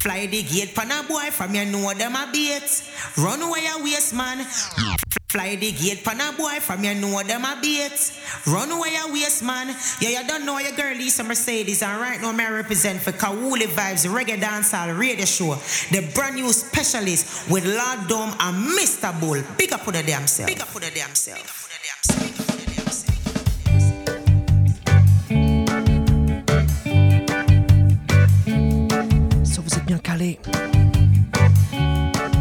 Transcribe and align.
Fly 0.00 0.26
the 0.26 0.42
gate 0.42 0.74
pan 0.74 0.90
a 0.90 1.06
boy 1.06 1.30
from 1.30 1.54
you 1.54 1.66
know 1.66 1.92
them 1.92 2.16
a 2.16 2.26
bait. 2.32 2.64
Run 3.18 3.42
away 3.42 3.66
a 3.68 3.82
waste 3.82 4.14
man. 4.14 4.46
Fly 5.28 5.56
the 5.56 5.72
gate 5.72 6.02
pan 6.02 6.20
a 6.22 6.32
boy 6.32 6.58
from 6.58 6.82
you 6.82 6.94
know 6.94 7.22
them 7.22 7.44
a 7.44 7.58
bait. 7.60 7.92
Run 8.46 8.70
away 8.70 8.96
a 8.96 9.12
waste 9.12 9.42
man. 9.42 9.76
Yeah, 10.00 10.20
you 10.22 10.26
don't 10.26 10.46
know 10.46 10.58
your 10.58 10.72
girl 10.72 10.96
Lisa 10.96 11.22
Mercedes 11.22 11.82
and 11.82 12.00
right 12.00 12.18
now 12.18 12.32
I 12.32 12.50
represent 12.50 13.00
for 13.02 13.12
Kawuli 13.12 13.66
Vibes 13.68 14.08
Reggae 14.08 14.40
Dancehall 14.40 14.98
Radio 14.98 15.26
Show. 15.26 15.56
The 15.90 16.10
brand 16.14 16.36
new 16.36 16.50
specialist 16.50 17.50
with 17.50 17.66
Lord 17.66 18.08
Dome 18.08 18.34
and 18.40 18.78
Mr. 18.78 19.12
Bull. 19.20 19.42
Big 19.58 19.70
up 19.74 19.80
for 19.80 19.92
the 19.92 20.02
damn 20.02 20.26
self. 20.26 20.48
Big 20.48 20.60
up 20.62 20.68
for 20.68 20.80
the 20.80 20.90
damn 20.94 21.14
self. 21.14 21.68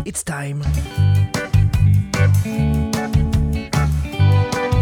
It's 0.06 0.26
time. 0.26 0.62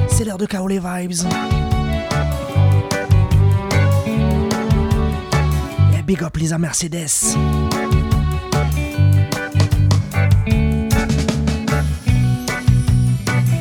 C'est 0.10 0.26
l'heure 0.26 0.40
de 0.40 0.48
les 0.68 0.80
vibes. 0.80 1.28
Et 5.96 6.02
big 6.02 6.24
up 6.24 6.36
Lisa 6.38 6.58
Mercedes. 6.58 7.36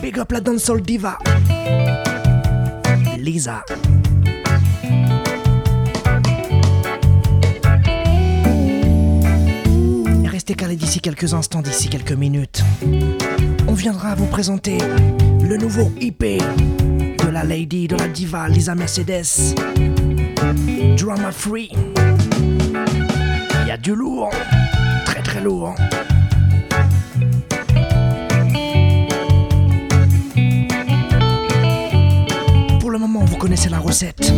Big 0.01 0.19
up 0.19 0.33
la 0.33 0.41
dancehall 0.41 0.81
diva. 0.81 1.19
Lisa. 3.19 3.63
D'ici 10.47 11.01
quelques 11.01 11.35
instants, 11.35 11.61
d'ici 11.61 11.89
quelques 11.89 12.13
minutes. 12.13 12.63
On 13.67 13.73
viendra 13.73 14.15
vous 14.15 14.27
présenter 14.27 14.79
le 15.43 15.57
nouveau 15.57 15.91
IP 16.01 16.21
de 16.23 17.29
la 17.29 17.43
lady, 17.43 17.89
de 17.89 17.97
la 17.97 18.07
diva 18.07 18.49
Lisa 18.49 18.77
Mercedes. 18.77 19.57
Drama 20.97 21.33
Free. 21.33 21.73
Il 23.63 23.67
y 23.67 23.71
a 23.73 23.77
du 23.77 23.97
lourd, 23.97 24.31
très 25.05 25.21
très 25.21 25.41
lourd. 25.41 25.75
Pour 32.79 32.93
le 32.93 32.99
moment, 33.01 33.25
vous 33.25 33.37
connaissez 33.37 33.69
la 33.69 33.81
recette. 33.81 34.33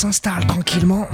S'installe 0.00 0.46
tranquillement. 0.46 1.06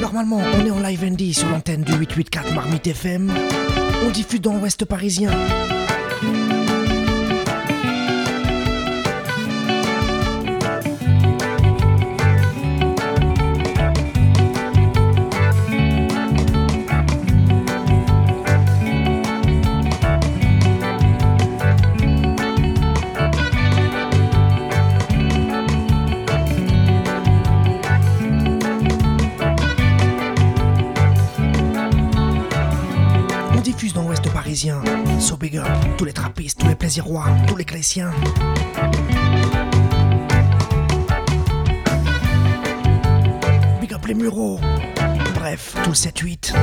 Normalement, 0.00 0.40
on 0.54 0.66
est 0.66 0.70
en 0.70 0.80
live 0.80 1.04
ND 1.04 1.32
sur 1.32 1.48
l'antenne 1.48 1.82
du 1.82 1.94
884 1.94 2.54
Marmite 2.54 2.86
FM. 2.88 3.32
On 4.06 4.10
diffuse 4.10 4.40
dans 4.42 4.52
l'ouest 4.54 4.84
parisien. 4.84 5.30
Tous 37.46 37.56
les 37.56 37.64
chrétiens. 37.64 38.10
Big 43.80 43.92
up 43.92 44.06
les 44.06 44.14
mureaux. 44.14 44.58
Bref, 45.34 45.74
tout 45.84 45.90
le 45.90 45.94
7-8. 45.94 46.54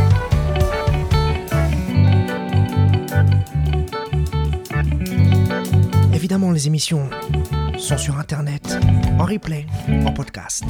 Évidemment, 6.13 6.51
les 6.51 6.67
émissions 6.67 7.09
sont 7.77 7.97
sur 7.97 8.17
internet, 8.17 8.79
en 9.19 9.25
replay, 9.25 9.67
en 10.05 10.11
podcast. 10.11 10.65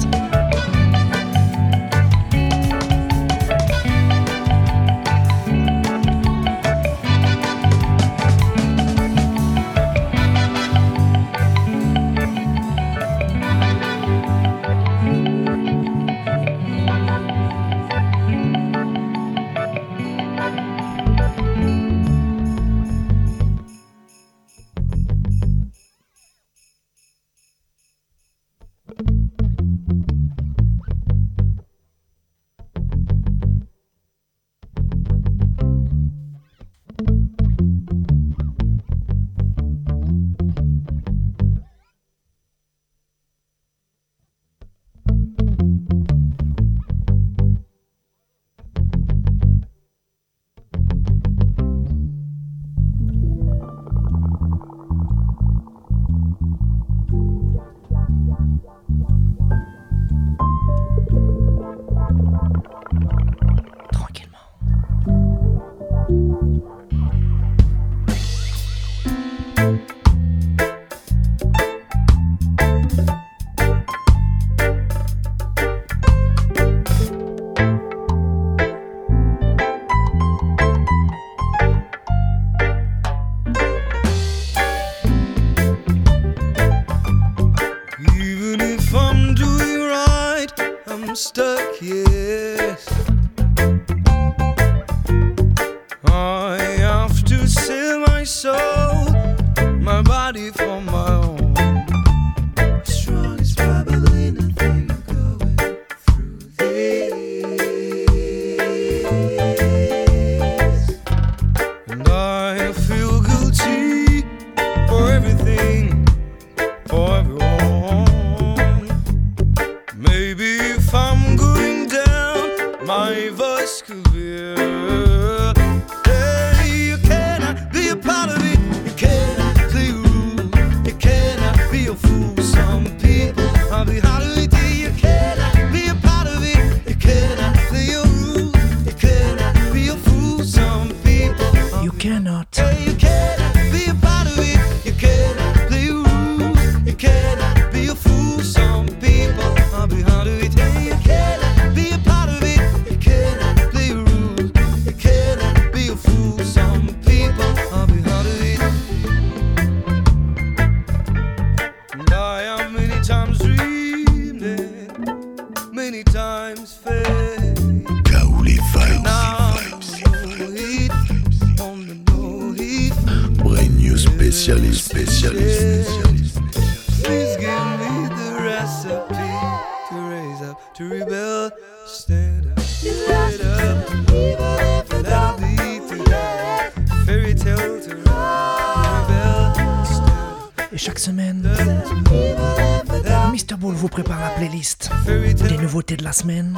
Semaine. 196.14 196.56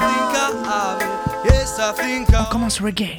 On 2.38 2.44
commence 2.50 2.80
reggae. 2.80 3.18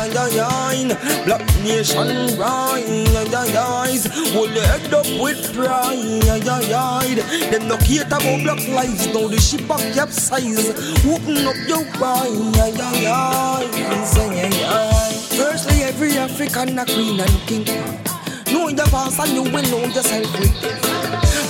Black 0.00 1.44
nation 1.62 2.38
rise, 2.38 4.06
hold 4.32 4.50
your 4.50 4.64
head 4.64 4.94
up 4.94 5.06
with 5.20 5.52
pride. 5.54 7.18
Them 7.50 7.68
no 7.68 7.76
care 7.76 8.06
about 8.06 8.42
black 8.42 8.66
lives, 8.68 9.06
now 9.08 9.28
the 9.28 9.38
ship 9.38 9.68
a 9.68 9.76
capsize. 9.92 10.70
Open 11.04 11.46
up 11.46 11.56
your 11.68 11.84
eyes. 12.02 12.40
Firstly, 15.36 15.82
every 15.82 16.16
African 16.16 16.78
a 16.78 16.84
queen 16.86 17.20
and 17.20 17.40
king. 17.46 17.66
Know 18.52 18.68
your 18.68 18.86
past 18.86 19.20
and 19.20 19.32
you 19.32 19.42
will 19.42 19.62
know 19.70 19.84
yourself. 19.84 20.32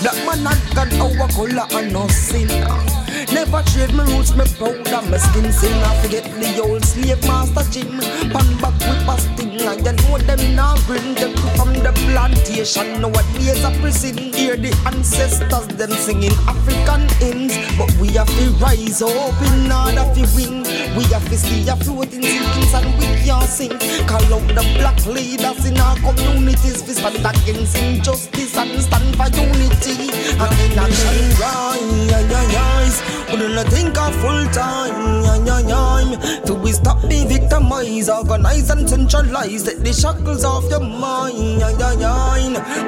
Black 0.02 0.26
man 0.26 0.42
not 0.42 0.58
got 0.74 0.92
our 0.94 1.28
color 1.28 1.66
and 1.78 1.92
no 1.92 2.08
sin. 2.08 2.99
Never 3.32 3.62
trade 3.70 3.94
my 3.94 4.04
roots, 4.04 4.34
me 4.34 4.44
proud 4.58 4.88
of 4.88 5.10
my 5.10 5.16
skin. 5.16 5.52
Sing, 5.52 5.72
I 5.82 5.94
forget 6.02 6.24
the 6.24 6.62
old 6.62 6.84
slave 6.84 7.22
master 7.26 7.62
Jim. 7.70 7.98
Pan 8.30 8.48
back 8.58 8.74
with 8.82 9.06
a 9.06 9.16
sting, 9.20 9.60
and 9.60 9.86
you 9.86 9.92
know 9.92 10.18
them 10.18 10.56
now 10.56 10.74
bring 10.86 11.14
them 11.14 11.34
from 11.54 11.72
the 11.74 11.92
plantation. 12.10 13.00
Nowadays 13.00 13.62
a 13.62 13.70
prison, 13.80 14.18
hear 14.34 14.56
the 14.56 14.74
ancestors 14.86 15.66
them 15.78 15.90
singing 15.92 16.34
African 16.46 17.06
hymns. 17.22 17.54
But 17.78 17.94
we 18.02 18.08
have 18.18 18.26
to 18.26 18.50
rise 18.58 19.00
up 19.00 19.38
in 19.46 19.70
order 19.70 20.06
to 20.10 20.22
win. 20.34 20.66
We 20.96 21.04
have 21.14 21.26
to 21.30 21.38
see 21.38 21.68
a 21.68 21.76
floating 21.76 22.22
sinkings 22.22 22.74
and 22.74 22.90
we 22.98 23.06
can't 23.22 23.48
sing. 23.48 23.78
Call 24.10 24.26
out 24.34 24.46
the 24.48 24.64
black 24.78 24.98
leaders 25.06 25.64
in 25.66 25.78
our 25.78 25.96
communities. 26.02 26.82
We 26.82 26.94
stand 26.98 27.22
against 27.22 27.78
injustice 27.78 28.56
and 28.56 28.82
stand 28.82 29.14
for 29.14 29.30
unity. 29.38 30.10
And 30.34 30.54
in 30.66 30.78
action, 30.78 31.40
rise. 31.40 33.19
Not 33.28 33.66
think 33.68 33.98
of 33.98 34.14
full 34.16 34.44
time. 34.52 35.20
To 36.46 36.54
we 36.54 36.72
stop 36.72 37.00
victimized, 37.02 38.08
organize 38.10 38.70
and 38.70 38.88
centralize. 38.88 39.66
Let 39.66 39.84
the 39.84 39.92
shackles 39.92 40.44
off 40.44 40.70
your 40.70 40.80
mind. 40.80 41.60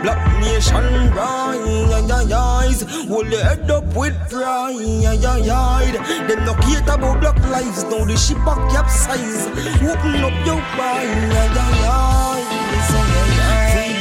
Black 0.02 0.40
nation 0.40 1.12
rise. 1.14 2.82
Hold 3.08 3.26
your 3.30 3.44
head 3.44 3.70
up 3.70 3.84
with 3.94 4.16
pride. 4.30 5.94
Them 6.28 6.44
no 6.44 6.54
care 6.54 6.82
about 6.82 7.20
black 7.20 7.38
lives. 7.50 7.84
Now 7.84 8.04
the 8.04 8.16
ship 8.16 8.38
a 8.38 8.54
capsize. 8.72 9.46
Open 9.82 10.24
up 10.24 10.46
your 10.46 10.60
mind 10.76 12.61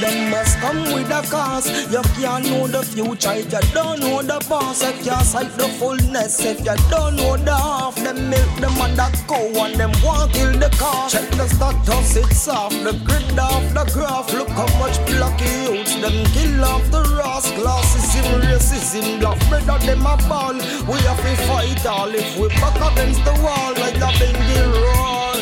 them 0.01 0.31
must 0.31 0.57
come 0.57 0.83
with 0.93 1.11
a 1.11 1.21
cost. 1.29 1.69
You 1.91 2.01
can't 2.17 2.45
know 2.49 2.67
the 2.67 2.83
future 2.83 3.33
if 3.33 3.51
you 3.53 3.61
don't 3.73 3.99
know 3.99 4.21
the 4.21 4.39
past. 4.49 4.81
You 4.81 5.11
can't 5.11 5.25
sight 5.25 5.51
the 5.57 5.67
fullness 5.79 6.43
if 6.43 6.59
you 6.59 6.75
don't 6.89 7.15
know 7.15 7.37
the 7.37 7.55
half. 7.55 7.95
Them 7.95 8.29
milk 8.29 8.51
them 8.59 8.81
and 8.81 8.97
that 8.97 9.13
cow 9.27 9.63
and 9.63 9.75
them 9.75 9.91
want 10.03 10.33
kill 10.33 10.51
the 10.57 10.69
car. 10.81 11.09
Check 11.09 11.29
the 11.31 11.47
status, 11.47 12.15
it's 12.17 12.47
off. 12.47 12.71
The 12.71 12.93
grid 13.05 13.37
off 13.37 13.63
the 13.73 13.85
graph. 13.93 14.33
Look 14.33 14.49
how 14.49 14.67
much 14.79 14.97
blocky 15.05 15.45
youths 15.69 15.95
them 16.01 16.25
kill 16.33 16.65
off 16.65 16.83
the 16.89 17.01
race. 17.19 17.47
Classism, 17.53 18.27
racism, 18.41 19.19
black 19.19 19.39
brother 19.49 19.77
them 19.85 20.05
a 20.05 20.17
ball. 20.27 20.55
We 20.89 20.97
have 21.05 21.21
to 21.21 21.35
fight 21.45 21.85
all 21.85 22.13
if 22.13 22.37
we 22.37 22.47
back 22.59 22.75
against 22.91 23.23
the 23.23 23.33
wall 23.43 23.73
like 23.77 23.97
the 24.01 24.09
Bengal 24.17 24.71
roll. 24.81 25.41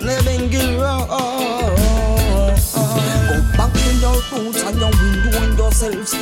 The 0.00 0.16
Bengal 0.26 0.82
roll. 0.82 1.69
Roots 4.32 4.62
and 4.62 4.78
your 4.78 4.90
window 4.90 5.38
and 5.38 5.58
yourselves. 5.58 6.12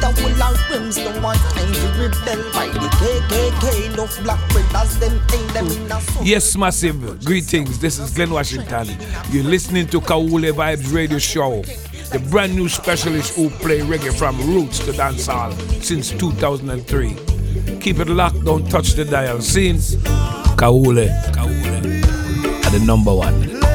That 0.00 0.16
our 0.42 0.54
rims, 0.70 0.98
no 0.98 1.10
one 1.20 1.36
time 1.36 1.72
to 1.72 1.88
rebel 1.98 2.42
by 2.52 2.68
the 2.68 2.88
KKK. 3.00 4.22
Black 4.22 4.40
them 4.98 5.20
them 5.52 5.66
in 5.66 5.90
a 5.90 6.00
Yes, 6.22 6.56
massive. 6.56 7.24
Greetings. 7.24 7.78
This 7.78 7.98
is 7.98 8.10
Glen 8.14 8.30
Washington. 8.30 8.88
You're 9.30 9.44
listening 9.44 9.86
to 9.88 10.00
Kaule 10.00 10.52
Vibes 10.52 10.92
Radio 10.92 11.18
Show. 11.18 11.62
The 12.12 12.18
brand 12.30 12.54
new 12.54 12.68
specialist 12.68 13.34
who 13.34 13.50
play 13.50 13.80
reggae 13.80 14.16
from 14.16 14.38
roots 14.46 14.78
to 14.80 14.92
dancehall 14.92 15.52
since 15.82 16.10
2003. 16.10 17.16
Keep 17.80 17.98
it 18.00 18.08
locked, 18.08 18.44
don't 18.44 18.68
touch 18.70 18.92
the 18.92 19.04
dial. 19.04 19.40
Scene. 19.40 19.76
Kaule. 20.56 21.08
Kaule. 21.32 22.66
Are 22.66 22.70
the 22.70 22.84
number 22.84 23.14
one. 23.14 23.65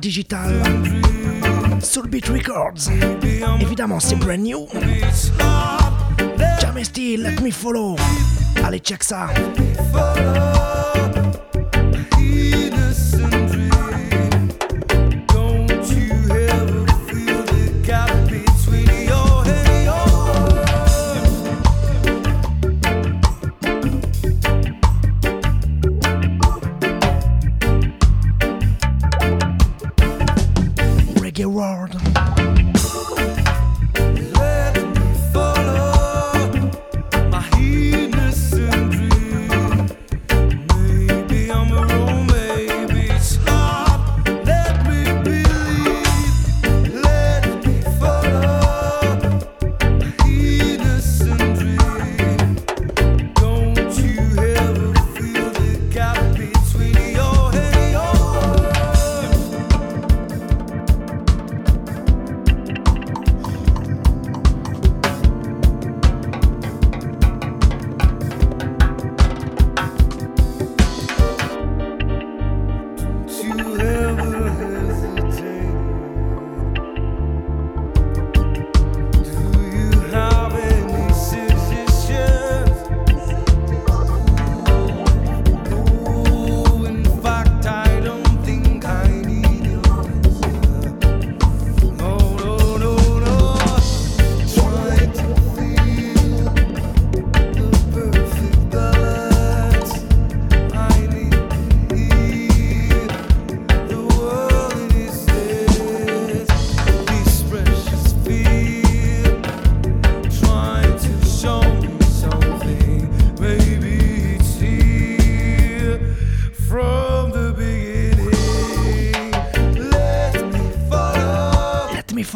Digital. 0.00 0.62
Soulbeat 1.80 2.26
Records. 2.28 2.90
Évidemment, 3.60 4.00
c'est 4.00 4.16
brand 4.16 4.40
new. 4.40 4.66
Jamesty, 6.60 7.16
Let 7.16 7.40
Me 7.42 7.50
Follow. 7.50 7.96
Allez, 8.64 8.78
check 8.80 9.04
ça. 9.04 9.28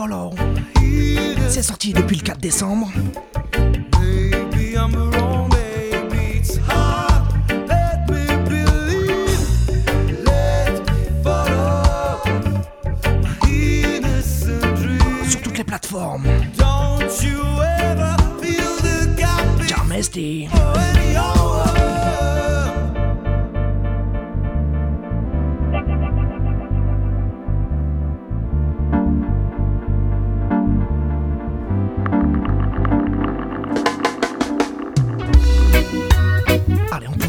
Let 0.07 0.35
Me 0.35 0.44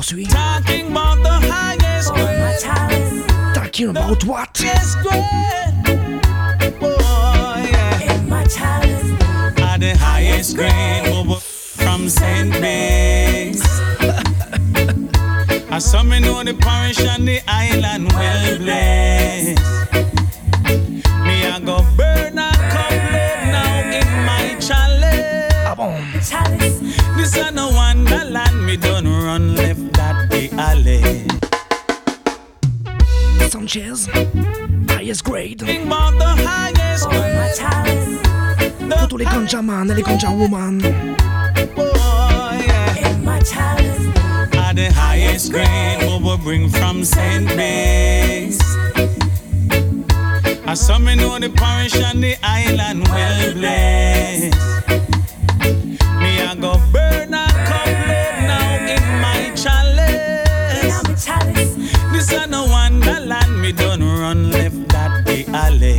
poursuit. 0.06 0.30
Talking 0.30 0.92
about 0.92 1.24
the 1.24 1.30
highest 1.30 2.14
grade. 2.14 3.56
Talking 3.56 3.90
about 3.90 4.24
what? 4.26 4.58
Highest 4.58 5.00
grade. 5.02 5.24
Oh, 6.82 7.68
yeah. 7.70 8.14
Are 9.64 9.78
the 9.78 9.96
highest 9.98 10.56
grade 10.56 11.08
over 11.08 11.40
from 11.40 12.10
St. 12.10 12.52
Bess. 12.52 13.62
I 15.72 15.80
saw 15.80 16.04
me 16.04 16.20
know 16.20 16.44
the 16.44 16.54
parish 16.54 17.00
and 17.00 17.28
the 17.28 17.42
island 17.48 18.12
well 18.14 18.58
blessed. 18.60 19.85
Sanchez. 33.66 34.08
Highest 34.90 35.24
grade. 35.24 35.60
Think 35.60 35.88
about 35.88 36.14
the 36.20 36.26
highest 36.26 37.08
oh, 37.08 37.10
grade. 37.10 38.90
Pour 38.92 39.08
tous 39.08 39.18
les 39.18 39.26
ganja 39.26 39.62
man 39.64 39.90
et 39.90 39.96
les 39.96 40.04
ganja 40.04 40.30
woman. 40.30 40.80
Oh, 41.76 42.60
yeah. 42.62 42.94
Are 44.60 44.74
the 44.74 44.92
highest 44.94 45.52
grade 45.52 46.04
what 46.06 46.22
we 46.22 46.44
bring 46.44 46.70
from 46.70 47.04
St. 47.04 47.48
Bess. 47.58 48.60
I 50.68 50.76
saw 50.76 51.00
me 51.00 51.16
know 51.16 51.40
the 51.40 51.50
parish 51.50 51.96
and 51.96 52.24
the 52.24 52.36
island 52.44 53.08
well 53.08 53.54
blessed. 53.54 54.54
Me 56.22 56.40
I 56.42 56.56
go 56.62 56.80
burn 56.94 57.15
me 63.66 63.72
done 63.72 64.04
run 64.04 64.52
left 64.52 64.90
that 64.90 65.26
the 65.26 65.44
alley. 65.52 65.98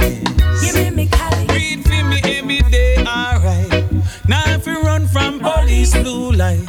Read 1.53 1.83
for 1.85 2.05
me 2.05 2.21
every 2.25 2.61
day, 2.71 2.97
alright. 2.99 3.85
Now 4.29 4.45
if 4.47 4.67
you 4.67 4.81
run 4.83 5.09
from 5.09 5.41
police 5.41 5.93
blue 5.93 6.31
light, 6.33 6.65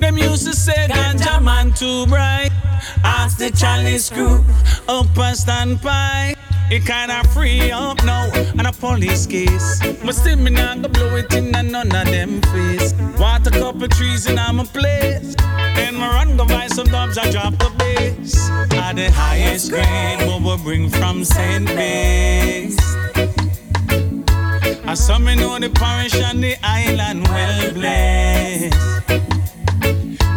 them 0.00 0.18
used 0.18 0.46
to 0.46 0.54
say 0.54 0.86
ganja 0.88 1.42
man 1.42 1.72
too 1.72 2.06
bright. 2.06 2.50
Ask 3.02 3.38
the 3.38 3.50
chalice 3.50 4.10
group 4.10 4.44
up 4.86 5.16
a 5.16 5.34
standby. 5.34 6.34
It 6.70 6.84
kinda 6.84 7.26
free 7.32 7.70
up 7.70 8.04
now 8.04 8.24
on 8.58 8.66
a 8.66 8.72
police 8.72 9.26
case. 9.26 9.80
But 10.04 10.14
still 10.14 10.36
me 10.36 10.50
not 10.50 10.82
go 10.82 10.88
blow 10.88 11.16
it 11.16 11.32
in 11.32 11.54
and 11.54 11.72
none 11.72 11.94
of 12.00 12.06
them 12.06 12.42
face. 12.52 12.92
A 13.46 13.50
couple 13.50 13.88
trees 13.88 14.26
in 14.26 14.36
my 14.36 14.64
place. 14.64 15.34
Then 15.94 16.00
my 16.00 16.08
run 16.08 16.36
go 16.36 16.44
some 16.68 16.88
dubs, 16.88 17.16
I 17.18 17.30
drop 17.30 17.52
the 17.56 17.70
bass. 17.78 18.50
Are 18.50 18.94
the 18.94 19.12
highest 19.12 19.70
grade 19.70 20.26
what 20.26 20.42
we 20.42 20.64
bring 20.64 20.88
from 20.88 21.24
St. 21.24 21.66
Bess. 21.66 22.76
I 24.84 24.94
saw 24.94 25.18
me 25.20 25.36
know 25.36 25.56
the 25.60 25.70
parish 25.70 26.16
and 26.16 26.42
the 26.42 26.56
island 26.64 27.28
well 27.28 27.72
blessed. 27.74 28.74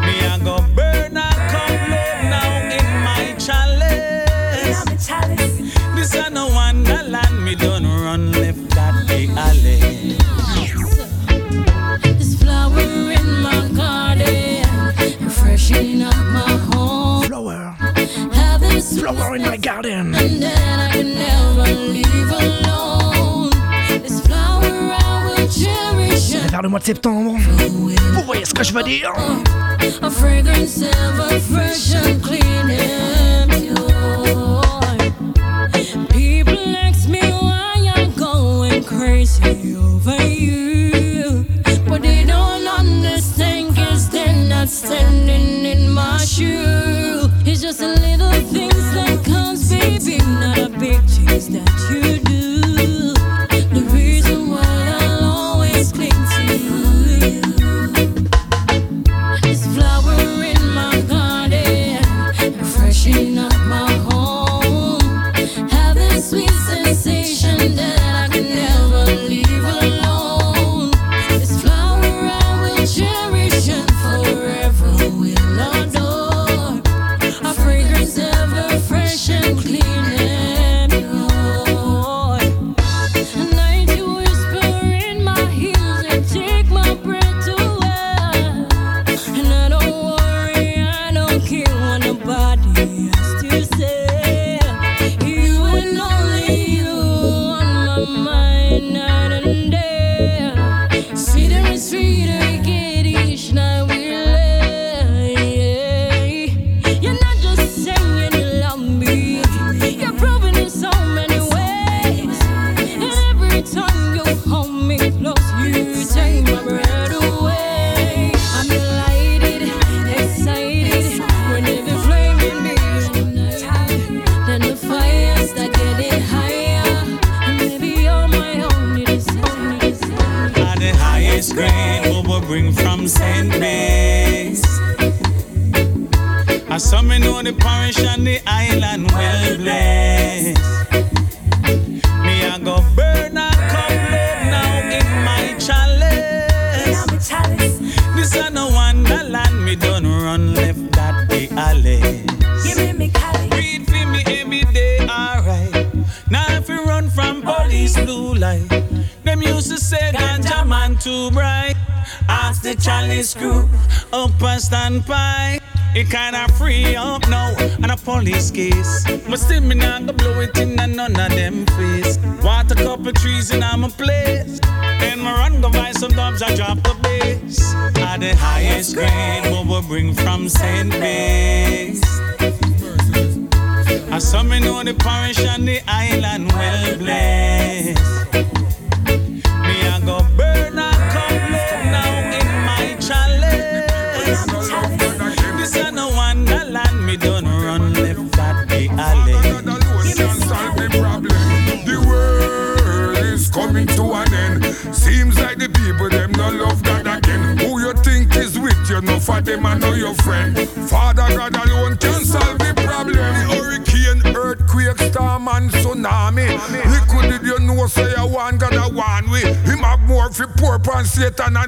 Me 0.06 0.16
I 0.28 0.40
go 0.44 0.64
burn 0.76 0.87
Flower 19.08 19.38
in 19.38 19.44
my 19.44 19.56
garden. 19.56 20.14
and 20.16 20.42
then 20.44 20.80
I 20.80 20.92
can 20.92 21.16
never 21.16 21.72
leave 21.94 22.30
alone. 22.30 23.52
This 24.04 24.20
flower 24.20 24.66
I 24.66 25.36
will 25.38 25.48
cherish 25.48 26.36
and 26.36 26.52
Vers 26.52 26.62
le 26.62 26.68
mois 26.68 26.80
de 26.80 26.86
septembre. 26.86 27.38
Vous 27.70 28.24
voyez 28.26 28.44
ce 28.44 28.54
que 28.54 28.66
je 28.66 28.74
veux 28.74 28.84
dire? 28.84 29.14
a 30.02 30.10
fragrance 30.10 30.82
ever 30.82 31.40
fresh 31.40 31.96
and 31.96 32.22
clean 32.22 32.70
that 51.50 51.87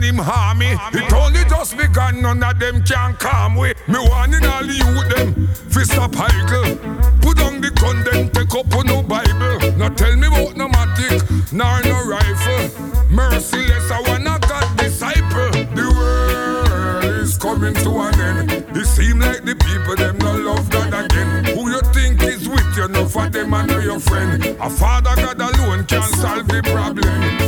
him 0.10 0.18
harm 0.18 0.60
me. 0.60 0.72
It 0.94 1.14
only 1.14 1.44
just 1.46 1.78
begun, 1.78 2.22
none 2.22 2.44
of 2.44 2.60
them 2.60 2.84
can 2.84 3.14
calm 3.16 3.56
with 3.56 3.78
Me 3.88 4.00
warning 4.00 4.46
all 4.46 4.66
you 4.66 4.90
them, 5.10 5.48
fist 5.70 5.98
up 5.98 6.12
Heikel. 6.12 6.78
Put 7.22 7.38
down 7.38 7.62
the 7.62 7.70
gun, 7.82 8.04
then 8.04 8.30
take 8.30 8.54
up 8.56 8.74
on 8.76 8.88
no 8.88 9.04
Bible. 9.04 9.58
Now 9.78 9.90
tell 9.90 10.16
me 10.16 10.28
about 10.28 10.58
no 10.58 10.68
matic, 10.68 11.54
nor 11.54 11.82
no 11.84 11.98
rifle. 12.10 12.66
Merciless, 13.10 13.92
I 13.92 14.02
wanna 14.08 14.40
God 14.40 14.78
disciple. 14.78 15.52
The 15.78 15.88
world 15.98 17.06
is 17.22 17.38
coming 17.38 17.76
to 17.76 17.92
an 18.00 18.20
end. 18.20 18.52
It 18.76 18.86
seem 18.86 19.20
like 19.20 19.44
the 19.44 19.56
people 19.56 19.96
them 19.96 20.18
no 20.18 20.36
love 20.38 20.70
God 20.70 20.94
again. 20.94 21.46
Who 21.56 21.70
you 21.70 21.82
think 21.94 22.22
is 22.24 22.50
with 22.50 22.78
you, 22.78 22.88
no 22.88 23.06
for 23.06 23.30
them 23.30 23.54
and 23.54 23.68
no 23.70 23.80
your 23.80 24.00
friend. 24.00 24.44
A 24.44 24.70
father 24.70 25.16
God 25.16 25.40
alone 25.40 25.86
can 25.86 26.04
solve 26.04 26.48
the 26.48 26.62
problem 26.64 27.39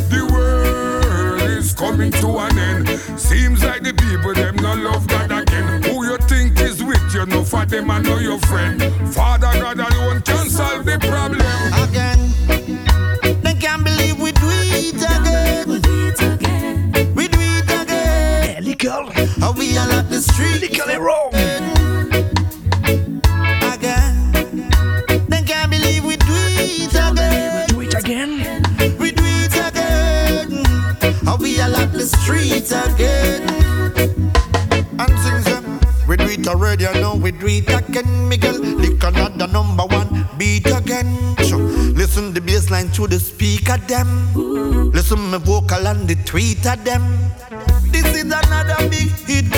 coming 2.02 2.22
to 2.22 2.40
an 2.40 2.58
end. 2.58 2.88
Seems 3.20 3.64
like 3.64 3.84
the 3.84 3.94
people 3.94 4.34
them 4.34 4.56
no 4.56 4.74
love 4.74 5.08
God 5.08 5.32
again. 5.32 5.84
Who 5.84 6.06
you 6.06 6.18
think 6.18 6.60
is 6.60 6.84
with 6.84 7.02
you? 7.14 7.26
No 7.26 7.44
for 7.44 7.66
them 7.66 7.92
I 7.92 8.00
know 8.00 8.18
your 8.18 8.40
friend. 8.40 8.82
Father 9.14 9.52
God 9.60 9.80
alone 9.80 10.22
already 36.62 36.86
I 36.88 36.94
know 37.02 37.16
we 37.16 37.32
do 37.32 37.48
it 37.48 37.70
again. 37.70 38.30
Miguel, 38.30 38.60
lick 38.60 39.04
another 39.04 39.48
number 39.48 39.84
one 39.84 40.28
beat 40.38 40.68
again. 40.68 41.36
So 41.44 41.58
Listen 41.58 42.34
the 42.34 42.42
bass 42.42 42.70
line 42.70 42.90
the 43.08 43.20
speaker 43.20 43.78
them. 43.78 44.34
Listen 44.92 45.20
my 45.32 45.38
vocal 45.38 45.88
and 45.88 46.08
the 46.08 46.16
tweet 46.24 46.66
of 46.66 46.84
them. 46.84 47.04
This 47.92 48.06
is 48.16 48.26
another 48.26 48.90
big 48.90 49.10
hit 49.28 49.51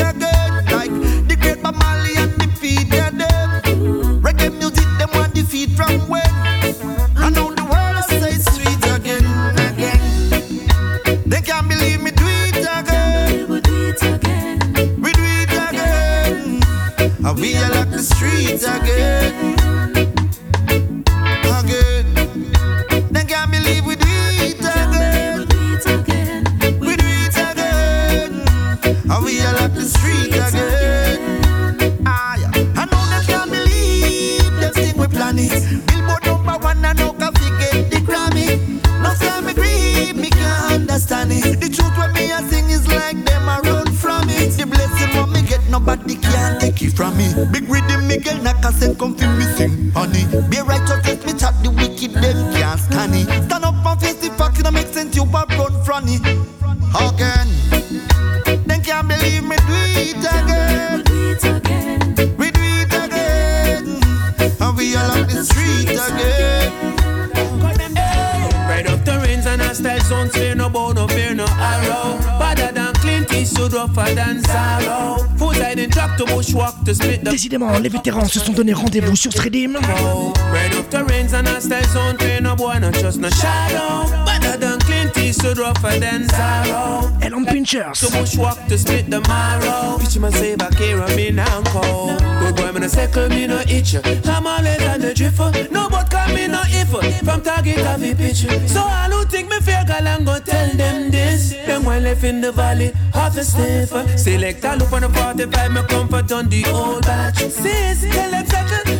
Décidément, 77.43 77.77
les 77.77 77.89
vétérans 77.89 78.25
se 78.25 78.39
sont 78.39 78.53
donné 78.53 78.71
rendez-vous 78.71 79.17
sur 79.17 79.33
Sredim. 79.33 79.73
Red 79.73 80.75
up 80.75 80.89
the 80.89 81.03
rains 81.11 81.33
and 81.33 81.45
I 81.45 81.59
stay 81.59 81.83
zone 81.91 82.15
Fear 82.17 82.39
no 82.39 82.55
boy, 82.55 82.79
no 82.79 82.89
trust 82.89 83.19
no 83.19 83.29
shadow. 83.31 84.09
Better 84.25 84.57
than 84.57 84.79
Clint 84.79 85.17
Eastwood, 85.17 85.57
rougher 85.57 85.99
than 85.99 86.25
sorrow 86.29 87.11
Ellen 87.21 87.45
Pinchers. 87.45 87.99
To 87.99 88.07
bushwalk 88.07 88.65
to 88.69 88.77
split 88.77 89.09
the 89.09 89.19
marrow. 89.27 89.97
Bitch, 89.97 90.17
man 90.21 90.31
say 90.31 90.55
back 90.55 90.73
here, 90.75 91.01
I'm 91.01 91.19
in 91.19 91.37
and 91.37 91.65
cold 91.65 92.17
Good 92.39 92.55
boy, 92.55 92.71
man, 92.71 92.85
I 92.85 92.87
circle 92.87 93.27
me 93.27 93.45
no 93.45 93.59
itch. 93.67 93.95
I'm 93.95 94.47
always 94.47 94.81
on 94.87 95.01
the 95.01 95.13
drifter 95.13 95.67
No 95.69 95.89
but 95.89 96.09
come 96.09 96.33
me 96.33 96.47
no 96.47 96.61
if. 96.67 96.87
From 97.25 97.41
target 97.41 97.79
of 97.79 97.99
the 97.99 98.15
pitch. 98.15 98.47
So 98.71 98.79
I 98.79 99.09
don't 99.09 99.29
think 99.29 99.49
me 99.49 99.59
fear 99.59 99.83
girl 99.85 100.07
and 100.07 100.25
go 100.25 100.39
tell 100.77 100.93
them 100.93 101.11
this. 101.11 101.53
Them 101.65 101.85
when 101.85 102.03
left 102.03 102.23
in 102.23 102.41
the 102.41 102.51
valley 102.51 102.91
Half 103.13 103.37
a 103.37 103.43
sniffer 103.43 104.05
Select 104.17 104.63
a 104.65 104.75
look 104.75 104.91
on 104.91 105.01
the 105.01 105.09
45 105.09 105.71
Me 105.71 105.81
comfort 105.87 106.31
on 106.31 106.49
the 106.49 106.65
old 106.67 107.03
batch. 107.03 107.37
Sis, 107.37 108.01
tell 108.01 108.31
them 108.31 108.45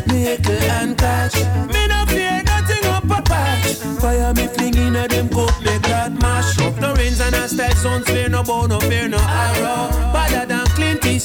Make 0.08 0.48
and 0.48 0.98
catch. 0.98 1.36
Me 1.74 1.88
no 1.88 2.06
fear 2.08 2.42
nothing 2.44 2.86
up 2.86 3.04
a 3.06 3.22
patch. 3.22 3.76
Fire 4.00 4.34
me 4.34 4.48
fling 4.48 4.76
in 4.76 4.96
a 4.96 5.08
them 5.08 5.30
cup 5.30 5.54
Make 5.64 5.82
that 5.84 6.12
mash 6.22 6.60
up. 6.60 6.76
The 6.80 6.94
rains 6.96 7.20
and 7.20 7.36
a 7.36 7.48
style 7.48 7.76
Sounds 7.76 8.10
fear 8.10 8.30
no 8.30 8.44
bow, 8.44 8.66
no 8.66 8.80
fear 8.80 9.08
no 9.08 9.18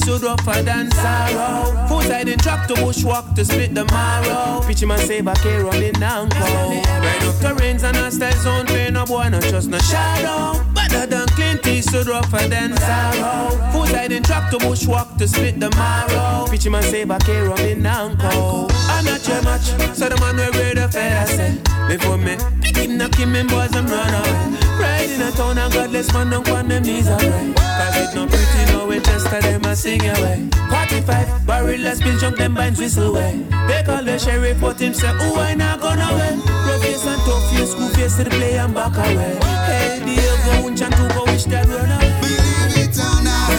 Clint 0.09 0.23
Eastwood 0.23 0.39
Rougher 0.39 0.63
than 0.63 0.91
sorrow 0.91 1.87
Foot 1.87 2.11
I 2.11 2.23
didn't 2.23 2.41
trap 2.41 2.67
to 2.67 2.73
bushwalk 2.73 3.35
To 3.35 3.45
split 3.45 3.75
the 3.75 3.85
marrow. 3.85 4.61
Pitchy 4.65 4.85
man 4.87 4.97
say 4.99 5.21
back 5.21 5.37
here 5.39 5.63
running 5.63 5.93
down 5.93 6.29
cold 6.31 6.71
Rain 6.71 7.23
up 7.29 7.35
the 7.39 7.55
rains 7.59 7.83
and 7.83 7.95
a 7.95 8.09
style 8.09 8.33
Sound 8.33 8.69
fear 8.69 8.89
no 8.89 9.05
boy, 9.05 9.29
no 9.29 9.39
trust 9.39 9.69
no 9.69 9.77
shadow. 9.77 10.63
Better 10.73 11.05
than 11.05 11.27
Clint 11.27 11.65
Eastwood 11.67 12.07
Rougher 12.07 12.47
than 12.47 12.75
sorrow 12.77 13.49
Foot 13.71 13.93
I 13.93 14.07
didn't 14.07 14.25
trap 14.25 14.49
to 14.51 14.57
bushwalk 14.57 15.17
To 15.19 15.27
split 15.27 15.59
the 15.59 15.69
marrow. 15.71 16.47
Pitchy 16.49 16.69
man 16.69 16.83
say 16.83 17.03
back 17.03 17.23
here 17.23 17.45
running 17.45 17.83
down 17.83 18.17
cold 18.17 18.71
I'm 18.73 19.05
not 19.05 19.27
your 19.27 19.43
match 19.43 19.67
So 19.95 20.09
the 20.09 20.17
man 20.17 20.37
we 20.37 20.59
ready 20.59 20.81
the 20.81 20.89
fella 20.89 21.27
say. 21.27 21.57
Before 21.87 22.17
me 22.17 22.35
Pick 22.61 22.77
him, 22.77 22.97
knock 22.97 23.15
him 23.15 23.35
in 23.35 23.45
boys 23.47 23.75
and 23.75 23.87
run 23.89 24.13
away. 24.13 24.57
Ride 24.81 24.98
in 25.19 25.27
a 25.27 25.31
town 25.31 25.57
and 25.57 25.73
godless 25.73 26.13
man 26.13 26.29
don't 26.29 26.47
want 26.49 26.67
them 26.69 26.83
knees 26.83 27.07
away 27.07 27.53
Cause 27.55 27.97
it 27.97 28.15
no 28.15 28.25
pretty 28.27 28.71
no 28.71 28.87
way 28.87 28.99
just 28.99 29.29
them 29.29 29.65
a 29.65 29.75
sing 29.75 30.01
away 30.01 30.47
Party 30.69 31.01
five, 31.01 31.45
barrel 31.45 31.85
a 31.85 31.95
spill 31.95 32.17
jump 32.17 32.37
them 32.37 32.53
binds 32.53 32.79
whistle 32.79 33.15
away. 33.15 33.43
They 33.67 33.83
call 33.83 34.03
the 34.03 34.17
sheriff 34.19 34.61
but 34.61 34.79
him 34.79 34.93
say 34.93 35.11
oh 35.11 35.39
I 35.39 35.55
not 35.55 35.81
gonna 35.81 36.03
away 36.03 36.35
Rough 36.67 36.85
and 36.85 37.21
tough 37.25 37.51
face, 37.51 37.71
school 37.71 37.89
face 37.89 38.17
to 38.17 38.23
the 38.23 38.29
play 38.29 38.57
and 38.57 38.73
back 38.73 38.95
away. 38.95 39.37
Hey 39.67 39.99
dear 40.05 40.35
go 40.45 40.67
unch 40.67 40.81
and 40.81 40.93
two 40.95 41.07
go 41.09 41.25
wish 41.25 41.45
that 41.45 41.65
run 41.67 41.91
away. 41.91 42.13
Believe 42.21 42.87
it 42.87 42.97
or 42.99 43.19
not, 43.25 43.49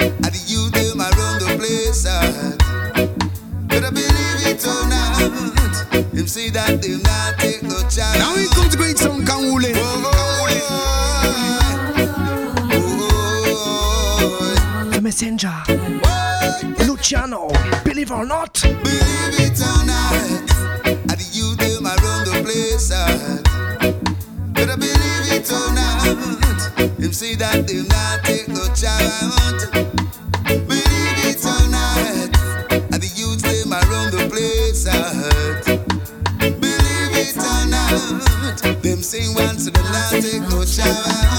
and 0.00 0.32
the 0.32 0.42
youth 0.46 0.72
them 0.72 1.00
around 1.00 1.40
the 1.42 1.56
place. 1.58 2.06
uh, 2.06 2.56
But 3.68 3.84
I 3.84 3.90
believe 3.90 4.46
it 4.46 4.64
or 4.66 4.88
not, 4.88 6.12
them 6.12 6.26
say 6.26 6.50
that 6.50 6.80
them 6.80 7.02
not 7.02 7.55
Luciano. 17.06 17.46
Believe 17.84 18.10
or 18.10 18.26
not. 18.26 18.60
Believe 18.62 19.38
it 19.38 19.60
or 19.60 19.86
not, 19.86 21.06
them 21.60 21.86
around 21.86 22.26
the 22.26 22.42
place. 22.42 22.88
But 24.52 24.68
I 24.68 24.74
believe 24.74 25.30
it 25.30 25.48
or 25.52 25.72
not, 25.72 26.98
that 27.36 27.64
not 27.86 28.24
take 28.24 28.48
no 28.48 28.64
chance. 28.74 29.66
Believe 30.66 31.18
it 31.30 31.44
or 31.46 31.68
not, 31.70 32.72
and 32.72 33.00
the 33.00 33.10
youth 33.14 33.40
them 33.40 33.72
around 33.72 34.10
the 34.10 34.26
place. 34.28 34.82
Believe 36.58 37.14
it 37.14 37.36
or 37.36 37.66
not, 37.70 38.82
them 38.82 39.00
say 39.00 39.32
once 39.32 39.70
them 39.70 39.84
not 39.92 40.10
take 40.10 40.42
no. 40.50 41.35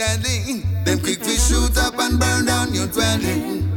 Street 0.00 0.64
them 0.84 0.98
quick 1.00 1.20
to 1.20 1.30
shoot 1.30 1.76
up 1.76 1.98
and 1.98 2.18
burn 2.18 2.46
down 2.46 2.72
your 2.72 2.86
dwelling. 2.86 3.68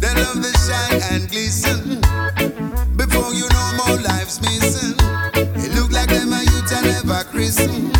They 0.00 0.12
love 0.14 0.42
the 0.42 0.52
shine 0.66 1.00
and 1.12 1.30
glisten. 1.30 2.00
Before 2.96 3.32
you 3.32 3.48
know 3.48 3.68
more 3.86 3.96
lives 4.02 4.40
missing. 4.40 4.96
It 5.34 5.74
look 5.74 5.92
like 5.92 6.08
them 6.08 6.32
a 6.32 6.40
youth 6.42 6.72
and 6.72 6.86
never 6.86 7.24
christen. 7.24 7.95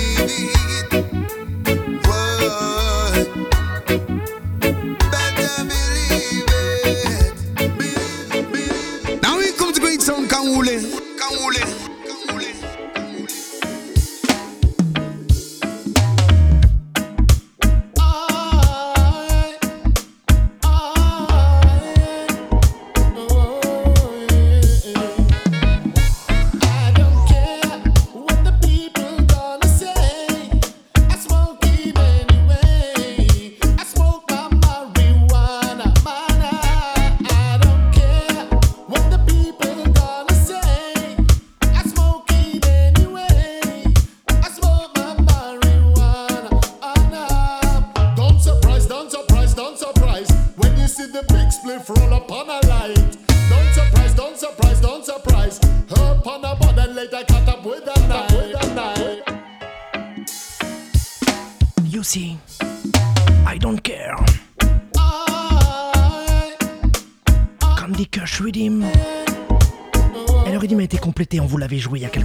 Better 0.00 0.99
vous 71.50 71.58
l'avait 71.58 71.78
joué 71.78 71.98
il 71.98 72.02
y 72.02 72.19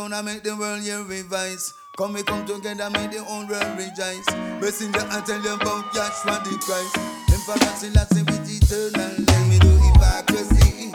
down 0.00 0.12
and 0.14 0.26
make 0.26 0.42
the 0.42 0.56
world 0.56 0.82
revise. 1.08 1.74
Come 1.96 2.14
we 2.14 2.22
come 2.22 2.46
together, 2.46 2.88
make 2.90 3.10
the 3.10 3.22
whole 3.22 3.46
world 3.46 3.72
rejoice. 3.76 4.26
Messenger, 4.60 5.06
I 5.10 5.20
tell 5.26 5.42
you 5.42 5.54
about 5.54 5.92
the 5.92 6.56
Christ. 6.64 6.96
With 7.28 8.48
eternal 8.48 9.10
me 9.48 9.58
no 9.58 9.72
hypocrisy. 9.86 10.92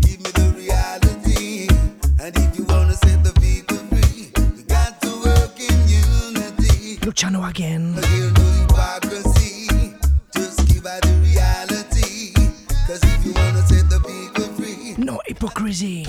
Give 0.00 0.20
me 0.24 0.30
the 0.38 0.54
reality. 0.56 1.68
And 2.20 2.36
if 2.36 2.58
you 2.58 2.64
wanna 2.64 2.94
set 2.94 3.22
the 3.24 3.32
people 3.40 3.78
free, 3.90 4.30
you 4.56 4.64
got 4.64 5.00
to 5.02 5.10
work 5.24 5.58
in 5.58 5.76
unity. 5.88 7.04
Luciano 7.04 7.44
again. 7.44 7.94
No 14.98 15.20
hypocrisy. 15.26 16.06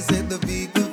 said 0.00 0.28
the 0.30 0.38
beat. 0.46 0.87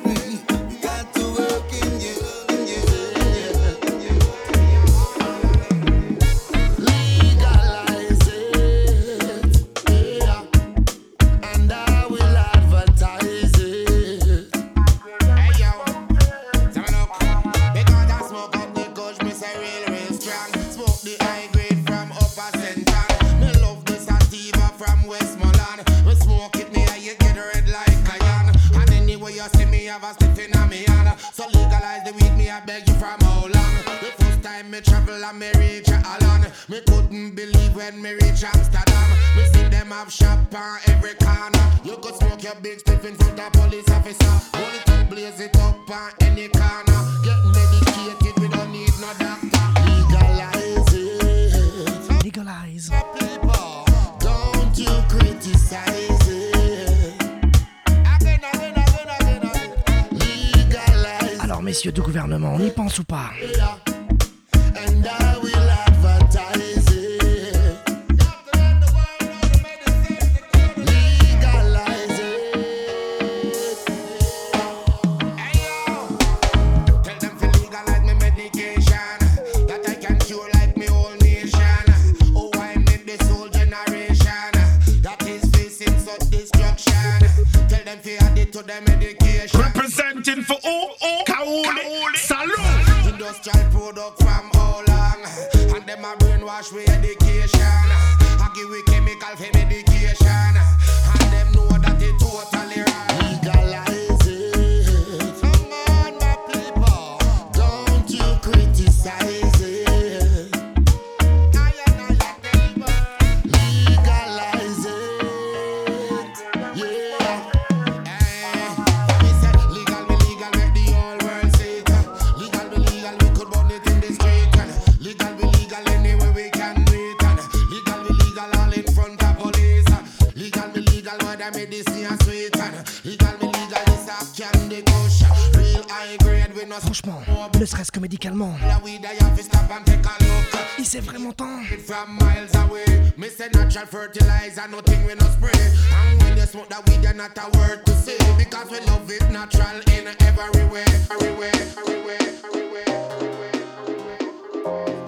chemical 143.86 144.08
fertilizer, 144.10 144.68
nothing 144.68 145.06
we 145.06 145.16
no 145.16 145.26
spray. 145.30 145.52
And 145.92 146.22
when 146.22 146.38
you 146.38 146.44
smoke 146.44 146.70
that 146.70 146.88
weed, 146.88 147.04
you're 147.04 147.14
not 147.14 147.38
a 147.38 147.58
word 147.58 147.86
to 147.86 147.92
say. 147.94 148.18
Because 148.38 148.70
we 148.70 148.80
love 148.82 149.10
it 149.10 149.30
natural 149.32 149.82
in 149.94 150.08
every 150.22 150.66
way, 150.66 150.84
every 151.12 151.34
way, 151.34 151.52
every 151.54 152.02
way, 152.04 152.18
every 152.20 152.70
way, 152.72 152.84
every 152.88 153.98
way. 154.06 154.26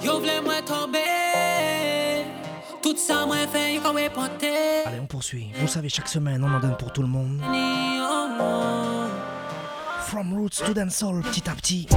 Yo 0.01 0.19
vle 0.19 0.41
mwen 0.41 0.63
Tout 2.81 2.95
Allez 4.85 4.99
on 4.99 5.05
poursuit, 5.07 5.51
vous 5.59 5.67
savez 5.67 5.89
chaque 5.89 6.07
semaine 6.07 6.43
on 6.43 6.53
en 6.53 6.59
donne 6.59 6.77
pour 6.77 6.91
tout 6.93 7.01
le 7.01 7.07
monde 7.07 7.41
From 10.07 10.33
roots 10.33 10.63
to 10.65 10.73
dancehall 10.73 11.21
petit 11.21 11.49
à 11.49 11.55
petit 11.55 11.87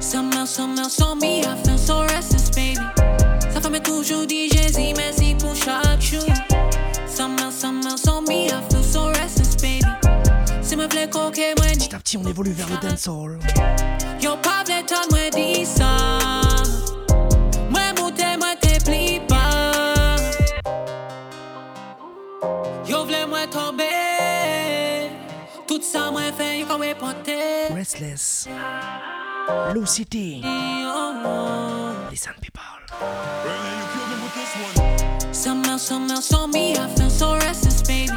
Summer, 0.00 0.46
summer, 0.46 0.88
show 0.88 1.14
me 1.14 1.40
I 1.40 1.56
feel 1.62 1.78
so 1.78 2.02
restless 2.04 2.50
baby 2.50 2.80
sa 3.52 3.60
femme 3.60 3.74
est 3.74 3.80
toujours 3.80 4.26
dit 4.26 4.48
Jésus, 4.48 4.94
merci 4.96 5.34
pour 5.34 5.54
chaque 5.54 6.00
jour. 6.00 6.24
Summer, 7.06 7.50
summer, 7.52 7.98
so 7.98 8.20
me, 8.22 8.46
I 8.46 8.62
feel 8.70 8.82
so 8.82 9.06
restless, 9.06 9.56
baby. 9.56 9.84
C'est 10.62 10.76
ma 10.76 10.86
plaie 10.86 11.08
coquée, 11.08 11.54
moi. 11.56 11.66
Petit 11.66 11.94
à 11.94 11.98
petit, 11.98 12.16
on 12.16 12.24
évolue 12.24 12.52
vers 12.52 12.68
le 12.68 12.88
dancehall. 12.88 13.38
Yo, 14.22 14.36
pas 14.36 14.62
de 14.64 15.10
moi, 15.10 15.30
dis 15.34 15.66
ça. 15.66 16.18
Moi, 17.68 17.80
moutez, 17.98 18.36
moi, 18.38 18.54
t'éplie 18.60 19.20
pas. 19.26 20.16
Yo, 22.86 23.04
v'lais, 23.04 23.26
moi, 23.26 23.46
tomber. 23.50 25.10
Tout 25.66 25.82
ça, 25.82 26.10
moi, 26.10 26.22
fait, 26.36 26.60
yo, 26.60 26.66
quand 26.66 26.78
moi. 26.78 26.86
Restless. 27.74 28.48
Low 29.74 29.84
sans 36.20 36.48
me, 36.48 36.72
I 36.72 36.88
feel 36.96 37.10
so 37.10 37.32
restless, 37.32 37.82
baby 37.82 38.10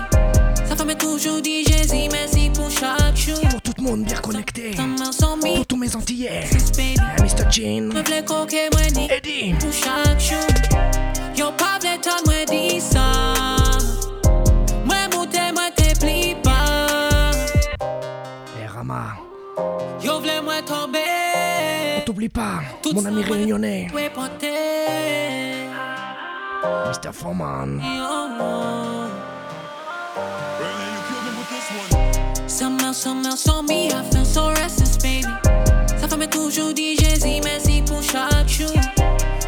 Ça 0.65 0.75
fait 0.75 0.95
toujours 0.95 1.41
dit 1.41 1.63
Jésus, 1.63 2.09
merci 2.11 2.49
pour 2.49 2.69
chaque 2.69 3.15
jour 3.15 3.39
Pour 3.49 3.61
tout 3.61 3.73
le 3.77 3.83
monde 3.83 4.03
bien 4.03 4.17
connecté. 4.17 4.73
Summer, 4.75 5.13
sans 5.13 5.37
me, 5.37 5.55
Pour 5.55 5.65
tous 5.67 5.77
mes 5.77 5.95
Antillais. 5.95 6.43
Eh, 6.51 7.21
Mr. 7.21 7.49
Jean. 7.49 7.89
Me 7.93 9.13
Eddie 9.13 9.53
Pou 9.59 9.71
chak 9.71 10.19
chou 10.19 10.35
Yo 11.35 11.51
pa 11.57 11.79
vle 11.81 11.97
ton 12.03 12.19
mwen 12.27 12.45
di 12.45 12.79
On 22.23 22.27
t'oublie 22.27 22.29
pas, 22.29 22.61
mon 22.93 23.05
ami 23.05 23.21
réunionnais. 23.23 23.87
Mr. 26.63 27.11
Foreman. 27.11 27.81
Summer, 32.47 32.93
summer, 32.93 33.35
sans 33.35 33.63
me, 33.63 33.89
I 33.89 34.03
feel 34.11 34.25
so 34.25 34.47
restless, 34.49 34.97
baby 34.99 35.25
Ça 35.99 36.07
fait 36.07 36.17
mais 36.17 36.27
toujours 36.27 36.73
dit 36.73 36.95
Jésus, 36.95 37.41
merci 37.43 37.81
pour 37.81 38.01
chaque 38.01 38.47
jour 38.47 38.71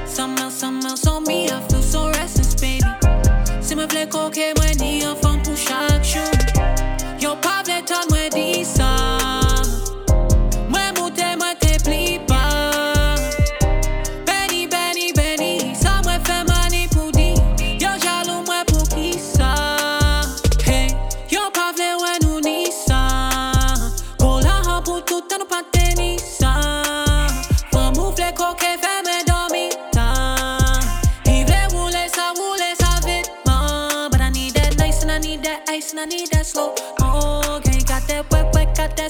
Summer, 0.06 0.52
summer, 0.52 0.98
sans 0.98 1.22
me, 1.22 1.46
I 1.46 1.62
feel 1.70 1.84
so 1.84 2.08
restless, 2.08 2.56
baby 2.56 2.84
Si 3.62 3.76
me 3.76 3.86
vle 3.86 4.10
koke, 4.10 4.54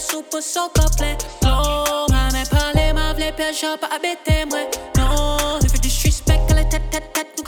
super 0.10 0.41
socaple 0.41 1.18
Blow, 1.41 2.06
ma 2.10 2.30
main 2.32 2.45
parler, 2.49 2.93
ma 2.93 3.14
vle 3.14 3.34
pas. 3.36 3.89
Ah, 3.91 3.97
ben, 4.01 4.16
moi 4.49 4.60
Non, 4.97 5.60
fait 5.68 5.82
du 5.82 5.89
suspect 5.89 6.39
à 6.49 6.53
la 6.53 6.64
tête, 6.64 6.89
tête, 6.91 7.12
tête, 7.14 7.28
nous 7.38 7.43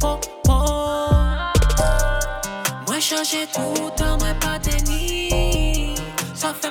po, 0.00 0.18
tout 3.52 3.92
le 4.00 4.18
moi 4.18 4.34
pas 4.40 4.58
déni 4.58 5.94
Ça 6.34 6.54
fait 6.54 6.70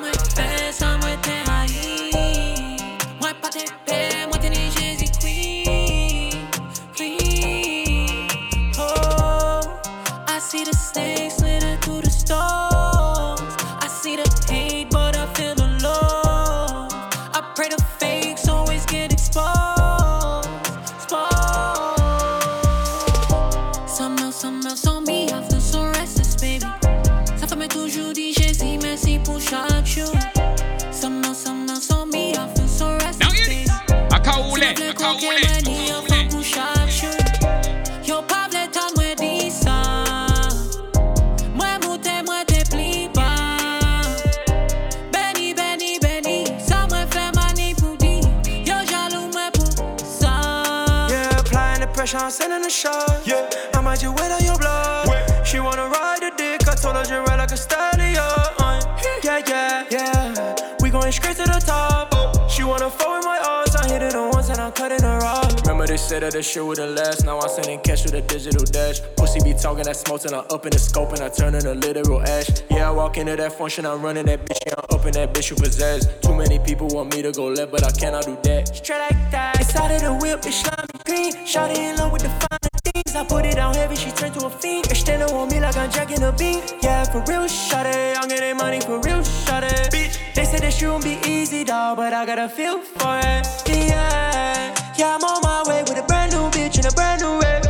pressure, 51.94 52.18
I'm 52.18 52.32
sending 52.32 52.66
a 52.66 52.70
shot. 52.70 53.22
Yeah, 53.26 53.50
I 53.74 53.82
might 53.82 54.00
just 54.00 54.16
wet 54.16 54.32
on 54.32 54.44
your 54.44 54.58
blood. 54.58 55.46
She 55.46 55.60
wanna 55.60 55.88
ride 55.88 56.22
the 56.22 56.32
dick, 56.38 56.68
I 56.68 56.76
told 56.76 56.96
her 56.96 57.06
she 57.06 57.14
ride 57.14 57.38
like 57.38 57.52
a 57.52 57.58
stallion. 57.58 58.18
Uh, 58.18 58.82
yeah, 59.24 59.42
yeah, 59.48 59.86
yeah. 59.92 60.56
We 60.82 60.90
going 60.90 61.12
straight 61.12 61.38
to 61.38 61.44
the 61.44 61.62
top. 61.66 62.50
She 62.50 62.64
wanna 62.64 62.90
fuck 62.90 63.16
with 63.16 63.26
my 63.26 63.40
odds, 63.44 63.76
I 63.76 63.88
hit 63.88 64.02
it 64.02 64.16
on 64.16 64.32
once 64.32 64.50
and 64.50 64.60
I'm 64.60 64.72
cutting 64.72 65.02
her 65.02 65.20
off. 65.24 65.62
Remember 65.62 65.88
they 65.88 65.98
said 65.98 66.24
that 66.24 66.34
the 66.34 66.42
shit 66.42 66.66
would've 66.66 66.96
last, 66.96 67.26
now 67.26 67.40
I'm 67.40 67.50
sending 67.50 67.80
cash 67.80 68.04
with 68.04 68.14
a 68.14 68.22
digital 68.22 68.64
dash. 68.66 69.02
Pussy 69.16 69.40
be 69.44 69.54
talking 69.54 69.84
that 69.84 69.96
smoke 69.96 70.26
and 70.26 70.36
I'm 70.36 70.46
up 70.50 70.66
in 70.66 70.72
the 70.72 70.80
scope 70.80 71.12
and 71.14 71.22
I 71.22 71.30
turn 71.30 71.56
into 71.56 71.74
literal 71.74 72.22
ash. 72.22 72.50
Yeah, 72.70 72.90
I 72.90 72.92
walk 72.92 73.18
into 73.18 73.36
that 73.36 73.54
function, 73.54 73.86
I'm 73.86 74.02
running 74.02 74.26
that 74.26 74.46
bitch, 74.46 74.60
yeah, 74.66 74.74
I'm 74.78 75.00
up 75.00 75.06
in 75.06 75.14
that 75.14 75.34
bitch 75.34 75.50
you 75.50 75.56
possess. 75.56 76.08
Too 76.22 76.36
many 76.36 76.60
people 76.60 76.88
want 76.88 77.16
me 77.16 77.22
to 77.22 77.32
go 77.32 77.48
left, 77.48 77.72
but 77.72 77.84
I 77.84 77.92
cannot 77.92 78.26
do 78.26 78.38
that. 78.44 78.76
Straight 78.76 79.00
like 79.00 79.32
that. 79.32 79.60
Inside 79.60 79.96
of 79.96 80.02
the 80.02 80.14
whip, 80.14 80.40
it's 80.46 80.58
slimy 80.58 80.91
green. 81.12 81.32
Shawty 81.46 81.78
in 81.78 81.96
love 81.98 82.12
with 82.12 82.24
the 82.24 82.30
finer 82.40 82.72
things. 82.88 83.16
I 83.16 83.24
put 83.26 83.46
it 83.46 83.56
down 83.56 83.74
heavy, 83.76 83.96
she 83.96 84.12
turned 84.12 84.34
to 84.36 84.46
a 84.46 84.50
fiend. 84.50 84.86
Extended 84.88 85.30
on 85.30 85.50
me 85.50 85.60
like 85.60 85.78
I'm 85.78 85.92
jacking 85.92 86.24
a 86.24 86.32
bean. 86.32 86.62
Yeah, 86.82 87.04
for 87.12 87.22
real, 87.30 87.46
shawty. 87.48 88.16
I'm 88.18 88.28
getting 88.30 88.58
money 88.58 88.80
for 88.82 88.98
real, 89.06 89.22
shawty. 89.44 89.74
Bitch, 89.94 90.16
they 90.36 90.46
said 90.46 90.62
this 90.62 90.78
shit 90.78 90.90
won't 90.90 91.04
be 91.04 91.18
easy, 91.28 91.64
dog, 91.64 91.98
but 91.98 92.14
I 92.14 92.26
got 92.26 92.40
a 92.40 92.50
feel 92.50 92.80
for 92.80 93.16
it. 93.32 93.44
Yeah, 93.68 94.74
yeah, 94.98 95.16
I'm 95.16 95.24
on 95.24 95.42
my 95.44 95.64
way 95.70 95.84
with 95.84 95.98
a 96.04 96.06
brand 96.10 96.32
new 96.32 96.46
bitch 96.56 96.78
and 96.78 96.88
a 96.92 96.94
brand 97.00 97.22
new 97.22 97.40
rap. 97.42 97.62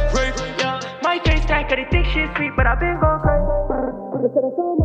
Yeah, 0.60 0.80
my 1.02 1.18
face 1.26 1.46
tight, 1.46 1.68
cause 1.68 1.78
they 1.78 1.88
think 1.92 2.06
shit 2.14 2.30
sweet, 2.36 2.54
but 2.56 2.68
I've 2.68 2.80
been 2.80 3.00
going 3.00 3.22
Kaouli 3.26 4.81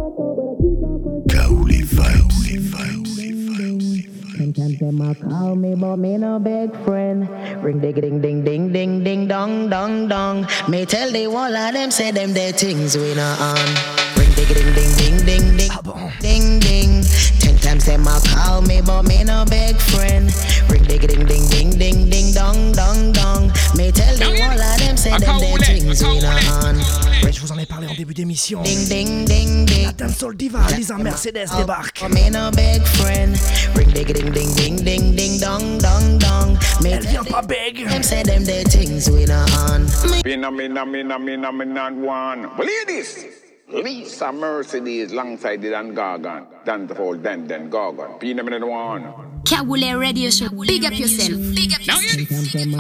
Sometimes 4.57 4.79
them 4.79 5.01
a 5.03 5.15
call 5.15 5.55
me, 5.55 5.75
but 5.75 5.97
me 5.97 6.17
no 6.17 6.39
big 6.39 6.75
friend. 6.83 7.29
Ring 7.63 7.79
ding 7.79 7.93
ding 7.93 8.21
ding 8.23 8.43
ding 8.43 8.73
ding 8.73 9.05
ding 9.05 9.29
dong 9.29 9.69
dong 9.69 10.09
dong. 10.09 10.47
Me 10.67 10.87
tell 10.87 11.13
the 11.13 11.27
wall 11.27 11.55
of 11.55 11.75
them 11.75 11.91
say 11.91 12.11
them 12.11 12.33
the 12.33 12.53
things 12.57 12.97
we 12.97 13.15
not 13.15 13.39
on. 13.39 13.69
Ring 14.17 14.33
ding 14.33 14.49
ding 14.49 14.73
ding 14.73 14.93
ding 14.97 15.27
ding 15.27 15.57
ding 15.59 15.77
ding 16.21 16.59
ding. 16.61 17.03
Ten 17.39 17.59
times 17.59 17.85
them 17.85 18.07
a 18.07 18.19
call 18.33 18.63
me, 18.63 18.81
but 18.81 19.03
me 19.03 19.25
no 19.25 19.45
big 19.45 19.77
friend. 19.77 20.33
Ring 20.71 20.85
ding 20.85 21.05
ding 21.05 21.27
ding 21.27 21.47
ding 21.51 21.71
ding 21.77 22.09
ding 22.09 22.33
dong 22.33 22.73
dong 22.73 23.13
dong. 23.13 23.53
Me 23.77 23.93
tell 23.93 24.17
the 24.17 24.25
wall 24.41 24.59
of 24.59 24.79
them 24.79 24.97
say 24.97 25.11
them 25.19 25.39
the 25.39 25.65
things 25.65 26.03
we 26.03 26.21
not 26.21 26.65
on. 26.65 26.77
Ouais, 27.23 27.33
je 27.33 27.41
vous 27.41 27.53
en 27.53 27.59
ai 27.59 27.67
parlé 27.67 27.87
en 27.89 27.95
début 27.95 28.15
d'émission. 28.15 28.63
Ding 28.63 28.89
ding 28.89 29.25
ding 29.27 29.67
ding. 29.67 29.85
La 29.85 29.93
dancehall 29.93 30.35
diva, 30.35 30.61
Lisa 30.77 30.97
Mercedes 30.97 31.51
débarque. 31.57 32.01
Oh, 32.03 32.09
me 32.09 32.31
no 32.31 32.51
big 32.53 32.83
friend. 32.87 33.37
Ring 33.75 33.93
ding 33.93 34.07
ding 34.07 34.31
ding 34.33 34.55
ding 34.55 34.85
ding 34.85 35.15
ding 35.15 35.41
dong 35.41 35.79
dong 35.79 36.19
dong. 36.19 36.59
Me 36.83 36.93
Elle 36.93 37.07
vient 37.07 37.25
pas 37.25 37.43
beg. 37.43 37.87
them 37.87 38.03
say 38.03 38.23
them 38.23 38.45
the 38.45 38.65
things 38.65 39.11
we 39.11 39.27
not 39.27 39.51
on. 39.71 39.85
Me 40.11 40.23
Mina, 40.25 40.51
mina, 40.51 40.87
mina, 40.87 41.19
mina, 41.19 41.53
mina, 41.53 41.75
not 41.75 41.93
one. 41.93 42.49
Well, 42.57 42.67
ladies, 42.67 43.27
Lisa 43.69 44.33
Mercedes 44.33 45.13
alongside 45.13 45.61
the 45.61 45.71
Dan 45.71 45.95
Gargan. 45.95 46.47
Dan 46.65 46.87
the 46.87 46.95
whole 46.95 47.17
Dan 47.17 47.47
Dan 47.47 47.71
Gargan. 47.71 48.19
Pina, 48.21 48.43
mina, 48.43 48.59
not 48.59 48.69
one. 48.69 49.36
Kawule 49.45 49.99
Radio 49.99 50.31
Show. 50.31 50.49
Big 50.49 50.85
up 50.85 50.99
yourself. 50.99 51.39
Big 51.55 51.73
up 51.73 51.85
yourself. 51.85 52.29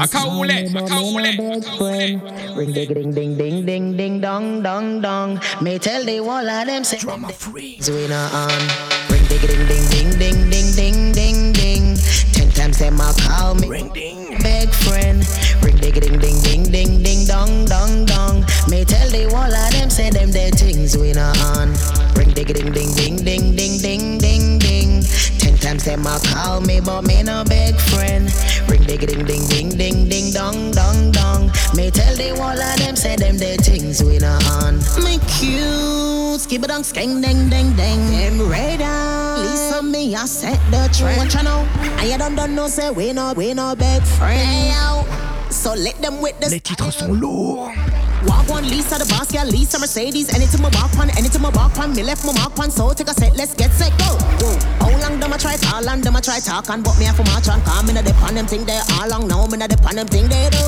Akaule, 0.00 0.68
Akaule. 0.72 2.56
Ring 2.56 2.72
ding 2.72 2.92
ding 2.94 3.12
ding 3.12 3.36
ding 3.36 3.66
ding 3.66 3.96
ding 3.96 4.20
dong 4.20 4.62
dong 4.62 5.00
dong. 5.00 5.40
Me 5.60 5.78
tell 5.78 6.04
the 6.04 6.20
wall 6.20 6.48
of 6.48 6.66
them 6.66 6.84
say 6.84 6.98
drama 6.98 7.30
free. 7.30 7.78
We 7.86 8.08
not 8.08 8.32
on. 8.32 8.50
ding 9.08 9.28
ding 9.28 9.66
ding 9.68 10.18
ding 10.18 10.50
ding 10.50 10.72
ding 10.74 11.12
ding 11.12 11.52
ding. 11.52 11.96
Ten 12.32 12.50
times 12.50 12.78
them 12.78 13.00
a 13.00 13.12
call 13.20 13.54
me 13.54 13.68
ring 13.68 13.92
ding 13.92 14.38
big 14.42 14.68
friend. 14.70 15.26
Ring 15.62 15.76
ding 15.76 15.94
ding 15.94 16.18
ding 16.18 16.42
ding 16.42 16.62
ding 16.72 17.02
ding 17.02 17.26
dong 17.26 17.64
dong 17.66 18.06
dong. 18.06 18.44
Me 18.68 18.84
tell 18.84 19.08
the 19.10 19.28
wall 19.32 19.52
of 19.52 19.72
them 19.72 19.90
say 19.90 20.10
them 20.10 20.30
dead 20.30 20.54
things 20.54 20.96
we 20.96 21.12
not 21.12 21.38
on. 21.56 21.74
Ring 22.14 22.30
ding 22.30 22.46
ding 22.46 22.72
ding 22.72 22.90
ding 22.94 23.16
ding 23.16 23.24
ding 23.24 23.56
ding 23.56 23.78
ding 23.78 24.18
ding. 24.18 24.25
Ten 25.66 25.78
times 25.78 25.84
them 25.84 26.06
a 26.06 26.20
call 26.22 26.60
me 26.60 26.78
but 26.78 27.02
me 27.02 27.24
no 27.24 27.42
big 27.42 27.74
friend. 27.90 28.30
Ring 28.68 28.84
ding 28.84 29.00
ding 29.00 29.24
ding 29.24 29.48
ding 29.48 29.68
ding 29.76 30.08
ding 30.08 30.32
dong 30.32 30.70
dong 30.70 31.10
dong. 31.10 31.50
Me 31.74 31.90
tell 31.90 32.14
the 32.14 32.36
wall 32.38 32.56
of 32.56 32.78
them 32.78 32.94
say 32.94 33.16
them 33.16 33.36
dead 33.36 33.60
things 33.62 34.00
we 34.00 34.18
not 34.18 34.46
on. 34.62 34.78
Me 35.02 35.18
cute, 35.26 36.40
skip 36.40 36.62
it 36.62 36.70
on 36.70 36.82
skeng 36.82 37.20
ding 37.20 37.50
ding 37.50 37.74
ding. 37.74 37.98
Them 38.12 38.48
radar. 38.48 39.38
Lisa 39.40 39.82
me 39.82 40.14
I 40.14 40.26
set 40.26 40.60
the 40.70 40.88
trend. 40.96 41.18
What 41.18 41.34
you 41.34 41.42
know? 41.42 41.66
And 41.98 42.10
you 42.10 42.16
don't 42.16 42.36
don't 42.36 42.54
know 42.54 42.68
say 42.68 42.92
we 42.92 43.12
no 43.12 43.32
we 43.32 43.52
no 43.52 43.74
big 43.74 44.04
friend. 44.04 44.38
Hey, 44.38 44.70
yo. 44.70 45.02
So 45.50 45.74
let 45.74 46.00
them 46.00 46.22
with 46.22 46.38
the 46.38 46.48
Les 46.48 46.60
titres 46.60 46.94
sont 46.94 47.12
lourds. 47.20 47.74
Walk 48.26 48.48
one 48.48 48.68
Lisa 48.68 48.98
the 48.98 49.06
boss, 49.06 49.32
yeah, 49.32 49.44
Lisa 49.44 49.78
Mercedes. 49.78 50.28
Anything 50.34 50.62
my 50.62 50.70
walk 50.74 50.96
on, 50.98 51.10
anything 51.10 51.42
my 51.42 51.50
walk 51.50 51.78
on, 51.78 51.94
me 51.94 52.02
left 52.02 52.26
my 52.26 52.32
mark 52.32 52.58
on. 52.58 52.70
So 52.70 52.92
take 52.92 53.08
a 53.08 53.14
set, 53.14 53.36
let's 53.36 53.54
get 53.54 53.70
set, 53.72 53.96
go. 53.98 54.18
Whoa. 54.42 54.58
How 54.82 54.90
long 55.00 55.20
them 55.20 55.32
I 55.32 55.36
try 55.36 55.56
call 55.56 55.88
and 55.88 56.02
them 56.02 56.16
I 56.16 56.20
try 56.20 56.40
talk 56.40 56.68
on, 56.70 56.82
but 56.82 56.98
me 56.98 57.04
have 57.04 57.16
to 57.16 57.24
march 57.30 57.48
on. 57.48 57.62
Come 57.62 57.90
in 57.90 57.96
a 57.96 58.02
dip 58.02 58.20
on 58.22 58.34
them 58.34 58.46
thing 58.46 58.64
there 58.64 58.82
all 58.98 59.08
long 59.08 59.28
now, 59.28 59.46
me 59.46 59.62
a 59.62 59.68
dip 59.68 59.86
on 59.86 59.94
them 59.96 60.08
thing 60.08 60.28
they 60.28 60.50
do. 60.50 60.64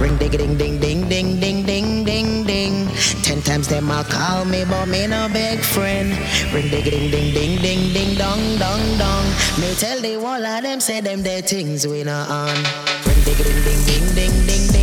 Ring 0.00 0.16
ding 0.18 0.30
ding 0.30 0.56
ding 0.58 0.80
ding 0.80 1.08
ding 1.08 1.40
ding 1.40 1.64
ding 1.64 2.04
ding 2.04 2.44
ding. 2.44 2.88
Ten 3.22 3.40
times 3.40 3.68
them 3.68 3.90
I 3.90 4.02
call 4.02 4.44
me, 4.44 4.64
but 4.64 4.86
me 4.86 5.06
no 5.06 5.28
big 5.32 5.60
friend. 5.60 6.10
Ring 6.52 6.68
ding 6.68 6.84
ding 6.84 7.10
ding 7.10 7.32
ding 7.32 7.62
ding 7.62 7.92
ding 7.92 8.18
dong 8.18 8.58
dong 8.58 8.98
dong. 8.98 9.26
Me 9.60 9.74
tell 9.76 10.00
the 10.00 10.16
wall 10.16 10.44
of 10.44 10.62
them 10.62 10.80
say 10.80 11.00
them 11.00 11.22
their 11.22 11.40
things 11.40 11.86
we 11.86 12.02
not 12.02 12.28
on. 12.28 12.56
Ring 13.06 13.22
ding 13.24 13.36
ding 13.36 13.62
ding 13.64 13.84
ding 13.86 14.14
ding 14.14 14.46
ding 14.46 14.81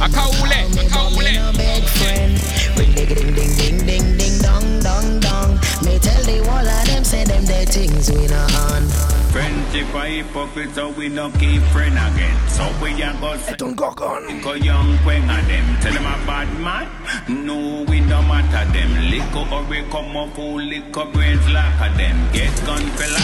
Akaule, 0.00 0.60
akaule. 0.80 1.34
no 1.34 1.52
big 1.52 1.84
friend. 1.84 2.32
Ring 2.78 2.92
ding 2.94 3.08
ding 3.08 3.34
ding 3.34 3.56
ding 3.56 3.86
ding 3.86 4.16
ding 4.16 4.38
dong 4.40 4.80
dong 4.80 5.20
dong. 5.20 5.50
Me 5.84 5.98
tell 5.98 6.22
the 6.24 6.40
wall 6.48 6.66
of 6.66 6.86
them 6.86 7.04
say 7.04 7.24
them 7.24 7.44
their 7.44 7.66
things 7.66 8.10
we 8.10 8.26
not 8.26 8.54
on. 8.64 8.82
Friendship 9.30 9.94
a 9.94 10.06
hypocrite, 10.06 10.74
so 10.74 10.88
we 10.88 11.10
no 11.10 11.30
keep 11.32 11.60
friend 11.74 11.92
again. 11.92 12.34
So 12.48 12.64
we 12.82 13.02
a 13.02 13.12
go 13.20 13.36
say, 13.36 13.56
Ton 13.56 13.74
Gorgon. 13.74 14.40
Go 14.40 14.54
young 14.54 14.96
queen 15.04 15.28
of 15.28 15.46
them. 15.46 15.66
Tell 15.82 15.92
them 15.92 16.06
a 16.06 16.16
bad 16.26 16.48
man. 16.58 16.88
No, 17.28 17.84
we 17.84 18.00
no 18.00 18.22
matter 18.22 18.72
them. 18.72 18.90
Liquor 19.10 19.54
or 19.54 19.64
we 19.64 19.82
come 19.90 20.16
up 20.16 20.34
full 20.34 20.62
liquor 20.62 21.04
brains 21.12 21.46
lack 21.50 21.76
of 21.90 21.96
them. 21.98 22.16
Get 22.32 22.56
gun 22.64 22.82
fella. 22.96 23.20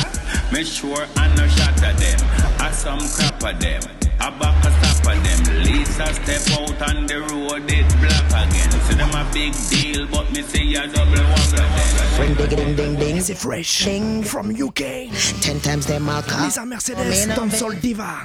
Me 0.53 0.62
sure 0.62 1.07
I 1.16 1.35
no 1.37 1.49
shot 1.49 1.83
at 1.83 1.97
them. 1.97 2.20
I 2.61 2.70
some 2.70 3.01
crap 3.01 3.43
at 3.45 3.61
them. 3.61 3.81
I 4.20 4.31
back 4.39 4.66
a 5.09 5.14
stop 5.14 5.14
at 5.14 5.24
them. 5.24 5.62
Lisa 5.62 6.07
step 6.14 6.61
out 6.61 6.82
on 6.88 7.07
the 7.07 7.20
road, 7.20 7.70
it 7.70 7.88
black 8.00 8.48
again. 8.48 8.70
See 8.70 8.94
them 8.94 9.11
a 9.11 9.24
big 9.32 9.52
deal, 9.70 10.07
but 10.09 10.30
me 10.32 10.42
see 10.42 10.74
a 10.74 10.86
double 10.86 11.12
wobble 11.12 11.57
them. 11.57 12.20
Ring 12.20 12.34
ding 12.34 12.48
ding 12.48 12.76
ding 12.76 12.96
ding. 12.96 13.20
C'est 13.20 13.34
fresh. 13.34 13.84
Ding. 13.84 14.22
From 14.22 14.50
UK. 14.50 15.11
Ten 15.40 15.61
times 15.61 15.86
them 15.86 16.09
I 16.09 16.22
call. 16.22 16.44
Lisa 16.44 16.64
Mercedes, 16.64 17.26
Dancehall 17.26 17.80
Diva. 17.80 18.22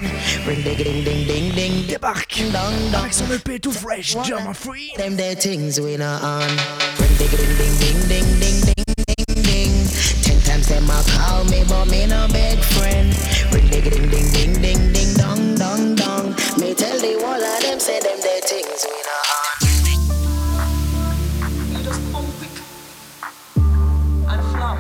Ring 0.48 0.62
ding 0.62 0.78
ding 0.78 1.04
ding 1.04 1.28
ding 1.28 1.56
ding. 1.56 1.88
Débarque 1.88 2.52
Dong 2.52 2.92
dong. 2.92 3.02
avec 3.02 3.14
son 3.14 3.26
EP 3.32 3.60
tout 3.60 3.72
fresh, 3.72 4.16
Drama 4.24 4.54
Free. 4.54 4.94
Them 4.98 5.16
their 5.16 5.36
things 5.36 5.80
we 5.80 5.98
not 5.98 6.24
on. 6.24 6.48
Ring 7.00 7.18
ding 7.18 7.30
ding 7.30 7.58
ding 7.58 7.78
ding 7.80 8.00
ding 8.08 8.40
ding 8.40 8.62
ding 8.66 9.06
ding 9.08 9.44
ding. 9.44 9.74
Ten 10.24 10.40
times 10.42 10.68
them 10.68 10.90
I 10.90 11.04
call 11.18 11.44
me, 11.46 11.64
but 11.68 11.86
me 11.86 12.06
no 12.08 12.28
big 12.28 12.60
friend. 12.60 13.14
Ring 13.54 13.68
ding 13.70 13.84
ding 13.84 14.10
ding 14.10 14.32
ding 14.32 14.54
ding 14.62 14.94
ding 14.94 15.14
dong 15.16 15.56
dong 15.56 15.96
dong. 15.96 16.31
Me 16.60 16.74
tell 16.76 17.00
the 17.00 17.16
wall 17.22 17.42
of 17.42 17.62
them 17.62 17.80
say 17.80 18.00
them 18.02 18.20
their 18.20 18.42
things 18.42 18.86
we 18.86 19.02
not 19.08 19.28
on. 19.38 19.60
You 21.72 21.84
just 21.84 22.02
come 22.12 22.28
quick 22.38 22.56
and 24.30 24.42
flop. 24.52 24.80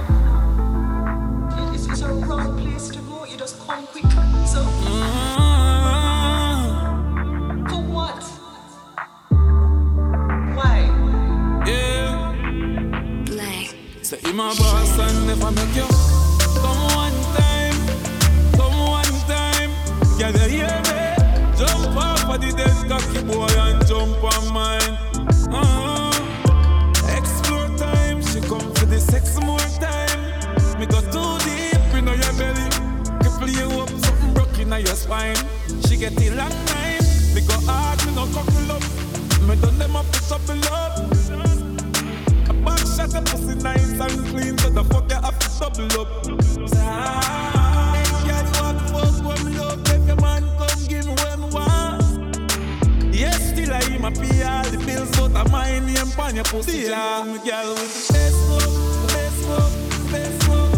This 1.72 1.88
is 1.88 2.02
a 2.02 2.04
wrong 2.14 2.60
place 2.60 2.90
to 2.90 3.00
go. 3.00 3.26
You 3.26 3.38
just 3.38 3.58
come 3.66 3.88
quick. 3.88 4.04
So, 4.46 4.64
for 7.70 7.82
what? 7.96 8.24
Why? 10.58 10.78
Yeah. 11.66 12.34
Say 14.04 14.20
him 14.20 14.40
a 14.40 14.54
boss 14.56 15.00
and 15.00 15.28
never 15.28 15.52
make 15.52 15.76
you 15.76 15.88
come 16.62 16.82
one 16.96 17.20
time, 17.34 17.80
come 18.58 18.78
one 18.88 19.16
time. 19.26 19.72
Can 20.20 20.34
you 20.34 20.50
hear 20.50 20.68
me? 20.68 20.72
Jump 20.72 20.80
off 20.80 20.81
of 22.34 22.40
the 22.40 22.52
dead 22.56 22.90
cocky 22.90 23.24
boy 23.26 23.48
and 23.60 23.86
jump 23.88 24.24
on 24.24 24.54
mine. 24.54 24.96
Uh-huh. 25.52 26.12
Explore 27.18 27.68
time, 27.78 28.22
she 28.22 28.40
come 28.42 28.74
for 28.74 28.86
the 28.86 29.00
sex 29.00 29.36
more 29.42 29.60
time. 29.80 30.80
Me 30.80 30.86
go 30.86 31.02
too 31.12 31.38
deep 31.44 31.94
in 31.94 32.08
your 32.08 32.34
belly. 32.40 32.68
Cripple 33.20 33.52
you 33.52 33.82
up, 33.82 33.90
something 33.90 34.34
broke 34.34 34.58
in 34.60 34.70
your 34.70 34.96
spine. 34.96 35.36
She 35.88 35.98
get 35.98 36.16
the 36.16 36.30
long 36.32 36.56
time. 36.68 37.04
Me 37.36 37.42
go 37.42 37.56
hard, 37.68 38.00
me 38.06 38.16
no 38.16 38.26
cockle 38.32 38.72
up. 38.72 38.84
Me 39.48 39.56
done 39.60 39.78
them 39.78 39.96
up 39.96 40.08
to 40.12 40.20
supple 40.20 40.64
up. 40.72 41.00
A 42.50 42.54
back 42.64 42.80
shot 42.80 43.14
a 43.14 43.22
pussy 43.22 43.56
nice 43.56 44.00
and 44.00 44.28
clean, 44.30 44.58
so 44.58 44.70
the 44.70 44.84
fuck 44.86 45.10
you 45.10 45.16
have 45.16 45.38
to 45.40 45.50
double 45.60 46.02
up. 46.02 46.26
Say, 46.70 47.61
still 54.02 54.06
I 54.06 54.28
pay 54.28 54.43
all 54.43 54.64
the 54.64 54.78
bills, 54.86 55.12
but 55.12 55.36
I 55.36 55.43
my 55.52 55.80
name 55.80 56.12
pon 56.16 56.36
your 56.36 56.43
pussy. 56.45 56.80
Yeah, 56.89 57.24
me 57.24 57.38
girl 57.47 57.74
with 57.74 58.08
the 58.08 58.14
best 58.14 58.38
fuck, 58.47 58.72
best 59.08 59.39
fuck, 59.45 59.72
best 60.12 60.43
fuck, 60.43 60.72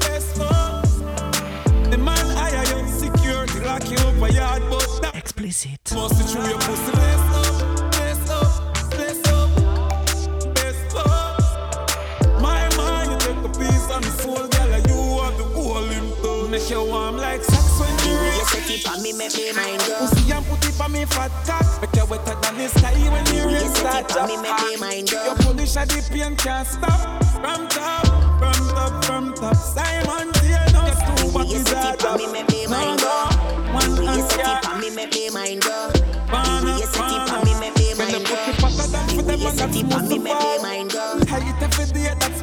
best 0.00 0.36
fuck. 0.36 1.90
The 1.90 1.98
man 1.98 2.26
hire 2.36 2.78
you, 2.78 2.88
security 2.88 3.60
lock 3.60 3.90
you 3.90 3.98
up 3.98 4.22
a 4.22 4.32
yard, 4.32 4.62
but 4.70 5.02
that 5.02 5.14
Explicit. 5.16 5.80
must 5.94 6.18
be 6.18 6.24
through 6.24 6.48
your 6.48 6.58
pussy. 6.58 6.92
Best 6.92 7.34
up, 7.34 7.92
best 7.92 8.30
up, 8.30 8.90
best 8.90 9.26
up, 9.28 10.54
best 10.54 10.96
up. 10.96 12.40
My 12.40 12.68
mind, 12.76 13.10
you 13.10 13.18
take 13.18 13.44
a 13.44 13.48
piece 13.58 13.90
of 13.90 14.02
my 14.02 14.10
soul, 14.22 14.46
girl, 14.48 14.72
and 14.72 14.86
you 14.88 15.00
have 15.22 15.36
the 15.36 15.44
whole 15.54 15.84
him 15.84 16.12
to 16.22 16.48
make 16.48 16.70
you 16.70 16.84
warm 16.84 17.16
like 17.16 17.42
sex 17.42 17.80
when 17.80 17.90
you 18.06 18.14
You 18.38 18.44
set 18.46 18.70
it 18.70 18.88
on 18.88 19.02
me, 19.02 19.12
make 19.12 19.34
me 19.34 19.52
mind 19.52 19.82
go. 19.86 19.98
Pussy 19.98 20.30
and 20.32 20.46
put 20.46 20.59
for 20.80 20.88
me 20.88 21.04
fat 21.04 21.30
top. 21.44 21.64
Make 21.80 21.94
you 21.96 22.06
wetter 22.06 22.36
than 22.40 22.56
the 22.56 22.68
sky 22.68 22.96
when 23.12 23.24
the 23.24 23.44
rain 23.46 23.68
start 23.74 24.08
drop. 24.08 24.28
Me 24.28 24.36
make 24.40 24.56
me 24.64 24.76
mind 24.76 25.12
up. 25.12 25.26
Your 25.26 25.36
polish 25.36 25.76
at 25.76 25.88
the 25.88 26.00
pain 26.10 26.36
can't 26.36 26.66
stop. 26.66 27.24
From 27.36 27.68
top, 27.68 28.06
from 28.40 28.60
top, 28.72 29.04
from 29.04 29.34
top. 29.34 29.56
Simon, 29.56 30.32
do 30.32 30.46
you 30.48 30.64
know 30.72 30.88
it's 30.88 31.02
too 31.04 31.28
what 31.36 31.46
is 31.52 31.64
that? 31.64 32.00
Me 32.16 32.26
make 32.32 32.48
me 32.48 32.66
mind 32.66 33.02
up. 33.04 33.34
One 33.76 34.06
hand 34.06 34.30
cap. 34.30 34.80
Me 34.80 34.90
make 34.90 35.12
me 35.12 35.28
mind 35.30 35.66
up. 35.66 35.92
Burn 36.32 36.68
up, 36.72 36.80
burn 36.96 37.28
up. 37.28 37.44
When 37.44 37.60
me, 37.60 37.68
put 37.76 38.44
the 38.46 38.56
pasta 38.60 38.92
down 38.92 39.08
for 39.08 39.22
them. 39.22 40.08
Me 40.08 40.18
make 40.18 40.40
me 40.40 40.58
mind 40.62 40.94
up. 40.96 41.26
Tight 41.26 41.62
every 41.62 41.86
day, 41.92 42.14
that's 42.18 42.39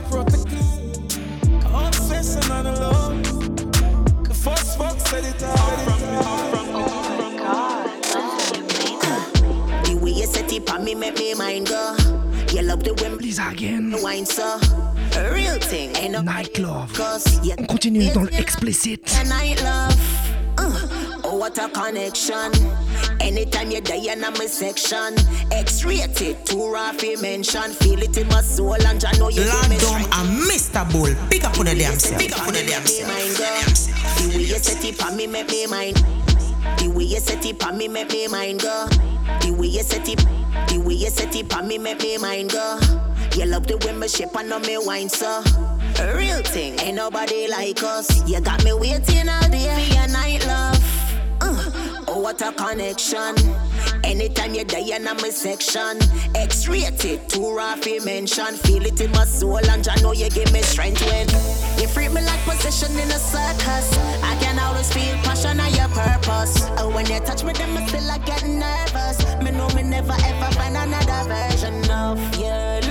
make 11.12 11.20
me 11.20 11.34
mind 11.34 11.68
go. 11.68 11.96
You 12.52 12.62
love 12.64 12.84
the 12.84 12.94
women. 13.02 13.20
Lisa 13.20 13.48
again. 13.50 13.96
Wine, 14.02 14.26
so. 14.26 14.60
A 15.16 15.34
real 15.34 15.56
thing. 15.60 15.96
Ain't 15.96 16.12
no 16.14 16.22
Night 16.22 16.58
Love. 16.60 16.94
Cause 16.94 17.40
you 17.46 17.54
On 17.58 17.66
continue 17.66 18.10
dans 18.14 18.24
le 18.24 18.34
explicit. 18.34 19.02
night 19.28 19.62
love. 19.64 19.96
Uh, 20.58 21.22
oh, 21.24 21.38
what 21.38 21.58
a 21.58 21.70
connection. 21.70 22.52
Anytime 23.22 23.72
you're 23.72 23.82
there 23.82 24.14
in 24.14 24.22
my 24.22 24.46
section. 24.48 25.16
X-rated, 25.52 26.46
too 26.46 26.72
rough 26.72 27.02
you 27.04 27.20
mention. 27.22 27.72
Feel 27.74 28.02
it 28.02 28.18
in 28.18 28.28
my 28.28 28.42
soul 28.42 28.74
and 28.74 29.04
I 29.04 29.12
know 29.18 29.30
you 29.30 29.44
Lord 29.46 29.80
Dom 29.80 30.02
and 30.14 30.30
Mr. 30.50 30.90
Bull. 30.92 31.14
Pick 31.30 31.46
up 31.46 31.58
on 31.60 31.66
the 31.66 31.76
damn 31.76 31.98
self. 32.00 32.20
Pick 32.22 32.34
up 32.38 32.48
on 32.48 32.54
the 32.54 32.66
damn 32.68 32.86
self. 32.86 33.10
The 34.18 34.36
way 34.36 34.44
you 34.44 34.58
set 34.60 34.84
it 34.84 35.02
on 35.04 35.16
me, 35.16 35.28
make 35.28 35.50
me 35.50 35.68
mind. 35.68 35.96
The 36.80 36.92
way 36.94 37.06
you 37.06 37.20
set 37.20 37.46
it 37.46 37.64
on 37.66 37.78
me, 37.78 37.88
make 37.88 38.12
me 38.12 38.28
mind 38.28 38.62
go. 38.62 38.88
The 39.42 39.54
way 39.58 39.68
you 39.68 39.84
set 39.84 40.08
it, 40.10 40.26
the 40.68 40.80
way 40.80 40.96
you 40.96 41.10
set 41.10 41.36
it 41.36 41.54
on 41.56 41.68
me, 41.68 41.78
make 41.78 42.02
me 42.02 42.18
mind 42.18 42.52
go. 42.52 42.80
You 43.36 43.46
love 43.46 43.68
the 43.68 43.78
way 43.78 43.94
me 43.94 44.08
shape 44.08 44.36
and 44.36 44.50
know 44.50 44.60
me 44.60 44.78
wine 44.78 45.10
so. 45.10 45.44
A 46.00 46.16
real 46.16 46.42
thing, 46.44 46.80
ain't 46.80 46.96
nobody 46.96 47.48
like 47.48 47.82
us. 47.84 48.28
You 48.30 48.42
got 48.42 48.64
me 48.64 48.74
waiting 48.74 49.30
all 49.30 49.50
day 49.50 49.68
for 49.74 49.94
your 49.96 50.08
night 50.08 50.46
love. 50.48 50.97
Oh, 52.10 52.20
what 52.20 52.42
a 52.42 52.52
connection. 52.54 53.36
Anytime 54.04 54.54
you're 54.54 54.64
die 54.64 54.96
in 54.96 55.04
my 55.04 55.30
section, 55.30 56.00
X-rated, 56.36 57.28
too 57.28 57.54
rough 57.54 57.86
you 57.86 58.04
mention. 58.06 58.56
Feel 58.56 58.86
it 58.86 59.02
in 59.02 59.12
my 59.12 59.26
soul 59.26 59.58
and 59.58 59.86
I 59.88 59.96
know 60.02 60.14
you 60.14 60.30
give 60.30 60.52
me 60.54 60.62
strength 60.62 61.06
when 61.06 61.28
you 61.80 61.88
free 61.88 62.08
me 62.08 62.22
like 62.22 62.40
possession 62.46 62.98
in 62.98 63.12
a 63.12 63.20
circus. 63.20 63.98
I 64.24 64.38
can 64.40 64.58
always 64.60 64.92
feel 64.94 65.16
passion 65.24 65.60
and 65.60 65.76
your 65.76 65.90
purpose. 65.90 66.64
And 66.80 66.96
when 66.96 67.06
you 67.08 67.20
touch 67.20 67.44
me, 67.44 67.52
then 67.54 67.76
I 67.78 67.86
still 67.88 68.10
I 68.10 68.18
get 68.20 68.44
nervous. 68.48 69.20
Me 69.44 69.52
know 69.52 69.68
me 69.76 69.84
never 69.84 70.14
ever 70.14 70.52
find 70.56 70.78
another 70.78 71.28
version 71.28 71.92
of 71.92 72.18
your 72.40 72.87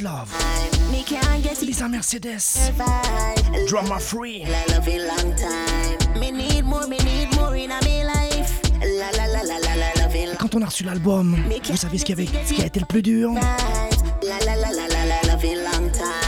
love 0.00 0.28
Lisa 1.62 1.88
Mercedes. 1.88 2.72
Drama 3.66 3.98
Free. 3.98 4.44
I 4.44 4.72
love 4.72 4.88
it 4.88 5.00
long 5.00 5.34
time. 5.34 6.20
Me 6.20 6.30
need 6.30 6.64
more, 6.64 6.86
me 6.86 6.98
need 6.98 7.34
more 7.36 7.56
in 7.56 7.70
a 7.70 7.80
me 7.84 8.04
life. 8.04 8.60
La 8.80 9.10
la 9.16 9.26
la 9.26 9.42
la 9.42 9.58
la 9.58 9.74
la 9.74 10.02
love 10.02 10.14
it 10.14 10.38
Quand 10.38 10.54
on 10.54 10.62
a 10.62 10.66
reçu 10.66 10.84
l'album, 10.84 11.36
vous 11.64 11.76
savez 11.76 11.98
ce 11.98 12.04
qui, 12.04 12.12
avait, 12.12 12.26
ce 12.26 12.54
qui 12.54 12.62
a 12.62 12.66
été 12.66 12.80
le 12.80 12.86
plus 12.86 13.02
dur? 13.02 13.32
La 13.34 14.38
la 14.44 14.56
la 14.56 14.70
la 14.70 14.88
la 14.88 15.04
la 15.06 15.32
love 15.32 15.44
it 15.44 15.56
long 15.56 15.90
time. 15.92 16.27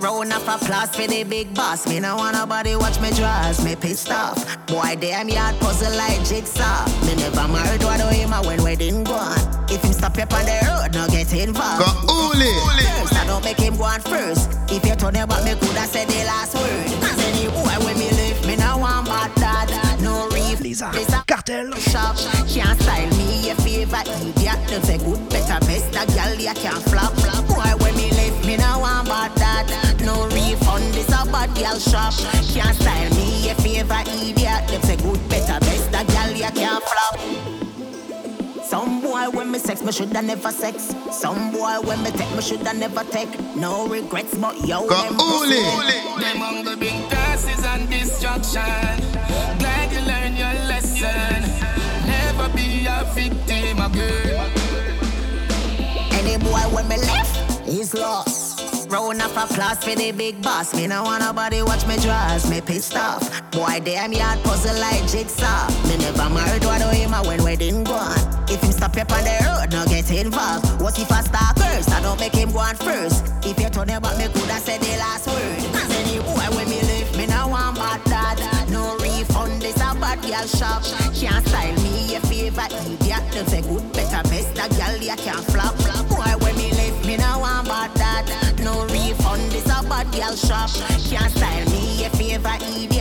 Round 0.00 0.32
of 0.32 0.46
applause 0.46 0.90
for 0.94 1.06
the 1.08 1.24
big 1.24 1.52
boss. 1.54 1.86
Me 1.88 1.98
no 1.98 2.14
want 2.16 2.36
nobody 2.36 2.76
watch 2.76 3.00
me 3.00 3.10
draws. 3.10 3.64
Me 3.64 3.74
pissed 3.74 4.10
off. 4.12 4.38
Boy, 4.66 4.96
damn 5.00 5.28
yard 5.28 5.58
puzzle 5.58 5.90
like 5.96 6.24
jigsaw. 6.24 6.86
Me 7.04 7.16
never 7.16 7.48
married 7.48 7.82
what 7.82 7.98
do 7.98 8.06
him 8.06 8.30
when 8.46 8.62
wedding 8.62 9.02
go 9.02 9.14
on. 9.14 9.38
If 9.68 9.82
him 9.82 9.92
stop 9.92 10.16
you 10.16 10.22
on 10.22 10.44
the 10.46 10.58
road, 10.70 10.94
no 10.94 11.08
get 11.08 11.32
involved. 11.34 11.82
Go 11.82 12.30
Uli. 12.30 12.52
First, 13.00 13.14
I 13.14 13.26
don't 13.26 13.42
make 13.42 13.58
him 13.58 13.76
go 13.76 13.84
on 13.84 14.00
first. 14.00 14.50
If 14.70 14.86
you 14.86 14.94
turn 14.94 15.16
about 15.16 15.44
me, 15.44 15.54
coulda 15.58 15.84
said 15.86 16.06
the 16.06 16.24
last 16.24 16.54
word. 16.54 16.86
Cause 17.02 17.18
any 17.26 17.48
boy 17.48 17.84
when 17.84 17.98
me 17.98 18.10
live, 18.10 18.46
me 18.46 18.54
no 18.56 18.78
want 18.78 19.06
bad 19.06 19.34
dad. 19.34 20.00
No 20.00 20.28
reef. 20.28 20.60
Lisa, 20.60 20.90
Lisa. 20.94 21.24
Cartel. 21.26 21.72
Shop, 21.74 22.16
can't 22.46 22.80
style 22.80 23.10
me, 23.16 23.46
your 23.46 23.56
favorite 23.56 24.08
idiot. 24.22 24.58
Them 24.68 24.82
say 24.82 24.98
good, 24.98 25.28
better, 25.28 25.58
best, 25.66 25.90
a 25.90 26.06
girl, 26.14 26.34
you 26.38 26.54
can't 26.54 26.82
flop. 26.84 27.14
Boy, 27.48 27.84
when 27.84 27.96
me 27.96 28.10
live, 28.12 28.46
me 28.46 28.56
no 28.56 28.78
want 28.78 29.08
bad 29.08 29.37
bad 31.38 31.54
girl 31.56 31.78
shop. 31.78 32.12
Can't 32.52 32.74
style 32.76 33.10
me, 33.14 33.46
your 33.46 33.54
favorite 33.56 34.08
idiot. 34.08 34.66
Them 34.68 34.82
say 34.82 34.96
good, 34.96 35.20
better, 35.28 35.58
best, 35.60 35.88
a 35.88 36.04
girl, 36.12 36.32
you 36.36 36.50
can't 36.60 36.82
flop. 36.90 37.14
Some 38.64 39.00
boy 39.00 39.30
when 39.30 39.50
me 39.50 39.58
sex, 39.58 39.82
me 39.82 39.92
shoulda 39.92 40.20
never 40.20 40.50
sex. 40.50 40.94
Some 41.12 41.52
boy 41.52 41.78
when 41.84 42.02
me 42.02 42.10
take, 42.10 42.30
me 42.34 42.42
shoulda 42.42 42.74
never 42.74 43.04
take. 43.04 43.30
No 43.56 43.86
regrets, 43.86 44.34
but 44.36 44.56
yo, 44.66 44.86
Go 44.86 45.02
them 45.02 45.14
Uli. 45.14 45.62
pussy. 45.62 46.22
Them 46.22 46.36
hunger 46.38 46.76
bring 46.76 47.08
curses 47.08 47.64
and 47.64 47.88
destruction. 47.88 48.94
Glad 49.58 49.92
you 49.92 50.00
learn 50.10 50.36
your 50.36 50.54
lesson. 50.66 51.40
Never 52.06 52.48
be 52.54 52.86
a 52.86 53.04
victim 53.14 53.80
again. 53.80 54.50
Any 56.18 56.36
boy 56.42 56.64
when 56.74 56.88
me 56.88 56.96
left, 56.96 57.64
he's 57.66 57.94
lost. 57.94 58.47
Round 59.08 59.22
of 59.22 59.36
applause 59.38 59.82
for 59.82 59.94
the 59.96 60.12
big 60.12 60.42
boss. 60.42 60.74
Me 60.74 60.86
no 60.86 61.02
want 61.02 61.22
nobody 61.22 61.62
watch 61.62 61.86
me 61.86 61.96
draws. 61.96 62.44
Me 62.50 62.60
pissed 62.60 62.94
off. 62.94 63.24
Boy, 63.50 63.80
damn 63.82 64.12
yard 64.12 64.38
puzzle 64.44 64.78
like 64.78 65.08
jigsaw. 65.08 65.66
Me 65.88 65.96
never 65.96 66.28
married 66.28 66.62
what 66.62 66.78
do 66.82 66.88
him 66.88 67.14
a 67.14 67.22
when 67.24 67.42
wedding 67.42 67.84
go 67.84 67.94
on. 67.94 68.18
If 68.50 68.60
him 68.60 68.70
stop 68.70 68.94
you 68.96 69.08
on 69.08 69.24
the 69.24 69.36
road, 69.48 69.72
no 69.72 69.86
get 69.86 70.10
involved. 70.10 70.82
What 70.82 70.98
if 70.98 71.10
I 71.10 71.22
start 71.22 71.58
first? 71.58 71.90
I 71.90 72.02
don't 72.02 72.20
make 72.20 72.34
him 72.34 72.52
go 72.52 72.58
on 72.58 72.76
first. 72.76 73.24
If 73.46 73.58
you 73.58 73.70
turn 73.70 73.88
about 73.88 74.18
me, 74.18 74.28
coulda 74.28 74.60
said 74.60 74.82
the 74.82 74.98
last 75.00 75.26
word. 75.26 75.56
Cause 75.72 75.90
any 75.96 76.18
boy 76.20 76.44
when 76.54 76.68
me 76.68 76.82
live, 76.82 77.16
me 77.16 77.26
no 77.28 77.48
want 77.48 77.76
bad 77.76 78.04
dad. 78.04 78.68
No 78.68 78.98
refund, 78.98 79.62
this 79.62 79.76
a 79.76 79.96
bad 79.96 80.20
girl 80.20 80.46
shop. 80.46 80.84
Can't 81.16 81.48
style 81.48 81.72
me, 81.80 82.12
your 82.12 82.20
favorite 82.28 82.76
idiot. 82.84 83.24
Them 83.32 83.46
say 83.46 83.62
good, 83.62 83.90
better, 83.94 84.28
best, 84.28 84.52
a 84.52 84.68
girl 84.76 85.00
you 85.00 85.16
can't 85.16 85.47
girl 90.18 90.34
shop. 90.36 90.70
Can't 91.08 91.30
style 91.30 91.70
me, 91.70 92.02
your 92.02 92.10
favorite 92.10 92.62
idiot. 92.62 92.97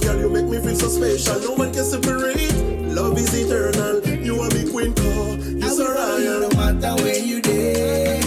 Girl, 0.00 0.18
you 0.18 0.28
make 0.30 0.46
me 0.46 0.58
feel 0.58 0.76
so 0.76 0.88
special. 0.88 1.40
No 1.40 1.52
one 1.54 1.72
can 1.72 1.84
separate. 1.84 2.54
Love 2.94 3.18
is 3.18 3.32
eternal. 3.34 4.00
You 4.06 4.40
are 4.40 4.48
me 4.50 4.70
queen 4.70 4.94
car. 4.94 5.28
You 5.36 5.68
so 5.68 5.86
royal. 5.94 6.40
No 6.40 6.50
matter 6.56 7.02
where 7.02 7.18
you 7.18 7.40
day, 7.40 8.20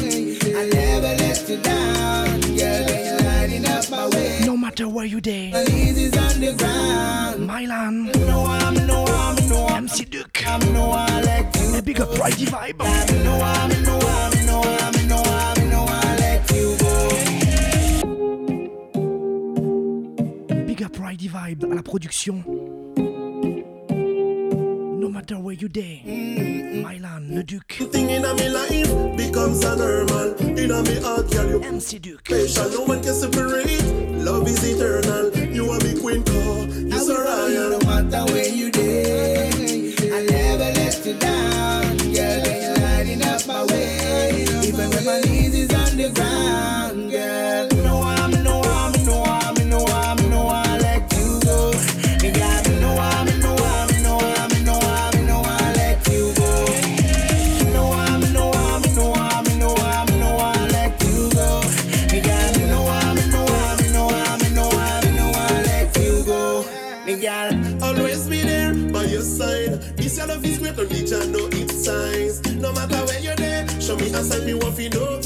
I 0.55 0.69
never 0.69 1.15
let 1.21 1.49
you 1.49 1.57
down. 1.57 2.41
Girl, 2.41 2.89
you're 3.05 3.19
lighting 3.19 3.65
up 3.65 3.89
my 3.89 4.07
way. 4.09 4.41
No 4.45 4.55
matter 4.57 4.87
where 4.87 5.05
you 5.05 5.21
day. 5.21 5.51
My 5.51 5.63
knees 5.63 5.97
is 5.97 6.17
on 6.17 6.39
the 6.39 6.53
ground. 6.53 7.49
Mylan. 7.49 8.15
No, 8.27 8.45
I'm 8.45 8.87
no, 8.87 9.05
I'm 9.05 9.47
no, 9.49 9.65
I'm 9.67 9.83
MC 9.83 10.05
Duke. 10.05 10.43
I'm 10.47 10.61
no, 10.73 10.91
I 10.91 11.21
let 11.21 11.55
you. 11.57 11.77
A 11.77 11.81
big 11.81 11.99
up 11.99 12.17
Righty 12.17 12.45
Vibe. 12.45 12.75
I'm 12.79 13.23
no, 13.23 13.33
I'm 13.41 13.83
no, 13.83 13.83
I'm 13.83 13.83
no, 13.83 13.99
I'm 13.99 14.32
Vibe 21.45 21.65
à 21.71 21.75
la 21.75 21.81
production. 21.83 22.43
No 24.97 25.09
matter 25.09 25.35
where 25.35 25.55
you 25.55 25.67
day. 25.67 26.01
Mylan, 26.05 27.27
le 27.29 27.43
Duc. 27.43 27.75
Something 27.79 28.09
in 28.09 28.23
a 28.23 28.33
me 28.35 28.49
life 28.49 29.17
becomes 29.17 29.63
a 29.65 29.75
normal. 29.75 30.35
In 30.57 30.71
a 30.71 30.81
me 30.83 31.01
heart, 31.01 31.29
girl, 31.31 31.49
you 31.49 31.61
MC 31.63 31.99
Duke. 31.99 32.21
special. 32.25 32.69
No 32.71 32.81
one 32.85 33.01
can 33.01 33.13
separate. 33.13 33.83
Love 34.23 34.47
is 34.47 34.63
eternal. 34.63 35.31
You 35.53 35.69
are 35.69 35.79
me 35.79 35.99
queen 35.99 36.23
car. 36.23 36.59
You 36.67 36.99
so 36.99 37.15
royal. 37.15 37.71
No 37.71 37.79
matter 37.79 38.31
where 38.31 38.47
you 38.47 38.71
day, 38.71 39.49
I 40.13 40.25
never 40.25 40.71
let 40.79 41.05
you 41.05 41.13
down. 41.15 41.97
Girl, 41.97 42.47
you're 42.63 42.77
lighting 42.77 43.21
up 43.23 43.45
my 43.47 43.65
way. 43.65 44.45
Even 44.63 44.89
when 44.91 45.05
my 45.05 45.19
knees 45.21 45.55
is 45.55 45.73
on 45.73 45.97
the 45.97 46.09
ground, 46.15 47.11
to 71.23 71.31
know 71.31 71.47
its 71.51 71.85
size. 71.85 72.41
No 72.55 72.71
matter 72.73 72.97
where 73.05 73.19
you're 73.19 73.35
there, 73.35 73.67
show 73.81 73.95
me 73.95 74.07
a 74.07 74.23
sign, 74.23 74.45
me 74.45 74.53
want 74.53 74.75
to 74.75 74.89
know, 74.89 75.21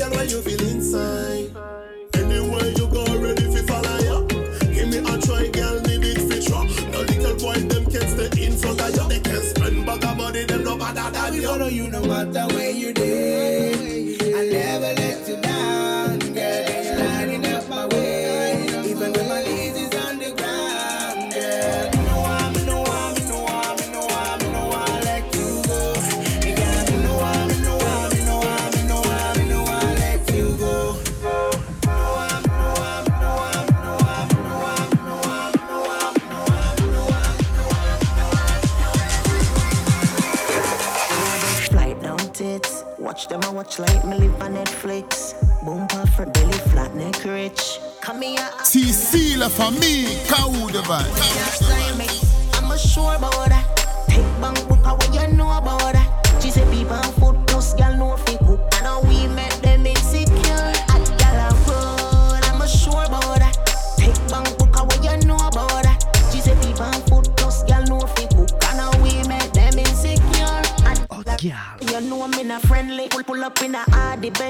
on 44.41 44.53
Netflix. 44.53 45.33
Boom 45.63 45.87
for 46.15 46.25
belly 46.25 46.57
flat 46.69 46.93
neck 46.95 47.23
rich. 47.23 47.79
Come 48.01 48.21
here. 48.21 48.49
See, 48.63 48.91
seal 48.91 49.47
for 49.49 49.71
me, 49.71 50.17
cow 50.27 50.49
the 50.67 50.81
vibe. 50.83 52.53
I'm 52.53 52.71
a 52.71 52.77
sure 52.77 53.15
about 53.15 53.49
that. 53.49 53.65
Take 54.07 54.25
bank 54.41 54.67
book 54.67 54.85
what 54.85 55.13
you 55.13 55.35
know 55.35 55.57
about 55.57 55.86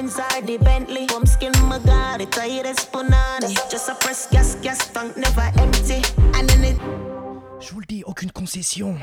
Or 0.08 0.42
the 0.42 0.58
Bentley. 0.58 1.06
Skin 1.26 1.52
my 1.68 1.80
god, 1.80 2.22
it 2.22 2.32
tightest 2.32 2.94
punani. 2.94 3.54
Just 3.70 3.90
a 3.90 3.96
press 3.96 4.26
gas, 4.32 4.56
gas 4.56 4.88
tank 4.88 5.18
never 5.18 5.52
empty. 5.60 6.02
And 6.34 6.48
then 6.48 6.64
it 6.64 6.78
Je 7.60 7.74
vous 7.74 7.82
le 7.82 7.86
dis, 7.86 8.04
aucune 8.06 8.32
concession. 8.32 8.96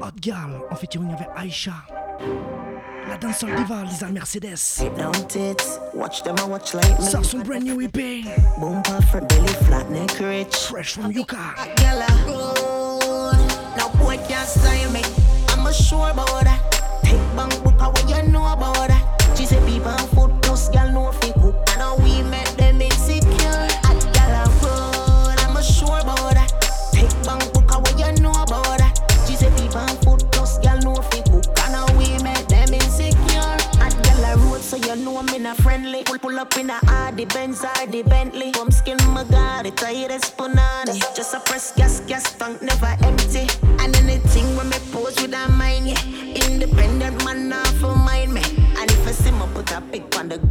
Hot 0.00 0.12
Girl 0.22 0.62
en 0.70 0.76
featuring 0.76 1.12
avec 1.14 1.28
Aisha. 1.34 1.72
La 3.08 3.16
diva 3.16 3.82
Lisa 3.82 4.06
Mercedes. 4.06 4.84
Sort 7.00 7.24
son 7.24 7.38
brand 7.38 7.64
new 7.64 7.80
EP. 7.80 8.22
Boom 8.60 8.82
for 9.10 9.20
belly 9.20 9.52
flat 9.66 9.90
neck 9.90 10.16
rich. 10.20 10.54
Fresh 10.54 10.92
from 10.94 11.12
Yuka. 11.12 11.54
Boy 13.98 14.18
can't 14.28 14.48
style 14.48 14.92
me. 14.92 15.02
I'm 15.48 15.66
a 15.66 15.72
sure 15.72 16.10
about 16.10 16.44
that. 16.44 16.75
Take 17.06 17.22
bang 17.36 17.54
book 17.62 17.78
what 17.78 18.08
you 18.10 18.20
know 18.32 18.52
about 18.52 18.88
that. 18.88 19.04
She 19.36 19.46
say 19.46 19.60
people 19.64 19.90
on 19.90 20.08
foot 20.08 20.42
plus 20.42 20.68
girl 20.70 20.90
know 20.90 21.12
fi 21.12 21.30
cook. 21.32 21.54
I 21.68 21.78
know 21.78 21.94
we 22.02 22.22
make 22.22 22.50
them 22.56 22.80
insecure. 22.80 23.62
At 23.86 24.00
girl 24.14 24.34
I 24.42 24.44
roll. 24.62 25.38
I'm 25.46 25.56
a 25.56 25.62
sure 25.62 26.00
about 26.00 26.34
that. 26.34 26.50
Take 26.92 27.14
bang 27.22 27.38
book 27.54 27.70
what 27.70 27.96
you 27.98 28.10
know 28.22 28.32
about 28.32 28.78
that. 28.82 28.98
She 29.26 29.36
say 29.36 29.50
people 29.54 29.78
on 29.78 29.96
foot 30.02 30.26
plus 30.32 30.58
girl 30.58 30.78
know 30.82 30.96
fi 30.96 31.22
cook. 31.30 31.46
I 31.62 31.70
know 31.70 31.86
we 31.96 32.18
make 32.26 32.48
them 32.48 32.74
insecure. 32.74 33.54
At 33.78 33.94
girl 34.02 34.24
I 34.26 34.34
roll 34.42 34.58
so 34.58 34.76
you 34.76 34.96
know 34.96 35.22
me 35.22 35.38
not 35.38 35.58
friendly. 35.58 36.02
Pull 36.02 36.18
pull 36.18 36.38
up 36.40 36.56
in 36.58 36.70
a 36.70 36.80
Audi 36.88 37.26
Benz 37.26 37.60
the 37.60 38.02
Bentley. 38.02 38.50
Come 38.50 38.72
skin 38.72 38.98
my 39.14 39.22
god, 39.24 39.66
it 39.66 39.76
tightest 39.76 40.36
punani. 40.36 40.98
Just 41.14 41.34
a 41.34 41.40
press 41.40 41.70
gas, 41.76 42.00
gas 42.00 42.32
tank 42.32 42.62
never 42.62 42.96
empty. 43.04 43.46
And 43.78 43.95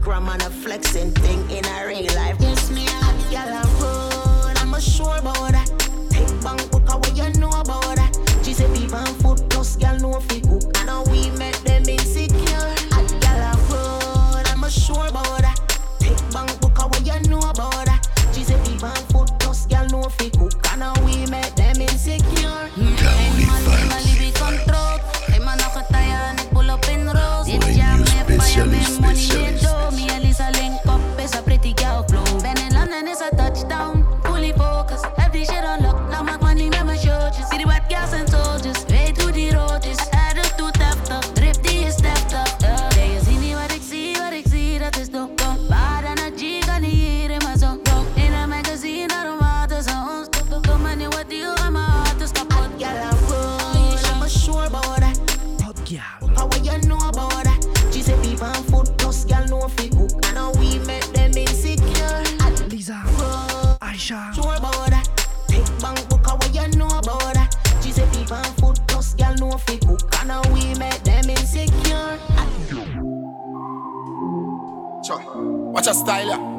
gram 0.05 0.29
and 0.29 0.41
a 0.43 0.49
flexing 0.51 1.09
thing 1.13 1.49
in 1.49 1.65
a 1.65 1.87
real 1.87 2.05
life. 2.13 2.44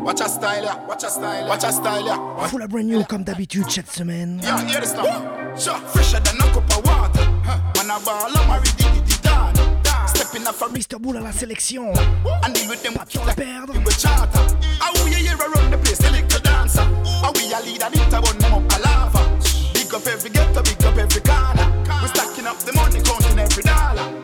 Watch 0.07 0.21
a 0.21 0.29
style, 0.29 0.63
yeah. 0.63 0.87
Watch 0.87 1.03
a 1.03 1.11
style, 1.11 1.43
yeah. 1.43 1.49
Watch 1.49 1.65
a 1.65 1.73
style, 1.73 2.07
yeah. 2.07 2.17
Watch- 2.39 2.51
Full 2.53 2.63
of 2.63 2.71
brand 2.71 2.87
new 2.89 3.05
comme 3.05 3.25
d'habitude 3.25 3.69
cette 3.69 3.91
semaine. 3.91 4.39
Yeah, 4.41 4.65
hear 4.65 4.81
this 4.81 4.95
now. 4.95 5.03
Sure. 5.59 5.75
Fresher 5.93 6.21
than 6.21 6.37
a 6.39 6.45
cup 6.53 6.71
of 6.79 6.85
water. 6.87 7.25
Huh. 7.45 7.59
Man, 7.75 7.91
a 7.91 7.99
ball, 8.05 8.31
I'm 8.31 8.51
a 8.51 8.59
ready 8.63 9.03
to 9.03 9.23
down. 9.23 9.55
Stepping 10.07 10.47
up 10.47 10.55
from 10.55 10.75
Mr. 10.75 11.01
Bull 11.01 11.17
à 11.17 11.21
la 11.21 11.33
sélection. 11.33 11.93
and 12.45 12.55
deal 12.55 12.69
with 12.69 12.83
them 12.85 12.95
like 12.95 13.13
we 13.13 13.79
were 13.85 13.91
charter. 13.91 14.39
How 14.79 14.93
we 15.05 15.13
a 15.13 15.19
year 15.19 15.37
around 15.37 15.73
the 15.73 15.79
place, 15.79 15.99
select 15.99 16.33
a 16.39 16.41
dancer. 16.41 16.85
How 17.21 17.33
we 17.35 17.53
a 17.53 17.59
leader, 17.67 17.89
it 17.93 18.13
a 18.15 18.21
bun 18.23 18.39
them 18.39 18.55
up 18.55 18.73
a 18.73 18.79
lava. 18.87 19.39
Big 19.75 19.93
up 19.93 20.07
every 20.07 20.31
ghetto, 20.31 20.63
big 20.63 20.85
up 20.85 20.97
every 20.97 21.21
corner. 21.21 21.67
We 22.01 22.09
stacking 22.15 22.47
up 22.47 22.59
the 22.59 22.73
money, 22.75 23.01
counting 23.03 23.39
every 23.41 23.63
dollar. 23.65 24.23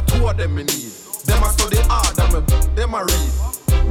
I 0.00 0.02
two 0.04 0.26
of 0.26 0.36
them 0.36 0.54
me 0.54 0.64
need. 0.64 0.92
Them 1.28 1.42
a 1.44 1.52
study 1.52 1.76
hard, 1.84 2.16
and 2.16 2.32
me, 2.32 2.40
them 2.72 2.94
a 2.96 3.04
read. 3.04 3.32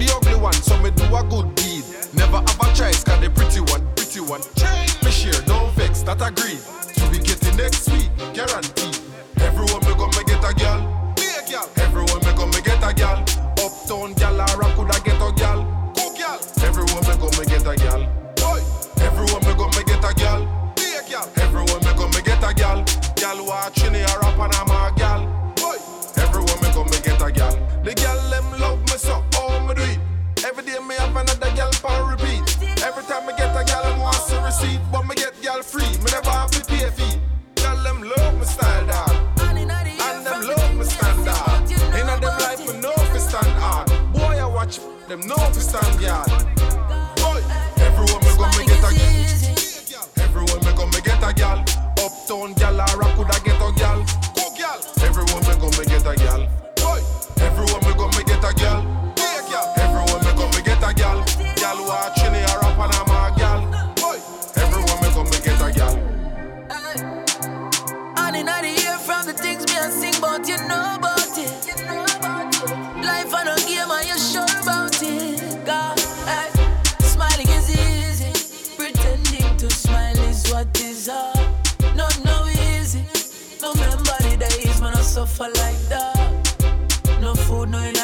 The 0.02 0.10
ugly 0.10 0.42
one, 0.42 0.58
so 0.58 0.74
me 0.82 0.90
do 0.90 1.06
a 1.14 1.22
good 1.30 1.54
deed. 1.54 1.86
Never 2.18 2.42
have 2.42 2.58
a 2.58 2.66
choice, 2.74 3.04
cause 3.06 3.22
the 3.22 3.30
pretty 3.30 3.62
one, 3.70 3.86
pretty 3.94 4.18
one. 4.26 4.42
Me 5.06 5.12
share, 5.14 5.38
no 5.46 5.70
vex, 5.78 6.02
that 6.10 6.18
agreed. 6.18 6.58
To 6.98 7.06
be 7.14 7.22
getting 7.22 7.54
next 7.62 7.94
week, 7.94 8.10
guaranteed. 8.34 8.98
Everyone 9.38 9.86
me 9.86 9.94
come 9.94 10.10
me 10.18 10.26
get 10.26 10.42
a 10.42 10.50
girl, 10.58 11.14
be 11.14 11.30
a 11.30 11.42
girl. 11.46 11.70
Everyone 11.78 12.22
me 12.26 12.32
come 12.34 12.50
me 12.58 12.62
get 12.66 12.82
a 12.82 12.90
girl. 12.90 13.22
Uptown 13.62 14.18
gal 14.18 14.42
or 14.42 14.66
a 14.66 14.68
coulda 14.74 14.98
get 15.06 15.22
a 15.22 15.30
girl, 15.30 15.62
cool 15.94 16.10
girl. 16.18 16.42
Everyone 16.66 17.06
me 17.06 17.14
come 17.22 17.36
me 17.38 17.46
get 17.46 17.70
a 17.70 17.78
girl, 17.78 18.02
boy. 18.42 18.58
Everyone 19.06 19.46
me 19.46 19.54
come 19.54 19.74
me 19.78 19.86
get 19.86 20.02
a 20.02 20.12
girl, 20.18 20.42
be 20.74 20.90
a 20.90 21.02
girl. 21.06 21.30
Everyone 21.38 21.82
me 21.86 21.92
come 21.94 22.10
me 22.18 22.22
get 22.26 22.42
a 22.42 22.50
girl, 22.58 22.82
girl 23.14 23.40
watching 23.46 23.94
or 23.94 24.26
a 24.26 24.30
Panama 24.34 24.69
girl, 24.69 24.69
The 27.82 27.96
girl 27.96 28.20
them 28.30 28.60
love 28.60 28.80
me 28.82 28.98
so, 28.98 29.24
oh 29.36 29.60
me 29.66 29.74
do 29.74 29.82
it. 29.82 30.00
Every 30.44 30.64
day 30.64 30.80
me 30.80 30.96
have 30.96 31.16
another 31.16 31.52
girl 31.56 31.72
for 31.72 32.12
repeat. 32.12 32.44
Every 32.84 33.04
time 33.04 33.26
me 33.26 33.34
get 33.38 33.56
a 33.56 33.64
girl, 33.64 33.84
I 33.88 33.98
want 33.98 34.20
to 34.28 34.36
receipt, 34.44 34.82
but 34.92 35.04
me 35.04 35.16
get 35.16 35.34
girl 35.42 35.64
free. 35.64 35.88
Me 36.04 36.12
never 36.12 36.30
have 36.30 36.52
to 36.52 36.66
pay 36.66 36.90
fee. 36.92 37.20
Girl 37.56 37.78
them 37.84 38.04
love 38.04 38.36
me 38.36 38.46
style 38.46 38.86
dog, 38.86 39.16
and 39.40 40.26
them 40.26 40.42
love 40.44 40.76
me 40.76 40.84
standard. 40.84 41.72
Inna 41.96 42.20
them 42.20 42.36
life 42.44 42.60
me 42.68 42.80
know 42.82 42.92
fi 42.92 43.18
stand 43.18 43.48
hard. 43.64 43.88
Boy 44.12 44.36
I 44.36 44.46
watch 44.46 44.80
them 45.08 45.22
know 45.22 45.38
fi 45.38 45.60
stand 45.64 46.02
yard. 46.02 46.28
Boy, 47.16 47.40
everyone 47.80 48.22
me 48.28 48.32
go 48.36 48.46
me 48.60 48.68
get 48.68 48.84
a 48.84 48.92
girl. 48.92 49.16
Everyone 50.20 50.60
me 50.66 50.72
go 50.76 50.86
me 50.88 51.00
get 51.00 51.24
a 51.24 51.34
girl. 51.34 51.64
Uptown 51.96 52.54
gal. 52.60 52.82
Everyone 52.82 53.18
me 53.18 53.24
go 53.24 53.30
a 53.30 53.40
girl. 53.40 53.49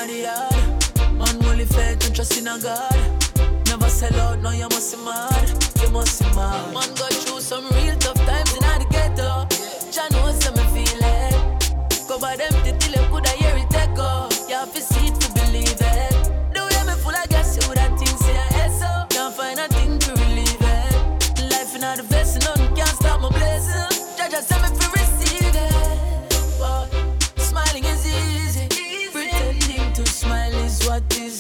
the 0.08 0.28
yard. 0.28 1.14
Man, 1.14 1.46
only 1.46 1.66
faith 1.66 2.06
and 2.06 2.16
trust 2.16 2.38
in 2.38 2.48
a 2.48 2.60
God. 2.60 2.96
Never 3.68 3.90
sell 3.90 4.16
out, 4.20 4.40
no, 4.40 4.52
you 4.52 4.68
must 4.70 4.96
be 4.96 5.04
mad. 5.04 5.50
You 5.82 5.90
must 5.90 6.22
be 6.22 6.28
mad. 6.36 6.74
Man, 6.74 6.90
go 6.96 7.08
through 7.10 7.42
some 7.42 7.70
real 7.72 7.96
tough 7.98 8.18
times 8.26 8.54
in 8.54 8.62
the 8.62 8.88
ghetto. 8.90 9.48
Jah 9.92 10.08
knows 10.12 10.44
how 10.44 10.54
me 10.54 10.64
feel 10.74 11.02
it. 11.02 11.36
Cover 12.08 12.38
them 12.38 12.80
till 12.80 12.94
you 12.94 13.10
could 13.12 13.28
I 13.28 13.36
hear 13.42 13.56
it 13.58 13.74
echo. 13.74 14.30
Yeah, 14.48 14.66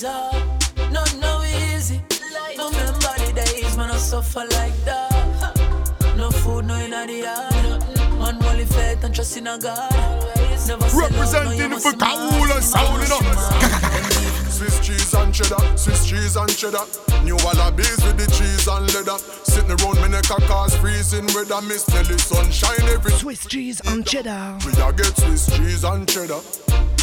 what 0.05 0.33
is 0.33 0.81
hard. 0.81 0.91
Not 0.91 1.15
no 1.19 1.43
easy. 1.43 2.01
Remember 2.57 3.13
the 3.25 3.33
days 3.35 3.75
when 3.77 3.91
I 3.91 3.97
suffer 3.97 4.45
like 4.51 4.75
that. 4.85 6.15
No 6.17 6.31
food, 6.31 6.65
no 6.65 6.75
in 6.75 6.91
the 6.91 7.13
yard. 7.13 8.19
Man, 8.19 8.43
only 8.43 8.65
faith 8.65 9.03
and 9.03 9.13
trust 9.13 9.37
in 9.37 9.47
a 9.47 9.57
God. 9.57 9.91
Never 10.67 10.89
sell 10.89 11.03
out, 11.03 11.11
no, 11.11 11.51
you 11.51 11.69
Representing 11.69 11.79
for 11.79 11.91
be 11.91 11.97
mad. 11.97 12.33
Kaula 12.33 12.61
sound, 12.61 13.03
you 13.03 14.09
know. 14.09 14.14
Swiss 14.55 14.79
cheese 14.79 15.13
and 15.13 15.33
cheddar, 15.33 15.59
Swiss 15.75 16.07
cheese 16.07 16.37
and 16.37 16.49
cheddar. 16.55 16.87
New 17.25 17.35
wallabies 17.43 17.99
with 18.05 18.15
the 18.15 18.25
cheese 18.31 18.65
and 18.71 18.87
leather. 18.95 19.19
Sitting 19.43 19.69
around 19.69 19.99
me 20.01 20.07
neck 20.07 20.29
a 20.31 20.39
cause 20.47 20.73
freezing 20.77 21.27
weather. 21.35 21.59
Miss 21.67 21.85
Nelly 21.89 22.17
sunshine 22.17 22.87
every 22.87 23.11
Swiss 23.11 23.45
cheese 23.47 23.81
and 23.85 24.07
cheddar. 24.07 24.57
We 24.65 24.71
a 24.81 24.93
get 24.93 25.11
Swiss 25.17 25.51
cheese 25.57 25.83
and 25.83 26.07
cheddar. 26.07 26.39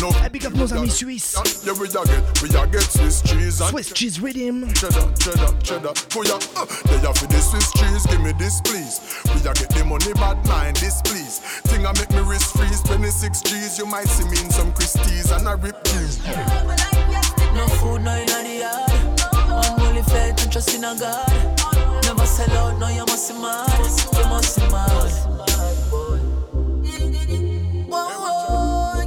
No, 0.00 0.09
I 0.24 0.28
big 0.28 0.46
up 0.46 0.55
nos 0.55 0.72
amis 0.72 0.96
suisses. 0.96 1.61
Yeah, 1.66 1.76
we 1.76 1.88
a 1.88 1.92
get, 1.92 2.24
we 2.40 2.48
a 2.57 2.66
get 2.72 2.88
Swiss 2.88 3.20
cheese 3.20 3.61
and 3.61 3.68
Swiss 3.68 3.92
cheese 3.92 4.18
rhythm. 4.18 4.72
cheddar, 4.72 5.12
cheddar, 5.20 5.53
cheddar. 5.61 5.92
We 6.16 6.32
a, 6.32 6.40
uh, 6.57 6.64
they 6.88 7.05
a 7.05 7.12
for 7.12 7.28
the 7.28 7.36
Swiss 7.36 7.70
cheese, 7.76 8.07
give 8.07 8.22
me 8.22 8.32
this 8.40 8.62
please. 8.62 8.96
We 9.28 9.44
a 9.44 9.53
get 9.53 9.68
the 9.76 9.84
money, 9.84 10.14
bad 10.14 10.40
mind, 10.48 10.76
this 10.76 11.03
please. 11.03 11.40
Thing 11.68 11.84
I 11.84 11.92
make 12.00 12.11
me 12.12 12.24
wrist 12.24 12.57
freeze, 12.57 12.80
26 12.80 13.42
G's. 13.42 13.78
You 13.78 13.84
might 13.84 14.09
see 14.09 14.24
me 14.24 14.40
in 14.40 14.50
some 14.50 14.72
Christie's 14.72 15.30
and 15.30 15.46
I 15.46 15.53
rip 15.53 15.84
jeans. 15.84 16.18
Trust 20.53 20.74
in 20.74 20.84
a 20.84 20.94
God. 20.94 22.05
Never 22.05 22.26
sell 22.26 22.50
out, 22.59 22.78
no, 22.78 22.88
you 22.88 23.07
must 23.07 23.32
be 23.32 23.38
mad. 23.40 23.70
You 24.18 24.24
must 24.28 24.59
be 24.59 24.66
mad. 24.70 25.12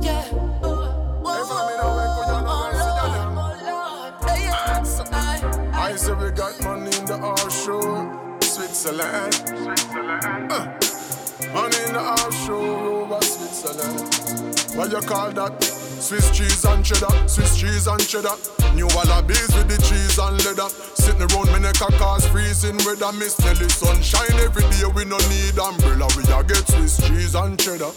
Yeah. 0.03 0.25
I 5.73 5.95
say 5.95 6.13
we 6.13 6.31
got 6.31 6.61
money 6.63 6.97
in 6.97 7.05
the 7.05 7.19
offshore, 7.21 8.39
Switzerland. 8.41 9.35
Uh, 10.51 10.65
money 11.53 11.77
in 11.85 11.93
the 11.93 12.01
offshore, 12.01 13.03
over 13.03 13.21
Switzerland. 13.21 14.75
What 14.75 14.91
you 14.91 15.01
call 15.07 15.31
that? 15.31 15.84
Swiss 16.05 16.29
cheese 16.29 16.63
and 16.65 16.85
cheddar, 16.85 17.09
Swiss 17.27 17.57
cheese 17.57 17.87
and 17.87 17.99
cheddar. 18.07 18.37
New 18.75 18.85
wallabies 18.93 19.49
with 19.55 19.67
the 19.67 19.81
cheese 19.89 20.19
and 20.19 20.37
leather. 20.45 20.69
Sitting 20.93 21.25
around 21.33 21.51
me 21.51 21.57
neck 21.57 21.81
a 21.81 21.91
cause 21.97 22.27
freezing 22.27 22.77
weather. 22.85 23.11
Miss 23.13 23.39
Nelly 23.39 23.67
sunshine 23.69 24.37
every 24.37 24.61
day. 24.69 24.85
We 24.93 25.03
no 25.05 25.17
need 25.33 25.57
umbrella. 25.57 26.05
We 26.13 26.21
a 26.29 26.43
get 26.43 26.67
Swiss 26.69 27.01
cheese 27.07 27.33
and 27.33 27.57
cheddar. 27.57 27.89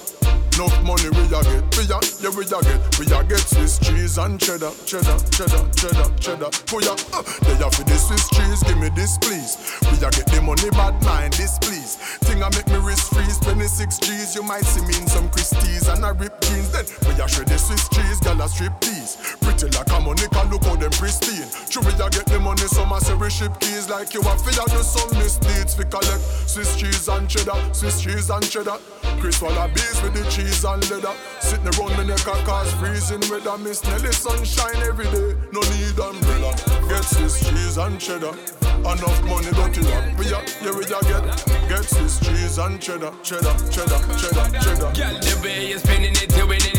Enough 0.59 0.83
money 0.83 1.07
we 1.15 1.23
a 1.31 1.39
get, 1.39 1.63
we 1.77 1.85
a, 1.87 1.99
yeah 2.19 2.35
we 2.35 2.43
a 2.43 2.59
get, 2.65 2.99
we 2.99 3.07
a 3.07 3.23
get 3.23 3.45
Swiss 3.47 3.79
cheese 3.79 4.19
and 4.19 4.41
cheddar, 4.41 4.73
cheddar, 4.87 5.15
cheddar, 5.31 5.63
cheddar, 5.71 6.09
cheddar. 6.19 6.51
We 6.75 6.83
a, 6.83 6.99
uh, 7.15 7.23
they 7.47 7.61
a 7.63 7.71
for 7.71 7.87
the 7.87 7.95
Swiss 7.95 8.27
cheese, 8.35 8.63
give 8.65 8.79
me 8.79 8.91
this 8.97 9.19
please. 9.19 9.55
We 9.87 10.03
a 10.03 10.11
get 10.11 10.27
the 10.27 10.43
money, 10.43 10.71
bad 10.71 10.99
mind, 11.05 11.35
this 11.35 11.59
please. 11.63 11.95
Thing 12.27 12.43
I 12.43 12.51
make 12.51 12.67
me 12.67 12.79
wrist 12.83 13.07
freeze, 13.15 13.39
26 13.39 13.99
G's. 13.99 14.35
You 14.35 14.43
might 14.43 14.65
see 14.65 14.83
me 14.83 14.99
in 14.99 15.07
some 15.07 15.31
Christie's 15.31 15.87
and 15.87 16.05
I 16.05 16.11
rip 16.11 16.41
jeans. 16.41 16.73
Then 16.73 16.87
we 17.07 17.15
a 17.23 17.29
shred 17.29 17.47
the 17.47 17.59
Swiss 17.59 17.89
cheese, 17.91 17.98
gal 18.21 18.41
a 18.41 18.49
strip 18.49 18.79
tease. 18.81 19.17
Pretty 19.41 19.67
like 19.77 19.91
a 19.91 20.01
Monica, 20.01 20.43
look 20.51 20.65
how 20.65 20.77
them 20.77 20.91
pristine. 20.93 21.49
True 21.71 21.83
we 21.83 21.93
a 21.93 22.09
get 22.11 22.27
the 22.27 22.39
money, 22.39 22.63
a 22.63 23.01
say 23.01 23.15
we 23.15 23.31
ship 23.31 23.59
keys 23.61 23.89
like 23.89 24.15
you 24.15 24.21
a 24.21 24.33
fi 24.39 24.51
a 24.51 24.65
do 24.69 24.83
some 24.83 25.11
misdeeds. 25.19 25.77
We 25.79 25.85
collect 25.85 26.23
Swiss 26.49 26.77
cheese 26.77 27.09
and 27.09 27.29
cheddar, 27.29 27.59
Swiss 27.73 28.01
cheese 28.03 28.31
and 28.31 28.49
cheddar. 28.49 28.79
Chris 29.21 29.41
Wallabies 29.43 30.01
with 30.03 30.15
the 30.15 30.25
cheese 30.31 30.65
and 30.65 30.83
leather. 30.91 31.15
Sitting 31.41 31.67
around 31.75 31.97
the 31.97 32.05
neck 32.05 32.27
a 32.27 32.35
cause 32.45 32.73
freezing 32.75 33.23
weather. 33.31 33.59
Miss 33.59 33.83
Nelly 33.85 34.13
sunshine 34.13 34.83
every 34.83 35.07
day. 35.11 35.35
No 35.53 35.61
need 35.61 35.99
umbrella. 35.99 36.55
Get 36.89 37.05
Swiss 37.05 37.41
cheese 37.49 37.79
and 37.79 37.99
cheddar. 37.99 38.35
Enough 38.79 39.23
money 39.25 39.51
don't 39.53 39.77
you 39.77 39.83
rock. 39.91 40.05
We 40.19 40.27
a, 40.27 40.39
yeah 40.63 40.73
we 40.77 40.85
a 40.85 41.01
get. 41.11 41.25
Get 41.69 41.85
Swiss 41.85 42.21
cheese 42.21 42.59
and 42.59 42.81
cheddar, 42.81 43.13
cheddar, 43.23 43.55
cheddar, 43.71 43.99
cheddar, 44.17 44.47
cheddar. 44.63 44.91
Girl, 44.95 45.19
the 45.19 45.41
way 45.43 45.69
you're 45.69 45.79
spinning 45.79 46.13
it, 46.15 46.37
you're 46.37 46.47
winning. 46.47 46.78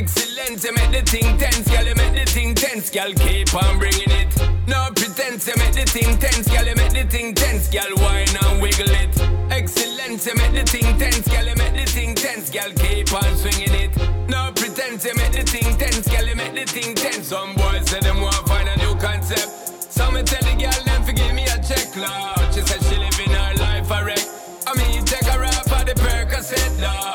Excellent, 0.00 0.64
you 0.64 0.72
make 0.72 0.92
the 0.92 1.02
thing 1.04 1.36
tense, 1.36 1.68
girl, 1.68 1.84
you 1.84 1.94
make 1.94 2.14
the 2.14 2.24
thing 2.24 2.54
tense, 2.54 2.88
girl, 2.88 3.12
keep 3.12 3.52
on 3.52 3.78
bringing 3.78 4.08
it. 4.08 4.32
No 4.66 4.88
pretense, 4.96 5.46
you 5.46 5.52
make 5.60 5.76
the 5.76 5.84
thing 5.84 6.16
tense, 6.16 6.48
girl, 6.48 6.64
you 6.64 6.74
make 6.74 6.96
the 6.96 7.04
thing 7.04 7.34
tense, 7.34 7.68
girl, 7.68 7.92
whine 8.00 8.32
and 8.32 8.62
wiggle 8.62 8.88
it. 8.88 9.12
Excellent, 9.52 10.24
you 10.24 10.34
make 10.40 10.56
the 10.56 10.64
thing 10.64 10.96
tense, 10.96 11.28
girl, 11.28 11.44
you 11.44 11.54
make 11.54 11.76
the 11.76 11.84
thing 11.84 12.14
tense, 12.14 12.48
girl, 12.48 12.72
keep 12.80 13.12
on 13.12 13.28
swinging 13.36 13.76
it. 13.76 13.92
No 14.24 14.48
pretense, 14.56 15.04
you 15.04 15.12
make 15.20 15.36
the 15.36 15.44
thing 15.44 15.68
tense, 15.76 16.08
girl, 16.08 16.24
you 16.24 16.34
make 16.34 16.54
the 16.56 16.64
thing 16.64 16.94
tense. 16.94 17.28
Some 17.28 17.52
boys 17.52 17.84
say 17.84 18.00
them 18.00 18.22
want 18.22 18.40
find 18.48 18.70
a 18.72 18.76
new 18.80 18.96
concept. 18.96 19.52
So 19.92 20.10
me 20.10 20.22
tell 20.22 20.40
the 20.40 20.56
girl 20.56 20.80
them 20.80 21.04
to 21.04 21.12
give 21.12 21.34
me 21.36 21.44
a 21.44 21.60
check, 21.60 21.92
Lord. 21.92 22.48
She 22.56 22.64
said 22.64 22.80
she 22.88 22.96
living 22.96 23.36
her 23.36 23.52
life 23.60 23.90
a 23.92 24.00
wreck. 24.00 24.24
I 24.64 24.72
mean, 24.80 25.04
take 25.04 25.28
her 25.28 25.44
off 25.44 25.68
for 25.68 25.84
the 25.84 25.92
Percocet, 25.92 26.80
dog. 26.80 27.09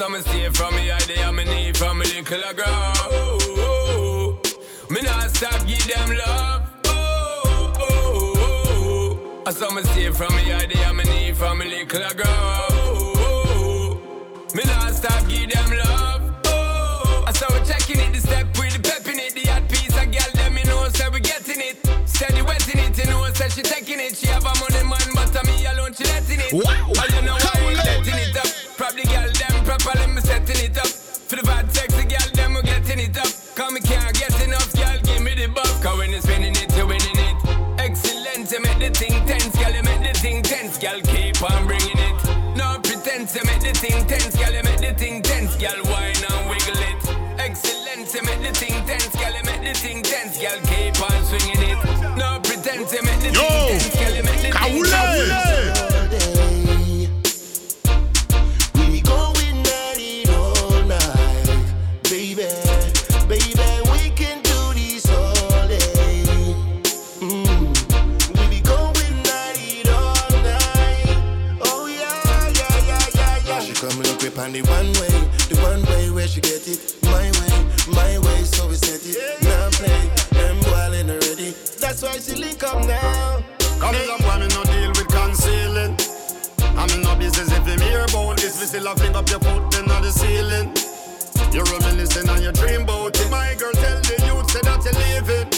Oh. 0.00 0.04
I 0.04 0.04
saw 0.04 0.08
me 0.10 0.20
stay 0.20 0.48
from 0.50 0.74
me 0.76 0.90
idea, 0.92 1.26
I'm 1.26 1.36
need 1.36 1.76
from 1.76 2.00
a 2.00 2.04
little 2.04 2.22
girl. 2.54 2.64
Oh, 2.68 3.38
oh, 3.42 4.40
oh. 4.46 4.94
Me 4.94 5.00
not 5.02 5.30
stop 5.30 5.66
give 5.66 5.86
them 5.88 6.16
love. 6.16 6.70
Oh, 6.84 7.74
oh, 7.80 8.34
oh. 8.36 9.42
I 9.46 9.50
saw 9.50 9.70
me 9.72 9.82
stay 9.82 10.10
from 10.10 10.34
me 10.36 10.52
idea, 10.52 10.86
I'm 10.86 10.98
need 10.98 11.36
from 11.36 11.60
a 11.62 11.64
little 11.64 12.14
girl. 12.14 12.26
Oh, 12.28 13.12
oh, 13.16 14.00
oh. 14.06 14.54
Me 14.54 14.62
not 14.64 14.94
stop 14.94 15.26
give 15.28 15.50
them 15.50 15.70
love. 15.78 16.22
Oh, 16.46 17.24
I 17.26 17.32
saw 17.32 17.48
checking 17.64 17.98
it, 18.00 18.12
the 18.12 18.20
step 18.20 18.46
with 18.56 18.74
the 18.74 18.80
pep 18.80 19.06
in 19.08 19.18
it, 19.18 19.34
the 19.34 19.50
hot 19.50 19.68
piece 19.68 19.96
of 19.96 20.12
girl, 20.12 20.30
them 20.34 20.54
me 20.54 20.62
know, 20.64 20.88
say 20.90 21.08
we 21.08 21.18
getting 21.20 21.60
it. 21.60 21.76
Steady 22.08 22.42
wetting 22.42 22.78
it, 22.78 22.96
you 22.98 23.10
know, 23.10 23.24
say 23.32 23.48
she 23.48 23.62
taking 23.62 23.98
it. 23.98 24.16
She 24.16 24.28
have 24.28 24.44
a 24.44 24.54
money 24.60 24.84
man, 24.86 25.10
but 25.14 25.32
to 25.34 25.42
me 25.50 25.66
alone 25.66 25.92
she 25.92 26.04
letting 26.04 26.38
it. 26.38 26.52
Wow. 26.52 26.86
Well, 26.94 27.10
you 27.10 27.22
know 27.26 27.36
I 27.36 27.58
ain't 27.66 27.76
letting 27.76 28.14
it 28.14 28.36
up. 28.36 28.46
Probably 28.76 29.02
girl 29.04 29.26
them 29.26 29.57
properly 29.78 30.06
me 30.14 30.20
setting 30.20 30.64
it 30.64 30.78
up. 30.78 30.86
For 30.86 31.36
the 31.36 31.42
bad 31.42 31.70
sexy 31.72 32.04
girl, 32.04 32.28
them 32.34 32.54
we 32.54 32.62
getting 32.62 33.00
it 33.00 33.16
up. 33.18 33.28
Cause 33.54 33.72
me 33.72 33.80
can't 33.80 34.14
get 34.18 34.34
enough, 34.44 34.72
girl, 34.74 34.98
give 35.04 35.22
me 35.22 35.34
the 35.34 35.48
buff. 35.48 35.82
Cause 35.82 35.98
when 35.98 36.10
you 36.10 36.20
spinning 36.20 36.56
it, 36.56 36.70
you 36.76 36.86
winning 36.86 37.18
it. 37.18 37.36
Excellent, 37.78 38.50
you 38.50 38.60
make 38.60 38.78
the 38.78 38.90
thing 38.90 39.16
tense, 39.26 39.54
girl, 39.56 39.72
you 39.72 39.82
make 39.82 40.02
the 40.02 40.18
thing 40.18 40.42
tense, 40.42 40.78
girl, 40.78 41.00
keep 41.00 41.36
on 41.42 41.66
bringing 41.66 41.98
it. 41.98 42.18
No 42.56 42.78
pretense, 42.82 43.34
you 43.36 43.44
make 43.44 43.60
the 43.60 43.72
thing 43.76 44.06
tense, 44.06 44.34
girl, 44.36 44.52
you 44.52 44.62
make 44.62 44.80
the 44.80 44.94
thing 44.94 45.22
tense, 45.22 45.54
girl, 45.56 45.80
whine 45.90 46.16
and 46.16 46.42
wiggle 46.48 46.82
it. 46.90 47.02
Excellent, 47.38 48.08
you 48.14 48.22
make 48.24 48.42
the 48.42 48.52
thing 48.56 48.78
tense, 48.86 49.12
girl, 49.14 49.34
you 49.34 49.44
make 49.44 49.62
the 49.62 49.74
thing 49.74 50.02
tense, 50.02 50.38
girl, 50.38 50.58
keep 50.64 50.96
on 50.96 51.20
swinging 51.28 51.62
it. 51.70 51.80
No 52.16 52.40
pretense, 52.40 52.92
you 52.92 53.02
make 53.04 53.20
the 53.20 53.30
Yo, 53.36 53.44
thing 53.44 53.68
tense, 53.68 53.94
girl, 54.00 54.14
you 54.16 54.24
make 54.24 54.42
the 54.42 54.52
thing 54.52 54.84
tense. 54.84 55.47
still 88.68 88.86
a 88.86 88.94
fling 88.96 89.16
up 89.16 89.26
your 89.30 89.40
foot 89.40 89.80
on 89.80 90.02
the 90.02 90.12
ceiling. 90.12 90.68
You're 91.54 91.64
reminiscing 91.72 92.28
on 92.28 92.42
your 92.42 92.52
dream 92.52 92.84
boat. 92.84 93.16
My 93.30 93.54
girl 93.58 93.72
tell 93.72 93.98
the 94.02 94.16
youth 94.28 94.50
say 94.50 94.60
that 94.60 94.84
you're 94.84 94.98
leaving. 95.08 95.48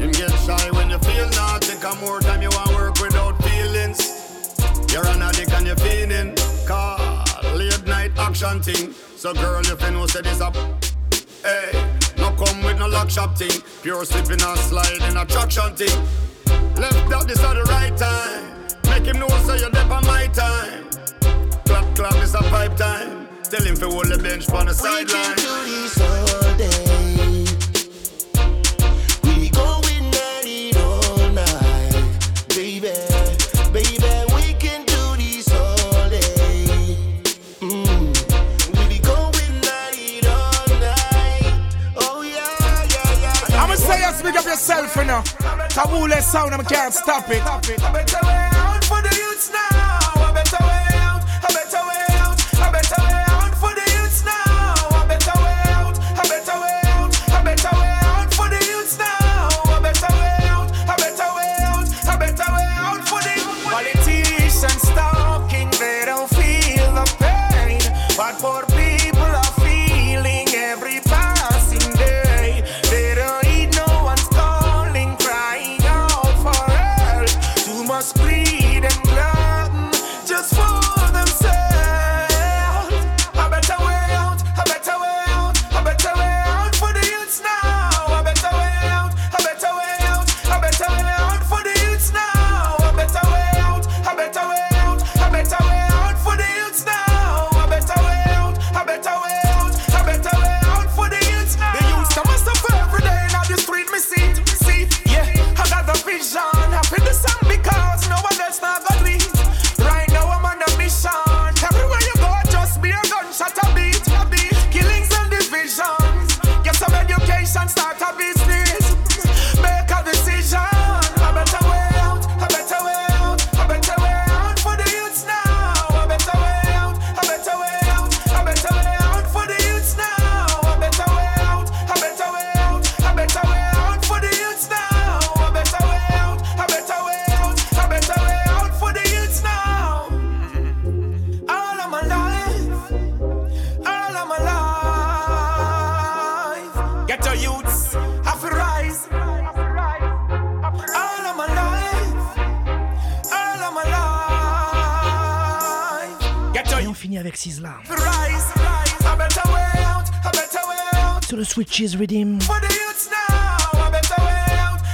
Him 0.00 0.10
get 0.12 0.32
shy 0.46 0.70
when 0.70 0.88
you 0.88 0.98
feel 1.00 1.28
not. 1.36 1.60
Take 1.60 1.84
a 1.84 1.94
more 2.00 2.20
time 2.20 2.40
you 2.40 2.48
want 2.48 2.72
work 2.72 2.98
without 2.98 3.36
feelings. 3.44 4.00
You're 4.90 5.06
an 5.06 5.20
addict 5.20 5.52
and 5.52 5.66
you're 5.66 5.76
feeling. 5.84 6.34
Call 6.66 6.96
late 7.54 7.86
night 7.86 8.12
action 8.16 8.62
thing. 8.62 8.94
So 9.16 9.34
girl, 9.34 9.60
if 9.60 9.82
you 9.82 9.90
know 9.90 10.06
say 10.06 10.22
this 10.22 10.40
up, 10.40 10.56
hey, 11.44 11.76
no 12.16 12.30
come 12.40 12.62
with 12.64 12.78
no 12.78 12.88
lock 12.88 13.10
shop 13.10 13.36
thing. 13.36 13.60
Pure 13.82 14.06
slipping 14.06 14.40
and 14.40 14.58
sliding 14.58 15.16
attraction 15.16 15.76
thing. 15.76 15.98
Left 16.76 17.12
out 17.12 17.28
this 17.28 17.44
at 17.44 17.52
the 17.52 17.64
right 17.64 17.94
time. 17.98 18.64
Make 18.88 19.04
him 19.04 19.18
know 19.18 19.28
so 19.44 19.54
you're 19.56 19.68
there 19.68 19.92
on 19.92 20.06
my 20.06 20.26
time 20.28 20.89
o'clock, 22.00 22.20
this 22.20 22.34
a 22.34 22.42
pipe 22.50 22.76
time. 22.76 23.28
Tell 23.44 23.62
him 23.62 23.76
for 23.76 23.86
hold 23.86 24.06
the 24.06 24.18
bench 24.18 24.48
on 24.50 24.66
the 24.66 24.74
sideline. 24.74 25.06
We 25.06 25.12
can 25.12 25.36
do 25.36 25.64
this 25.66 26.00
all 26.00 26.56
day. 26.56 27.44
We 29.24 29.50
going 29.50 30.06
at 30.08 30.44
it 30.46 30.76
all 30.76 31.28
night, 31.30 31.92
baby, 32.48 32.92
baby. 33.72 33.98
We 34.34 34.54
can 34.54 34.84
do 34.86 35.16
this 35.16 35.52
all 35.52 36.08
day. 36.08 36.96
Mm. 37.60 38.12
We 38.88 38.98
going 39.00 39.64
at 39.66 39.94
it 39.94 40.26
all 40.26 40.68
night. 40.78 41.54
Oh 41.96 42.22
yeah, 42.22 42.86
yeah, 42.94 43.48
yeah. 43.50 43.62
I'ma 43.62 43.74
say 43.74 44.00
you 44.00 44.12
speak 44.14 44.36
up 44.36 44.44
yourself. 44.44 44.94
Taboo 45.70 46.08
sound, 46.20 46.68
can't 46.68 46.94
stop 46.94 47.28
it. 47.30 47.42
Stop 47.42 47.68
it. 47.68 48.59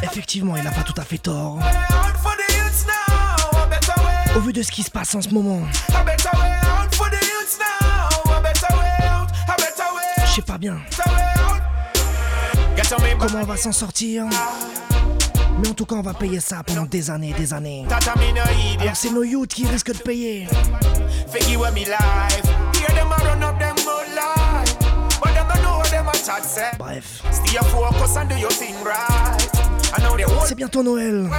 Effectivement, 0.03 0.57
il 0.57 0.63
n'a 0.65 0.71
pas 0.71 0.83
tout 0.83 0.95
à 0.97 1.03
fait 1.03 1.19
tort. 1.19 1.59
Au 4.37 4.41
vu 4.41 4.53
de 4.53 4.63
ce 4.63 4.71
qui 4.71 4.83
se 4.83 4.91
passe 4.91 5.15
en 5.15 5.23
ce 5.23 5.29
moment. 5.31 5.63
Je 10.27 10.33
sais 10.33 10.43
pas 10.43 10.59
bien 10.59 10.77
comment 13.19 13.43
on 13.43 13.47
va 13.47 13.57
s'en 13.57 13.73
sortir? 13.73 14.25
Mais 15.59 15.69
en 15.69 15.75
tout 15.75 15.87
cas, 15.87 15.97
on 15.97 16.03
va 16.03 16.15
payer 16.15 16.41
ça 16.41 16.63
pendant 16.65 16.85
des 16.85 17.11
années 17.11 17.31
et 17.31 17.35
des 17.41 17.53
années. 17.53 17.85
Alors, 18.81 18.97
c'est 18.97 19.11
nos 19.11 19.25
youths 19.25 19.55
qui 19.55 19.67
risquent 19.67 19.93
de 19.93 20.03
payer. 20.03 20.47
Bref. 26.79 27.23
C'est 30.49 30.57
bientôt 30.57 30.83
Noël. 30.83 31.31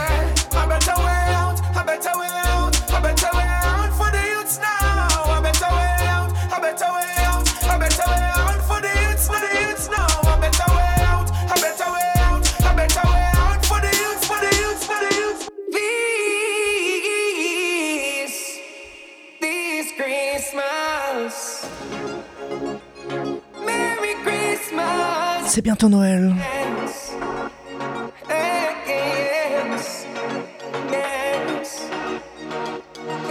c'est 25.58 25.64
bientôt 25.64 25.90
Noël. 25.90 26.36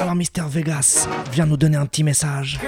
Alors 0.00 0.16
Mister 0.16 0.42
Vegas 0.48 1.06
vient 1.30 1.46
nous 1.46 1.56
donner 1.56 1.76
un 1.76 1.86
petit 1.86 2.02
message. 2.02 2.58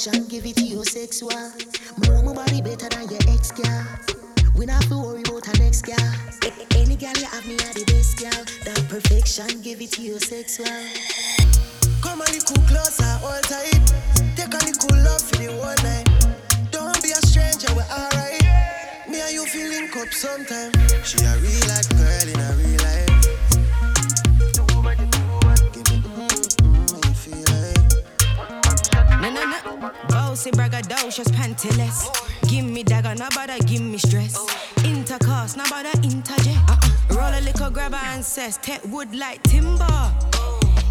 That 0.00 0.06
perfection 0.06 0.28
give 0.28 0.46
it 0.46 0.56
to 0.56 0.64
you 0.64 0.82
sexual. 0.82 1.52
Know 2.08 2.22
my 2.22 2.32
body 2.32 2.62
better 2.62 2.88
than 2.88 3.10
your 3.10 3.20
ex 3.28 3.52
girl. 3.52 3.84
We 4.56 4.64
not 4.64 4.80
to 4.84 4.96
worry 4.96 5.20
about 5.20 5.46
our 5.46 5.54
next 5.62 5.82
girl. 5.82 5.96
Any 6.74 6.96
girl 6.96 7.12
you 7.18 7.26
have 7.26 7.46
me 7.46 7.56
are 7.56 7.74
the 7.74 7.84
best 7.86 8.16
girl. 8.16 8.44
That 8.64 8.88
perfection 8.88 9.60
give 9.60 9.82
it 9.82 9.92
to 9.92 10.02
you 10.02 10.18
sexual. 10.18 11.09
Says, 38.50 38.58
take 38.62 38.92
wood 38.92 39.14
like 39.14 39.42
timber. 39.44 40.12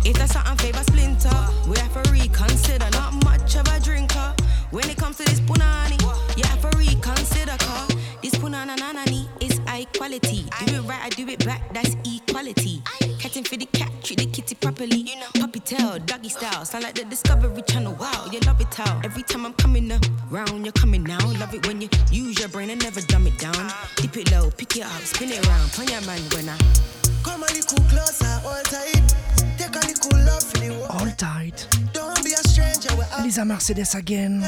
If 0.05 0.15
that's 0.17 0.33
something 0.33 0.57
favor 0.57 0.83
splinter, 0.83 1.39
we 1.67 1.77
have 1.77 2.03
to 2.03 2.11
reconsider. 2.11 2.89
Not 2.91 3.23
much 3.25 3.55
of 3.55 3.67
a 3.67 3.79
drinker. 3.79 4.33
When 4.71 4.87
it 4.89 4.97
comes 4.97 5.17
to 5.17 5.25
this 5.25 5.41
punani, 5.41 5.99
you 6.37 6.43
have 6.45 6.61
to 6.61 6.77
reconsider. 6.77 7.57
Cause 7.59 7.95
this 8.21 8.35
punana 8.35 8.77
nanani 8.77 9.27
is 9.41 9.59
high 9.65 9.85
quality. 9.97 10.45
Do 10.65 10.75
it 10.75 10.81
right, 10.83 11.01
I 11.03 11.09
do 11.09 11.27
it 11.27 11.45
back, 11.45 11.73
that's 11.73 11.95
equality. 12.05 12.81
Catching 13.19 13.43
for 13.43 13.57
the 13.57 13.65
cat, 13.65 13.91
treat 14.03 14.19
the 14.19 14.25
kitty 14.27 14.55
properly. 14.55 15.09
Puppy 15.39 15.59
tail, 15.59 15.99
doggy 15.99 16.29
style, 16.29 16.63
sound 16.65 16.83
like 16.85 16.95
the 16.95 17.03
Discovery 17.05 17.61
Channel. 17.63 17.93
Wow, 17.95 18.27
you 18.31 18.39
love 18.41 18.61
it 18.61 18.73
how 18.73 19.01
every 19.03 19.23
time 19.23 19.45
I'm 19.45 19.53
coming 19.53 19.91
around, 20.31 20.63
you're 20.63 20.71
coming 20.71 21.03
now. 21.03 21.19
Love 21.39 21.53
it 21.53 21.67
when 21.67 21.81
you 21.81 21.89
use 22.11 22.39
your 22.39 22.49
brain 22.49 22.69
and 22.69 22.81
never 22.81 23.01
dumb 23.01 23.27
it 23.27 23.37
down. 23.37 23.71
Dip 23.97 24.15
it 24.15 24.31
low, 24.31 24.49
pick 24.51 24.77
it 24.77 24.85
up, 24.85 25.01
spin 25.01 25.31
it 25.31 25.45
around, 25.45 25.71
pon 25.73 25.87
your 25.87 26.01
man 26.01 26.21
when 26.33 26.49
I. 26.49 27.08
All 30.89 31.11
tight. 31.17 31.67
Lisa 33.23 33.45
Mercedes 33.45 33.93
again. 33.95 34.41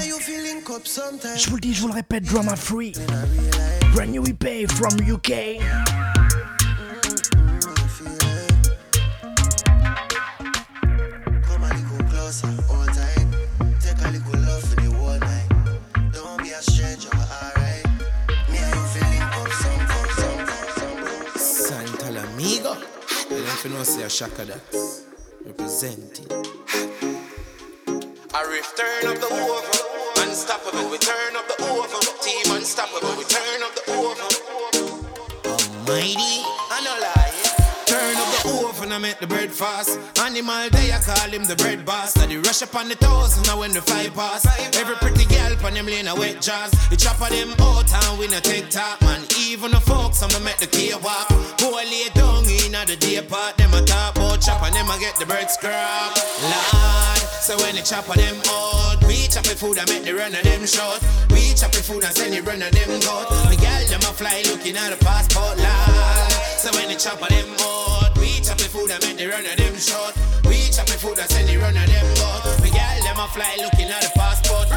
Je 1.38 1.50
vous 1.50 1.56
le 1.56 1.62
dis, 1.62 1.74
je 1.74 1.82
vous 1.82 1.88
le 1.88 1.94
répète, 1.94 2.24
drama 2.24 2.56
free. 2.56 2.94
Brand 3.94 4.10
new 4.10 4.26
EP 4.26 4.66
from 4.68 4.98
UK. 5.08 5.60
Come 11.44 11.64
a 11.64 11.74
little 11.76 12.04
closer, 12.10 12.48
You 23.64 23.70
don't 23.70 23.78
know 23.78 23.84
say 23.84 24.02
a 24.02 24.10
shaka 24.10 24.44
that. 24.46 24.60
Representing. 25.46 26.26
I 28.34 28.42
riff 28.50 28.74
turn 28.76 29.06
up 29.06 29.20
the 29.20 29.28
over. 29.30 30.28
Unstoppable, 30.28 30.90
we 30.90 30.98
turn 30.98 31.36
up 31.36 31.48
the 31.48 31.70
over. 31.70 32.00
Team 32.24 32.56
unstoppable, 32.56 33.16
we 33.20 33.24
turn 33.26 33.62
up 33.62 33.76
the 33.76 33.92
over. 33.94 34.26
Almighty. 35.46 36.42
I 36.72 36.82
no 36.84 36.92
lie. 37.02 37.31
Turn 38.02 38.18
up 38.18 38.34
the 38.42 38.66
oven, 38.66 38.84
and 38.86 38.94
I 38.94 38.98
make 38.98 39.20
the 39.20 39.28
bread 39.28 39.52
fast. 39.52 40.00
Animal 40.18 40.70
day, 40.74 40.92
I 40.92 40.98
call 41.06 41.30
him 41.30 41.46
the 41.46 41.56
bread 41.56 41.86
boss. 41.86 42.18
Now 42.18 42.26
the 42.26 42.38
rush 42.38 42.64
up 42.64 42.74
on 42.74 42.90
the 42.90 42.96
toes, 42.96 43.38
now 43.46 43.60
when 43.60 43.74
the 43.74 43.82
fly 43.82 44.10
pass. 44.10 44.42
Every 44.76 44.96
pretty 44.96 45.26
girl 45.30 45.54
on 45.64 45.76
them 45.76 45.86
lane 45.86 46.08
a 46.08 46.16
wet 46.16 46.42
jazz. 46.42 46.72
The 46.90 46.98
chop 46.98 47.22
of 47.22 47.30
them 47.30 47.54
out 47.62 47.94
and 47.94 48.18
we 48.18 48.28
no 48.28 48.40
take 48.40 48.72
top, 48.72 49.00
man. 49.02 49.22
Even 49.38 49.70
the 49.70 49.80
folks, 49.80 50.24
I'ma 50.24 50.40
make 50.44 50.58
the 50.58 50.66
key 50.66 50.90
walk. 50.98 51.30
Go 51.62 51.78
lay 51.78 52.10
down 52.18 52.42
in 52.50 52.74
the 52.74 52.98
day 52.98 53.22
part, 53.22 53.58
them 53.58 53.72
a 53.76 53.86
top 53.86 54.18
out 54.18 54.42
chop 54.42 54.64
and 54.66 54.74
them 54.74 54.90
a 54.90 54.98
get 54.98 55.16
the 55.22 55.26
bird 55.28 55.52
scrap. 55.52 56.18
Lord, 56.42 57.22
so 57.46 57.54
when 57.62 57.76
the 57.78 57.86
chop 57.86 58.10
of 58.10 58.18
them 58.18 58.42
out, 58.50 58.98
we 59.06 59.30
chop 59.30 59.46
the 59.46 59.54
food 59.54 59.78
and 59.78 59.88
make 59.94 60.10
the 60.10 60.18
run 60.18 60.34
of 60.34 60.42
them 60.42 60.66
short. 60.66 60.98
We 61.30 61.54
chop 61.54 61.70
the 61.70 61.86
food 61.86 62.02
and 62.02 62.16
send 62.18 62.34
the 62.34 62.42
run 62.42 62.66
of 62.66 62.74
them 62.74 62.98
goat. 63.06 63.30
The 63.46 63.62
girl 63.62 63.84
them 63.94 64.02
a 64.02 64.12
fly 64.18 64.42
looking 64.50 64.74
at 64.74 64.90
the 64.90 64.98
passport, 65.06 65.62
Lord. 65.62 66.31
So 66.62 66.70
when 66.78 66.90
the 66.90 66.96
chop 66.96 67.18
of 67.18 67.28
them 67.30 67.50
out, 67.58 68.14
we 68.22 68.38
chop 68.38 68.54
the 68.62 68.70
food 68.70 68.94
and 68.94 69.02
make 69.02 69.18
the 69.18 69.26
run 69.26 69.42
of 69.42 69.58
them 69.58 69.74
short. 69.82 70.14
We 70.46 70.70
chop 70.70 70.86
the 70.86 70.94
food 70.94 71.18
and 71.18 71.26
send 71.26 71.50
the 71.50 71.58
run 71.58 71.74
of 71.74 71.90
them 71.90 72.06
goat. 72.22 72.46
The 72.62 72.70
girl 72.70 73.02
them 73.02 73.18
a 73.18 73.26
fly 73.34 73.58
looking 73.66 73.90
at 73.90 74.06
the 74.06 74.14
passport. 74.14 74.70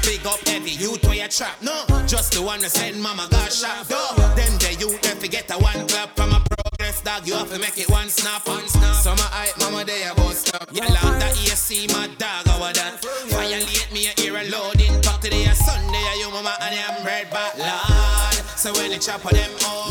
Big 0.00 0.24
up 0.24 0.40
heavy 0.48 0.80
youth 0.80 1.04
where 1.04 1.20
you 1.20 1.28
trap, 1.28 1.60
no. 1.60 1.84
Just 2.08 2.32
the 2.32 2.40
one 2.40 2.64
that 2.64 2.72
send 2.72 2.96
mama 3.02 3.28
got 3.28 3.52
shot, 3.52 3.84
though. 3.84 4.16
Then 4.32 4.56
the 4.64 4.72
youth 4.80 4.96
them 5.04 5.18
forget 5.20 5.44
a 5.52 5.60
one 5.60 5.84
clap 5.92 6.16
from 6.16 6.32
a 6.32 6.40
progress 6.40 7.04
dog. 7.04 7.28
You 7.28 7.34
have 7.36 7.52
to 7.52 7.60
make 7.60 7.76
it 7.76 7.90
one 7.90 8.08
snap, 8.08 8.48
one 8.48 8.64
snap. 8.64 8.96
Summer 8.96 9.28
hype, 9.28 9.60
mama 9.60 9.84
they 9.84 10.08
a 10.08 10.14
bust 10.16 10.56
up. 10.56 10.72
Yeah, 10.72 10.88
long 10.88 11.20
that 11.20 11.36
AC 11.36 11.84
my 11.92 12.08
dog, 12.16 12.48
how 12.48 12.64
that? 12.64 12.96
Violate 13.28 13.92
me 13.92 14.08
a 14.08 14.16
ear 14.24 14.40
a 14.40 14.48
loading. 14.48 14.96
Back 15.04 15.20
today 15.20 15.44
a 15.44 15.54
Sunday, 15.54 16.00
a 16.00 16.16
you 16.16 16.32
mama 16.32 16.56
and 16.64 16.80
I'm 16.80 17.04
bread 17.04 17.28
back, 17.28 17.60
Lord. 17.60 18.40
So 18.56 18.72
when 18.72 18.90
the 18.90 18.98
chop 18.98 19.24
of 19.24 19.32
them 19.32 19.52
out, 19.68 19.88
we 19.88 19.89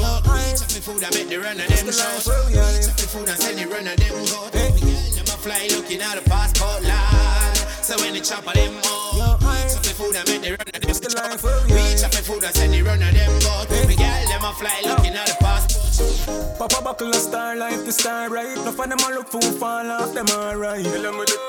the 0.79 0.91
food 0.91 1.03
and 1.03 1.15
make 1.15 1.27
the 1.27 1.37
run 1.37 1.59
of 1.59 1.67
them 1.67 1.91
shows. 1.91 2.27
We 2.47 2.55
chop 2.55 2.95
the 2.95 3.07
food 3.11 3.27
and 3.27 3.37
send 3.37 3.59
the 3.59 3.67
run 3.67 3.87
of 3.87 3.97
them 3.99 4.15
go. 4.31 4.47
We 4.47 4.79
girl 4.79 5.11
them 5.11 5.27
a 5.27 5.35
fly 5.43 5.67
looking 5.75 5.99
at 5.99 6.15
the 6.15 6.23
passport, 6.29 6.83
Lord. 6.87 7.57
So 7.83 7.97
when 7.99 8.13
the 8.13 8.21
chop 8.23 8.47
of 8.47 8.53
them 8.53 8.79
out, 8.87 9.43
we 9.43 9.59
chop 9.67 9.83
the 9.83 9.91
food 9.91 10.15
and 10.15 10.25
make 10.29 10.41
the 10.41 10.55
run 10.55 10.71
them 10.71 10.95
shows. 10.95 11.43
We 11.67 11.83
chop 11.99 12.11
the 12.15 12.23
food 12.23 12.43
and 12.43 12.55
send 12.55 12.71
the 12.73 12.81
run 12.81 13.03
of 13.03 13.11
them 13.11 13.33
go. 13.43 13.67
We 13.87 13.95
girl 13.99 14.23
them 14.31 14.43
a 14.47 14.51
fly 14.55 14.79
looking 14.87 15.15
at 15.19 15.27
the 15.27 15.35
passport. 15.43 16.55
Papa 16.57 16.79
buckle 16.83 17.11
a 17.11 17.19
star 17.19 17.55
life 17.55 17.83
the 17.83 17.91
star 17.91 18.29
right. 18.29 18.55
No 18.63 18.71
for 18.71 18.87
them 18.87 18.99
a 19.03 19.09
look 19.11 19.27
fool 19.27 19.41
fall 19.59 19.91
off 19.91 20.13
them 20.13 20.27
alright. 20.31 20.83
Kill 20.83 21.03
them 21.03 21.17
with 21.17 21.35
it, 21.35 21.41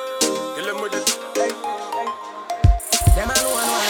kill 0.59 0.66
them 0.66 0.82
with 0.82 0.94
it. 0.94 1.07
Them 3.15 3.31
alone 3.31 3.52
want 3.55 3.70
rich, 3.70 3.90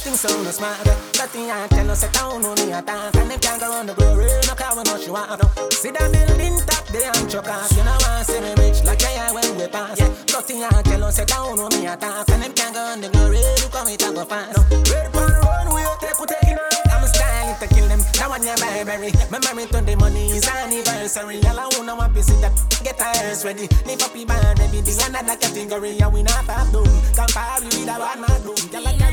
things 0.00 0.20
so 0.20 0.42
no 0.42 0.50
smart. 0.50 0.84
Nothing 1.16 1.50
I 1.50 1.66
tell 1.68 1.90
us, 1.90 2.04
I 2.04 2.10
don't 2.12 2.42
know 2.42 2.54
me 2.54 2.72
attack. 2.72 3.14
And 3.16 3.30
them 3.30 3.40
can't 3.40 3.60
go 3.60 3.72
on 3.72 3.86
the 3.86 3.94
glory, 3.94 4.28
no 4.46 4.54
car 4.54 4.72
we 4.76 4.82
no 4.82 5.14
off. 5.14 5.40
No. 5.40 5.68
See 5.70 5.90
that 5.90 6.12
building 6.12 6.58
top, 6.66 6.86
they 6.88 7.04
and 7.04 7.30
chuck 7.30 7.48
off. 7.48 7.70
You 7.76 7.84
know 7.84 7.98
I 8.08 8.22
see 8.22 8.40
me 8.40 8.52
rich 8.58 8.84
like 8.84 9.02
I 9.04 9.32
when 9.32 9.56
we 9.56 9.68
pass. 9.68 10.00
Yeah. 10.00 10.08
Nothing 10.32 10.64
I 10.64 10.82
tell 10.82 11.04
us, 11.04 11.18
I 11.18 11.24
don't 11.24 11.56
know 11.56 11.68
me 11.68 11.86
attack. 11.86 12.28
And 12.30 12.42
them 12.42 12.52
can't 12.52 12.74
go 12.74 12.80
on 12.80 13.00
the 13.00 13.08
glory, 13.08 13.42
look 13.60 13.74
how 13.74 13.86
it 13.86 14.02
a 14.02 14.12
go 14.12 14.24
fast. 14.24 14.56
Ready 14.70 15.08
for 15.12 15.26
the 15.28 15.40
runway, 15.44 15.84
take 16.00 16.18
we 16.18 16.26
taking 16.26 16.58
off. 16.58 16.92
I'm 16.92 17.06
styling 17.06 17.56
to 17.60 17.66
kill 17.68 17.88
them. 17.88 18.00
Now 18.16 18.30
when 18.30 18.42
you 18.44 18.56
buy 18.56 18.84
berry, 18.84 19.12
my 19.30 19.38
married 19.44 19.68
to 19.72 19.80
the 19.80 19.94
money 19.96 20.32
is 20.32 20.48
anniversary. 20.48 21.40
All 21.44 21.60
I 21.60 21.68
wanna 21.76 21.94
want 21.96 22.16
see 22.22 22.40
that 22.40 22.52
get 22.82 23.00
our 23.00 23.12
ass 23.28 23.44
ready. 23.44 23.68
Live 23.84 24.02
up 24.02 24.14
band, 24.14 24.58
baby, 24.58 24.80
the 24.80 24.92
another 25.08 25.36
category. 25.36 25.98
And 26.00 26.12
we 26.12 26.22
not 26.22 26.44
have 26.48 26.72
doom. 26.72 26.88
Compare 27.12 27.60
with 27.60 27.84
that 27.84 28.00
one, 28.00 28.20
not 28.22 28.40
doom. 28.42 28.60
I 28.72 29.09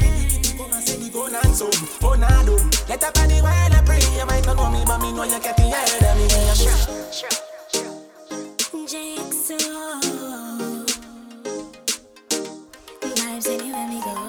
and 1.43 1.55
some. 1.55 1.69
Oh, 2.03 2.15
nah, 2.15 2.43
doom. 2.43 2.69
Get 2.87 3.03
up 3.03 3.17
on 3.19 3.27
the 3.29 3.41
wild 3.41 3.73
and 3.73 3.85
pray. 3.85 3.99
You 4.17 4.25
might 4.25 4.45
not 4.45 4.71
me, 4.71 4.83
but 4.85 4.99
me 5.01 5.11
know 5.11 5.23
you 5.23 5.39
getting 5.39 5.71
ahead 5.71 6.03
of 6.03 6.17
me. 6.17 6.27
Jigsaw. 8.87 9.99
Vibes 13.01 13.47
anywhere 13.47 13.87
we 13.89 13.99
go. 14.01 14.26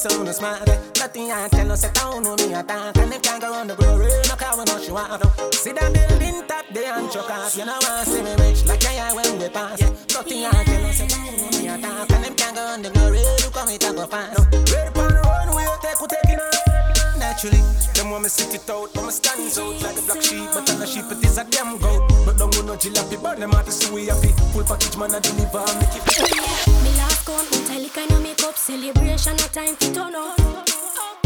So 0.00 0.22
no 0.22 0.32
smart. 0.32 0.66
Nothing 0.96 1.30
I 1.30 1.46
tell 1.48 1.70
us, 1.70 1.84
I 1.84 1.92
don't 1.92 2.24
know 2.24 2.34
me 2.34 2.54
attack. 2.54 2.96
And 2.96 3.12
them 3.12 3.20
can't 3.20 3.42
go 3.42 3.52
on 3.52 3.66
the 3.66 3.74
glory, 3.74 4.08
no 4.30 4.34
car 4.34 4.56
we 4.56 4.64
no 4.64 4.96
off. 4.96 5.20
No. 5.20 5.50
See 5.50 5.72
that 5.72 5.92
building 5.92 6.40
top, 6.48 6.64
they 6.72 6.86
and 6.86 7.10
chuck 7.12 7.28
off. 7.28 7.54
You 7.54 7.66
know 7.66 7.76
I 7.76 8.04
see 8.04 8.22
me 8.22 8.32
rich 8.40 8.64
like 8.64 8.82
I 8.86 8.96
am 8.96 9.16
when 9.16 9.38
we 9.38 9.50
pass. 9.50 9.76
Nothing 10.08 10.46
I 10.46 10.64
tell 10.64 10.86
us, 10.88 11.02
I 11.02 11.06
don't 11.06 11.36
know 11.36 11.52
me 11.52 11.68
attack. 11.68 12.10
And 12.16 12.24
them 12.24 12.34
can't 12.34 12.56
go 12.56 12.64
on 12.64 12.80
the 12.80 12.88
glory, 12.88 13.20
look 13.44 13.52
how 13.52 13.68
it 13.68 13.84
a 13.84 13.92
go 13.92 14.06
fast. 14.06 14.40
Ready 14.72 14.88
for 14.96 15.04
the 15.04 15.20
runway, 15.20 15.68
take 15.84 16.00
we 16.00 16.08
taking 16.08 16.40
off. 16.40 17.16
naturally. 17.20 17.60
Them 17.92 18.08
want 18.08 18.22
me 18.24 18.30
sit 18.30 18.56
it 18.56 18.70
out, 18.72 18.88
but 18.96 19.04
me 19.04 19.12
stands 19.12 19.58
out 19.58 19.84
like 19.84 20.00
a 20.00 20.02
black 20.08 20.22
sheep, 20.24 20.48
but 20.56 20.64
on 20.64 20.80
a 20.80 20.86
sheep 20.88 21.12
it 21.12 21.20
is 21.28 21.36
a 21.36 21.44
damn 21.44 21.76
goat. 21.76 22.08
But 22.24 22.40
don't 22.40 22.48
go 22.56 22.64
no 22.64 22.72
jalopy, 22.80 23.20
burn 23.20 23.38
them 23.38 23.52
out 23.52 23.66
to 23.66 23.72
see 23.72 23.92
we 23.92 24.06
happy. 24.08 24.32
Full 24.56 24.64
package 24.64 24.96
man 24.96 25.12
I 25.12 25.20
deliver, 25.20 25.60
make 25.76 25.92
it. 25.92 26.69
Me 26.82 26.90
last 26.96 27.26
count, 27.26 27.50
me 27.50 27.58
tell 27.66 27.80
you 27.82 27.90
kind 27.90 28.10
of 28.12 28.22
make 28.22 28.42
up 28.42 28.56
celebration, 28.56 29.36
no 29.36 29.46
time 29.52 29.76
to 29.76 29.92
turn 29.94 30.14
up. 30.14 30.68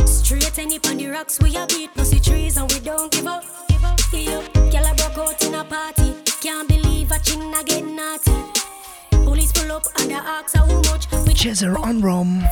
Straight 0.07 0.59
any 0.59 0.79
on 0.89 0.97
the 0.97 1.09
rocks 1.09 1.39
we 1.41 1.57
a 1.57 1.67
beat, 1.67 1.91
no 1.97 2.05
see 2.05 2.21
trees 2.21 2.57
and 2.57 2.71
we 2.73 2.81
don't 2.81 3.13
give 3.13 3.27
up. 3.27 3.45
Yeah, 4.13 4.43
girl 4.55 4.87
I 4.87 4.95
broke 4.95 5.19
out 5.19 5.45
in 5.45 5.55
a 5.55 5.65
party, 5.65 6.15
can't 6.41 6.69
believe 6.69 7.11
a 7.11 7.19
chin 7.19 7.53
I 7.55 7.63
get 7.65 7.85
naughty. 7.85 8.33
Police 9.25 9.53
pull 9.53 9.73
up 9.73 9.85
and 9.99 10.11
they 10.11 10.15
ask 10.15 10.55
how 10.57 10.67
much 10.67 11.11
we 11.27 11.35
Chaser 11.35 11.77
on 11.79 12.01
Rome. 12.01 12.43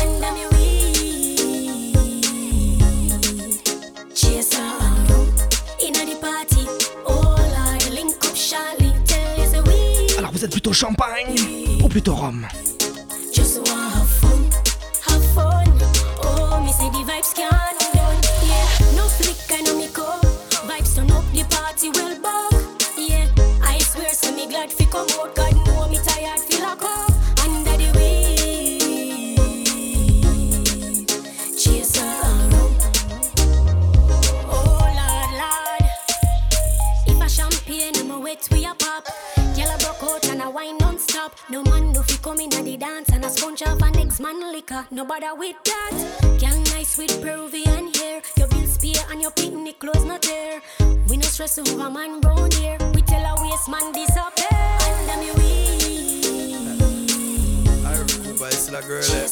under 0.00 0.32
me 0.32 0.46
weed. 0.52 1.86
Chaser 4.14 4.56
and 4.58 5.94
the 5.94 6.16
party. 6.20 6.66
Oh 7.06 7.36
Lord, 7.54 7.90
link 7.92 8.16
up 8.24 8.34
Charlie, 8.34 8.94
tell 9.04 9.38
you 9.38 9.46
say 9.46 9.60
we 9.60 10.18
Alors 10.18 10.32
vous 10.32 10.44
êtes 10.44 10.50
plutôt 10.50 10.72
champagne 10.72 11.36
plutôt 11.96 12.16
rhum 12.16 12.46
just 13.32 13.56
wanna 13.56 13.88
have 13.88 14.10
fun, 14.20 14.50
have 15.06 15.24
fun. 15.34 15.64
Me 16.62 16.70
say 16.72 16.90
the 16.90 17.02
vibes 17.08 17.32
can't 17.34 17.80
done. 17.94 18.20
Yeah, 18.44 18.68
no 18.96 19.08
flicker, 19.08 19.62
no 19.64 19.78
make. 19.78 19.96
Vibes 20.68 20.94
turn 20.94 21.10
up, 21.10 21.24
the 21.32 21.44
party 21.44 21.88
will 21.88 22.20
bug. 22.20 22.52
Yeah, 22.98 23.26
I 23.62 23.78
swear, 23.78 24.12
so 24.12 24.30
me 24.30 24.46
glad 24.46 24.70
fi. 24.70 24.84
God 24.84 25.08
know 25.64 25.88
me 25.88 25.98
tired, 26.04 26.40
feel 26.40 26.60
like 26.60 26.82
up 26.82 27.12
under 27.42 27.76
the 27.78 27.88
weed. 27.96 29.38
Chaser 31.56 32.04
and 32.04 32.52
rum. 32.52 32.72
Oh, 34.50 34.84
Lord, 35.00 35.32
Lord. 35.40 35.84
If 37.06 37.20
a 37.22 37.26
champagne, 37.26 37.96
I'm 37.96 38.22
wet, 38.22 38.46
we 38.52 38.66
a 38.66 38.74
pop. 38.74 39.35
Non-stop. 41.26 41.50
No 41.50 41.62
man 41.62 41.92
no 41.92 42.02
fi 42.02 42.16
come 42.18 42.40
in 42.40 42.54
at 42.54 42.64
the 42.64 42.76
dance 42.76 43.08
and 43.10 43.24
a 43.24 43.30
sponge 43.30 43.62
off 43.62 43.80
a 43.82 43.90
next 43.90 44.20
man 44.20 44.40
liquor. 44.52 44.86
No 44.90 45.04
bother 45.04 45.34
with 45.34 45.56
that. 45.64 45.92
Girl 46.40 46.60
nice 46.74 46.98
with 46.98 47.20
Peruvian 47.22 47.92
hair. 47.94 48.22
Your 48.36 48.48
bills 48.48 48.78
pay 48.78 48.94
and 49.10 49.20
your 49.22 49.30
picnic 49.32 49.78
clothes 49.78 50.04
not 50.04 50.22
there. 50.22 50.60
We 51.08 51.16
no 51.16 51.26
stress 51.26 51.58
over 51.58 51.90
man 51.90 52.20
round 52.20 52.54
here. 52.54 52.78
We 52.94 53.02
tell 53.02 53.24
a 53.24 53.42
waste 53.42 53.68
man 53.68 53.92
disappear. 53.92 54.78
Under 54.86 55.16
me 55.20 55.30
weed. 55.38 56.26
I 57.84 57.92
remember 57.92 58.46
it's 58.48 58.70
like 58.70 58.86
girl. 58.86 59.02
eh? 59.02 59.26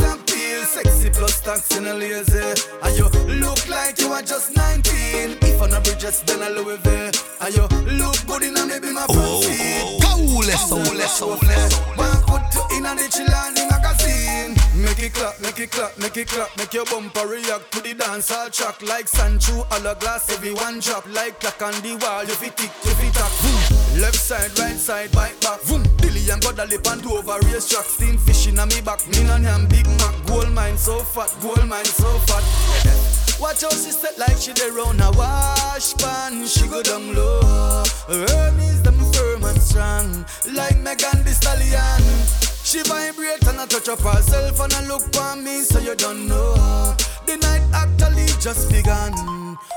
And 0.00 0.26
peel. 0.26 0.64
Sexy 0.64 1.10
plus 1.10 1.40
tax 1.42 1.76
in 1.76 1.86
a 1.86 1.94
lazy. 1.94 2.38
And 2.82 2.96
you 2.96 3.08
look 3.40 3.68
like 3.68 4.00
you 4.00 4.12
are 4.12 4.22
just 4.22 4.56
19. 4.56 5.38
If 5.42 5.60
on 5.60 5.74
a 5.74 5.80
bridges, 5.80 6.22
then 6.22 6.42
a 6.42 6.50
Louis 6.50 6.78
V. 6.78 6.90
And 7.40 7.54
you 7.54 7.66
look 7.98 8.16
good 8.26 8.42
in 8.44 8.56
a 8.56 8.66
maybe 8.66 8.90
my 8.92 9.06
front 9.06 9.44
seat? 9.44 10.00
Cool, 10.02 10.42
so, 10.42 10.82
so, 11.06 11.28
One 11.28 12.22
put 12.24 12.42
you 12.54 12.78
in 12.78 12.86
a 12.86 12.94
the 12.94 13.06
Chilani 13.12 13.68
magazine. 13.70 14.55
Make 14.76 15.02
it 15.02 15.14
clap, 15.14 15.40
make 15.40 15.58
it 15.58 15.70
clap, 15.70 15.96
make 15.98 16.16
it 16.18 16.28
clap, 16.28 16.54
make 16.58 16.74
your 16.74 16.84
bumper 16.84 17.26
react 17.26 17.72
to 17.72 17.80
the 17.80 17.94
dance 17.94 18.30
all 18.30 18.50
track 18.50 18.82
like 18.82 19.08
Sancho, 19.08 19.66
all 19.70 19.86
a 19.86 19.94
glass, 19.94 20.30
everyone 20.30 20.80
drop 20.80 21.06
like 21.14 21.40
clock 21.40 21.62
on 21.62 21.72
the 21.80 21.96
wall. 22.02 22.22
You 22.24 22.34
fit 22.34 22.56
tick, 22.56 22.70
you 22.84 22.92
fit 22.92 23.14
tack. 23.14 23.32
Boom. 23.40 24.00
Left 24.02 24.14
side, 24.16 24.58
right 24.58 24.76
side, 24.76 25.10
bike 25.12 25.40
back. 25.40 25.62
Boom. 25.64 25.82
Billy 25.96 26.28
and 26.30 26.42
got 26.42 26.58
a 26.58 26.66
lip 26.66 26.86
and 26.88 27.04
over 27.06 27.38
race 27.48 27.68
track. 27.70 27.86
Steam 27.86 28.18
fishing 28.18 28.58
on 28.58 28.68
me 28.68 28.82
back. 28.82 29.00
Me 29.08 29.24
and 29.24 29.46
him 29.46 29.66
Big 29.68 29.86
Mac. 29.96 30.14
Gold 30.26 30.52
mine 30.52 30.76
so 30.76 30.98
fat, 31.00 31.34
gold 31.40 31.66
mine 31.66 31.84
so 31.84 32.12
fat. 32.28 32.44
Watch 33.40 33.62
how 33.62 33.70
she 33.70 33.90
step 33.92 34.18
like 34.18 34.36
she 34.36 34.52
dey 34.52 34.68
round 34.68 35.00
a 35.00 35.10
wash 35.16 35.94
pan. 35.96 36.46
She 36.46 36.68
go 36.68 36.82
down 36.82 37.14
low. 37.14 37.82
Her 38.08 38.52
knees 38.58 38.82
them 38.82 39.00
firm 39.12 39.44
and 39.44 39.60
strong, 39.62 40.26
like 40.52 40.76
Megan 40.78 41.24
Thee 41.24 41.32
Stallion. 41.32 42.45
She 42.66 42.82
vibrate 42.82 43.46
and 43.46 43.60
I 43.60 43.66
touch 43.66 43.88
up 43.88 44.00
herself 44.00 44.58
and 44.58 44.74
I 44.74 44.84
look 44.88 45.02
for 45.14 45.36
me, 45.36 45.62
so 45.62 45.78
you 45.78 45.94
don't 45.94 46.26
know. 46.26 46.96
The 47.24 47.36
night 47.36 47.62
actually 47.72 48.26
just 48.40 48.68
begun. 48.68 49.14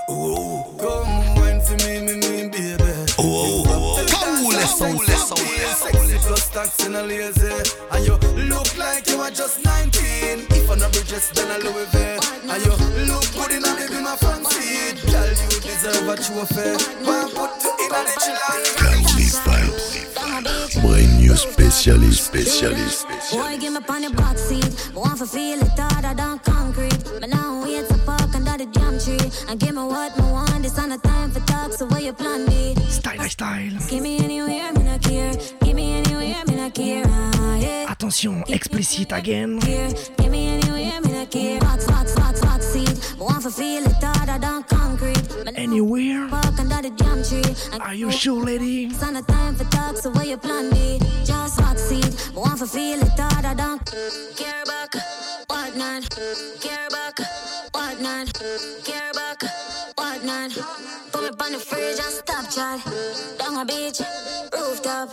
Oh, 0.09 0.65
come 0.81 1.35
wine 1.35 1.61
for 1.61 1.77
me, 1.85 2.01
me, 2.01 2.15
me, 2.15 2.49
baby. 2.49 2.91
Oh, 3.19 3.61
oh, 3.61 3.63
oh. 3.69 4.05
Cool, 4.09 4.51
so, 4.53 4.97
so, 5.05 5.35
Sexy 5.35 6.17
plus 6.17 6.49
tax 6.49 6.83
in 6.87 6.95
a 6.95 7.03
lazy 7.03 7.53
And 7.91 8.07
you 8.07 8.15
look 8.49 8.75
like 8.75 9.07
you 9.07 9.19
are 9.19 9.29
just 9.29 9.63
19 9.63 10.47
If 10.49 10.71
I'm 10.71 10.79
not 10.79 10.91
bridges, 10.91 11.29
then 11.29 11.51
I 11.51 11.57
Louis 11.57 11.85
V 11.93 11.97
And 12.49 12.65
you 12.65 12.71
look 13.05 13.31
good 13.33 13.51
in 13.51 13.63
a 13.65 13.75
baby, 13.75 14.01
my 14.01 14.15
seat 14.49 15.05
Girl, 15.05 15.29
you 15.29 15.61
deserve 15.61 16.09
a 16.09 16.15
trophy 16.17 17.05
One 17.05 17.29
put 17.37 17.51
you 17.61 17.85
in 17.85 17.93
a 17.93 18.01
the 18.01 18.15
chillin' 18.17 20.08
Brand 20.81 21.19
new 21.19 21.35
specialist, 21.35 22.27
specialist. 22.27 23.05
Boy, 23.31 23.57
give 23.59 23.73
me 23.73 23.79
on 23.89 24.01
the 24.01 24.11
box 24.15 24.41
seat. 24.41 24.91
Want 24.95 25.19
to 25.19 25.25
feel 25.25 25.59
it 25.59 25.77
harder 25.77 26.13
than 26.15 26.39
concrete. 26.39 27.03
But 27.19 27.29
now 27.29 27.63
wait 27.63 27.87
to 27.89 27.97
park 28.05 28.33
under 28.33 28.57
the 28.57 28.65
damn 28.65 28.97
tree. 28.97 29.31
And 29.49 29.59
give 29.59 29.75
me 29.75 29.83
what 29.83 30.17
me 30.17 30.23
want. 30.31 30.63
This 30.63 30.79
on 30.79 30.89
the 30.89 30.97
time 30.97 31.31
for 31.31 31.41
talk. 31.59 31.73
So 31.73 31.85
where 31.87 32.01
you 32.01 32.13
plan 32.13 32.45
me? 32.45 32.75
Style, 32.87 33.29
style. 33.29 33.77
Give 33.89 34.03
me 34.03 34.19
anywhere, 34.19 34.71
me 34.73 34.83
not 34.83 35.01
care. 35.01 35.33
Give 35.63 35.75
me 35.75 35.93
anywhere, 35.93 36.43
me 36.47 36.55
not 36.55 36.73
care. 36.73 37.03
Ah, 37.07 37.55
yeah. 37.55 37.91
Attention, 37.91 38.43
explicite 38.47 39.11
again. 39.11 39.59
Give 39.59 40.31
me 40.31 40.47
anywhere, 40.47 41.01
me 41.01 41.11
not 41.11 41.31
care. 41.31 41.59
Seat. 42.59 43.15
Want 43.17 43.41
to 43.43 43.51
feel 43.51 43.83
it 43.85 44.03
harder 44.03 44.37
than 44.37 44.63
concrete. 44.63 45.23
Anywhere? 45.55 46.27
Park 46.27 46.59
under 46.59 46.81
the 46.81 46.91
damn 46.91 47.23
tree. 47.23 47.55
And 47.71 47.81
Are 47.81 47.95
you 47.95 48.11
sure, 48.11 48.43
lady? 48.43 48.87
It's 48.87 49.01
on 49.01 49.13
the 49.13 49.21
time 49.21 49.55
for 49.55 49.63
talk, 49.71 49.95
so 49.95 50.09
where 50.11 50.25
you 50.25 50.37
plan 50.37 50.69
me? 50.69 50.99
Just 51.23 51.55
succeed, 51.55 52.13
but 52.35 52.41
want 52.41 52.59
to 52.59 52.67
feel 52.67 52.99
it 53.01 53.17
harder 53.17 53.55
than 53.55 53.79
Care 54.35 54.65
back, 54.65 54.93
what 55.47 55.75
not? 55.77 56.03
Care 56.59 56.89
back, 56.89 57.17
what 57.71 58.01
not? 58.01 58.27
Care 58.83 59.13
back, 59.13 59.41
what 59.95 60.23
not? 60.25 61.08
Me 61.39 61.45
on 61.45 61.51
the 61.53 61.59
fridge 61.59 61.99
and 61.99 62.13
stop 62.13 62.49
chat. 62.49 62.79
Down 63.37 63.55
a 63.57 63.65
beach, 63.65 64.01
rooftop, 64.51 65.09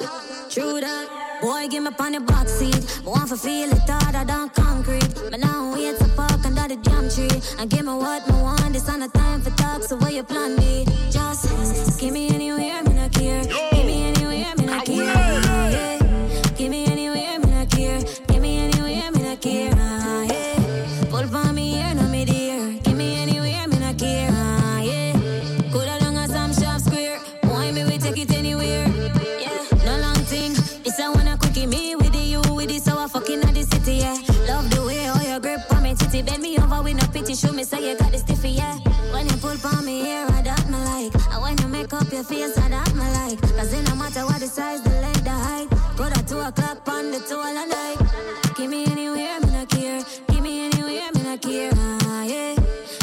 true 0.50 0.80
that. 0.80 1.08
Boy, 1.40 1.68
give 1.68 1.82
me 1.84 1.90
on 1.98 2.12
the 2.12 2.20
box 2.20 2.52
seat, 2.52 3.00
want 3.04 3.28
to 3.28 3.36
feel 3.36 3.70
it 3.70 3.88
harder 3.88 4.24
than 4.24 4.48
concrete. 4.50 5.14
But 5.30 5.40
now 5.40 5.72
wait 5.72 5.98
to 5.98 6.08
park 6.16 6.44
under 6.44 6.68
the 6.68 6.76
damn 6.76 7.08
tree 7.08 7.42
and 7.58 7.70
give 7.70 7.84
me 7.84 7.92
what 7.92 8.26
me 8.26 8.34
want. 8.40 8.72
This 8.72 8.88
on 8.88 9.00
the 9.00 9.08
time 9.08 9.40
for 9.40 9.50
talk, 9.50 9.82
so 9.82 9.96
where 9.96 10.10
you 10.10 10.24
plan? 10.24 10.56
Face, 42.26 42.58
I 42.58 42.68
that 42.68 42.94
me 42.94 43.06
like. 43.18 43.40
Cause 43.56 43.72
it 43.72 43.82
no 43.88 43.94
matter 43.94 44.24
what 44.26 44.40
the 44.40 44.46
size, 44.46 44.82
the 44.82 44.90
length, 44.90 45.24
the 45.24 45.30
height. 45.30 45.68
Go 45.96 46.08
to 46.08 46.26
two 46.26 46.38
o'clock 46.38 46.86
on 46.88 47.10
the 47.10 47.20
two 47.20 47.36
all 47.36 47.54
night. 47.54 47.98
Give 48.56 48.70
me 48.70 48.84
anywhere, 48.86 49.40
me 49.40 49.50
not 49.50 49.68
care. 49.68 50.02
Give 50.28 50.42
me 50.42 50.66
anywhere, 50.66 51.10
me 51.14 51.22
not 51.22 51.40
care. 51.40 51.70
Ah, 51.74 52.24
yeah. 52.24 52.54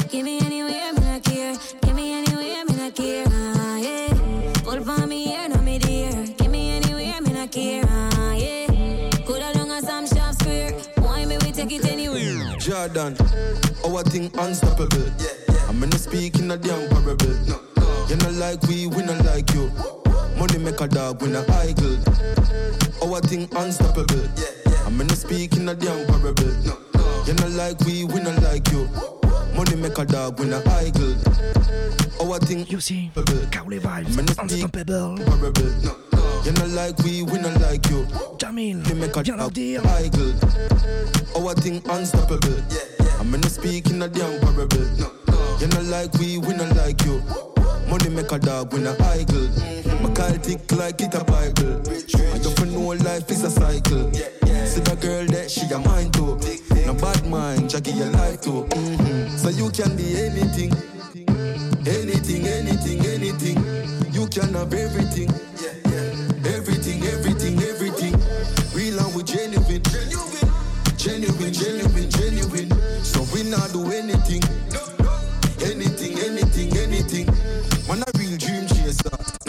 Give 0.09 0.23
me 0.23 0.39
anywhere, 0.39 0.93
me 0.93 1.01
not 1.01 1.23
care. 1.23 1.55
Give 1.81 1.95
me 1.95 2.13
anywhere, 2.13 2.65
me 2.65 2.75
not 2.75 2.95
care. 2.95 3.25
Ah, 3.27 3.77
yeah. 3.77 4.13
Pull 4.63 4.83
for 4.83 5.07
me 5.07 5.25
here, 5.25 5.47
no 5.49 5.61
me 5.61 5.79
dear. 5.79 6.11
Give 6.37 6.51
me 6.51 6.71
anywhere, 6.77 7.21
me 7.21 7.33
not 7.33 7.51
care. 7.51 7.83
Ah, 7.87 8.33
yeah. 8.33 9.09
Coulda 9.25 9.51
long 9.57 9.71
as 9.71 9.87
I'm 9.89 10.05
sharp 10.05 10.35
square. 10.35 10.71
Why 10.99 11.25
me 11.25 11.37
we 11.37 11.51
take 11.51 11.71
it 11.71 11.85
anywhere? 11.85 12.57
Jordan, 12.59 13.15
our 13.85 14.03
thing 14.03 14.31
unstoppable. 14.37 15.07
I'm 15.69 15.79
gonna 15.79 15.97
speak 15.97 16.39
in 16.39 16.51
a 16.51 16.57
damn 16.57 16.89
parable. 16.89 17.35
You 18.09 18.17
not 18.17 18.33
like 18.33 18.61
we, 18.63 18.82
make 20.63 20.79
a 20.81 20.87
dog, 20.87 21.21
we 21.21 21.29
not 21.29 21.49
idle. 21.49 21.97
Our 23.03 23.19
thing 23.21 23.49
unstoppable. 23.55 24.29
Yeah 24.37 24.63
I'm 24.85 24.97
gonna 24.97 25.15
speak 25.15 25.55
in 25.55 25.67
a 25.69 25.75
damn 25.75 26.05
parable. 26.05 26.43
You 27.25 27.33
not 27.33 27.51
like 27.51 27.79
we, 27.81 28.03
we 28.03 28.21
not 28.21 28.41
like 28.43 28.69
you. 28.71 28.87
Money 29.55 29.75
make 29.75 29.97
a 29.97 30.05
dog, 30.05 30.39
we 30.39 30.45
not 30.45 30.67
idle. 30.67 31.15
Our 32.21 32.37
thing 32.39 32.65
you 32.67 32.79
see, 32.79 33.11
Cowley 33.51 33.79
vibes, 33.79 34.17
unstoppable. 34.17 35.17
Parable. 35.17 36.45
You 36.45 36.51
not 36.51 36.69
like 36.69 36.97
we, 36.99 37.23
we 37.23 37.39
not 37.39 37.59
like 37.61 37.89
you. 37.89 38.05
Jamil, 38.37 38.87
you 38.87 38.95
make 38.95 39.15
a 39.15 39.23
viens 39.23 39.37
leur 39.37 39.49
dire. 39.49 39.81
idle. 39.99 40.33
Our 41.35 41.53
thing 41.55 41.81
unstoppable. 41.89 42.61
I'm 43.19 43.31
gonna 43.31 43.49
speak 43.49 43.89
in 43.89 44.01
a 44.01 44.07
damn 44.07 44.39
parable. 44.41 45.22
You 45.63 45.69
not 45.69 45.85
like 45.85 46.13
we, 46.15 46.37
we 46.39 46.53
not 46.55 46.75
like 46.75 47.05
you. 47.05 47.23
Money 47.87 48.09
make 48.09 48.29
a 48.33 48.37
dog, 48.37 48.73
when 48.73 48.83
not 48.83 48.99
idle. 48.99 49.47
My 50.01 50.11
call 50.13 50.35
tick 50.39 50.69
like 50.73 50.99
it 50.99 51.15
a 51.15 51.23
Bible. 51.23 51.79
I 51.79 52.37
don't 52.39 52.71
know 52.73 52.87
life 52.99 53.31
is 53.31 53.45
a 53.45 53.49
cycle. 53.49 54.11
See 54.11 54.81
the 54.81 54.97
girl 54.99 55.25
that 55.27 55.49
she 55.49 55.61
a 55.71 55.79
mine 55.79 56.11
too. 56.11 56.35
No 56.85 56.93
bad 56.95 57.25
mind, 57.27 57.69
Jackie 57.69 57.91
your 57.91 58.09
life 58.09 58.41
too. 58.41 58.67
Mm-hmm. 58.75 59.37
So 59.37 59.49
you 59.55 59.69
can 59.69 59.95
be 59.95 60.19
anything, 60.19 60.73
anything, 61.87 62.45
anything, 62.45 63.05
anything. 63.05 63.55
You 64.11 64.27
can 64.27 64.53
have 64.55 64.73
everything, 64.73 65.31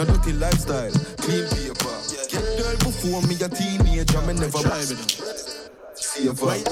no 0.07 0.17
dirty 0.17 0.33
lifestyle, 0.33 0.91
clean 1.17 1.45
paper. 1.49 1.95
Get 2.29 2.45
girl 2.57 2.75
before 2.79 3.21
me 3.23 3.35
a 3.35 3.49
teenager, 3.49 4.21
me 4.21 4.33
never 4.33 4.57
watch 4.57 4.95
Saver. 5.95 6.63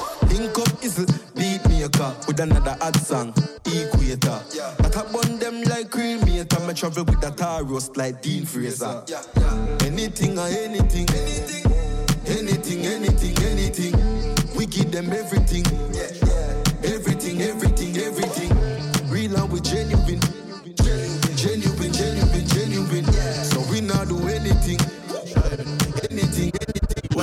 Up 0.55 0.83
is 0.83 0.97
beat 1.35 1.67
maker 1.69 2.15
with 2.27 2.39
another 2.39 2.77
hot 2.81 2.95
song, 2.97 3.33
Equator. 3.65 4.39
That 4.79 4.97
I 4.97 5.11
burn 5.11 5.39
them 5.39 5.63
like 5.63 5.89
cream 5.89 6.19
meter, 6.25 6.59
me 6.61 6.73
travel 6.73 7.03
with 7.05 7.23
a 7.23 7.31
tar 7.31 7.63
roast 7.63 7.97
like 7.97 8.21
Dean 8.21 8.45
Fraser. 8.45 9.03
Anything 9.85 10.37
or 10.37 10.47
anything, 10.47 11.07
anything, 11.09 12.85
anything, 12.85 13.37
anything. 13.43 13.93
We 14.55 14.65
give 14.65 14.91
them 14.91 15.11
everything, 15.11 15.65
everything, 15.65 16.62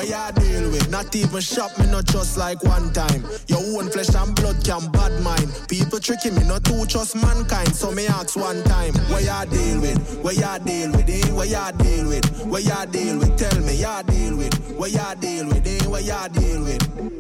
Where 0.01 0.09
ya 0.09 0.31
deal 0.31 0.71
with? 0.71 0.89
Not 0.89 1.15
even 1.15 1.43
shop 1.43 1.79
me, 1.79 1.85
not 1.85 2.07
just 2.07 2.39
like 2.39 2.63
one 2.65 2.91
time. 2.95 3.23
Your 3.49 3.59
own 3.77 3.91
flesh 3.91 4.15
and 4.15 4.35
blood 4.35 4.65
can 4.65 4.91
bad 4.91 5.21
mind. 5.21 5.53
People 5.69 6.01
tricking 6.01 6.35
me, 6.37 6.43
not 6.45 6.65
to 6.65 6.87
trust 6.87 7.17
mankind. 7.17 7.77
So 7.77 7.91
me 7.91 8.07
ask 8.07 8.35
one 8.35 8.65
time, 8.65 8.95
where 9.13 9.21
ya 9.21 9.45
deal 9.45 9.79
with? 9.83 10.25
Where 10.25 10.33
ya 10.33 10.57
deal 10.57 10.91
with? 10.93 11.07
Eh? 11.07 11.31
Where 11.35 11.45
ya 11.45 11.71
deal 11.73 12.09
with? 12.09 12.47
Where 12.47 12.63
ya 12.63 12.87
deal 12.87 13.19
with? 13.19 13.37
Tell 13.37 13.61
me, 13.61 13.75
ya 13.77 14.01
deal 14.01 14.39
with? 14.39 14.55
Where 14.79 14.89
ya 14.89 15.13
deal 15.17 15.47
with? 15.49 15.67
Eh? 15.67 15.87
Where 15.87 16.01
ya 16.01 16.29
deal 16.29 16.65
with? 16.65 17.20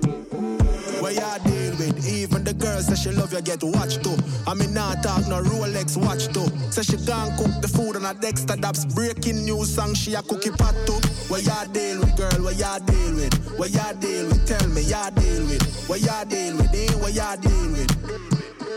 Where 1.00 1.12
ya 1.12 1.38
deal 1.38 1.72
with? 1.76 2.06
Even 2.06 2.44
the 2.44 2.52
girl 2.52 2.80
says 2.82 3.00
she 3.00 3.10
love 3.10 3.32
you, 3.32 3.40
get 3.40 3.62
watched 3.62 4.04
too. 4.04 4.16
I 4.46 4.52
mean, 4.54 4.74
not 4.74 5.02
talk 5.02 5.26
no 5.28 5.42
Rolex 5.42 5.96
watch 5.96 6.28
too. 6.28 6.46
Say 6.70 6.82
she 6.82 6.98
can't 7.06 7.34
cook 7.38 7.62
the 7.62 7.68
food 7.68 7.96
on 7.96 8.04
a 8.04 8.12
Dexter 8.12 8.54
Daps. 8.54 8.84
Breaking 8.94 9.44
news 9.44 9.74
song, 9.74 9.94
she 9.94 10.14
a 10.14 10.22
cookie 10.22 10.50
pot 10.50 10.74
too. 10.86 11.00
Where 11.28 11.40
ya 11.40 11.64
deal 11.72 12.00
with, 12.00 12.16
girl? 12.16 12.44
Where 12.44 12.54
ya 12.54 12.78
deal 12.80 13.14
with? 13.14 13.34
Where 13.58 13.68
ya 13.68 13.92
deal 13.94 14.28
with? 14.28 14.46
Tell 14.46 14.68
me, 14.68 14.82
ya 14.82 15.08
deal 15.10 15.46
with? 15.46 15.64
Where 15.88 15.98
ya 15.98 16.24
deal 16.24 16.56
with? 16.56 16.74
Eh? 16.74 16.92
Where 17.00 17.10
ya 17.10 17.36
deal 17.36 17.70
with? 17.72 17.90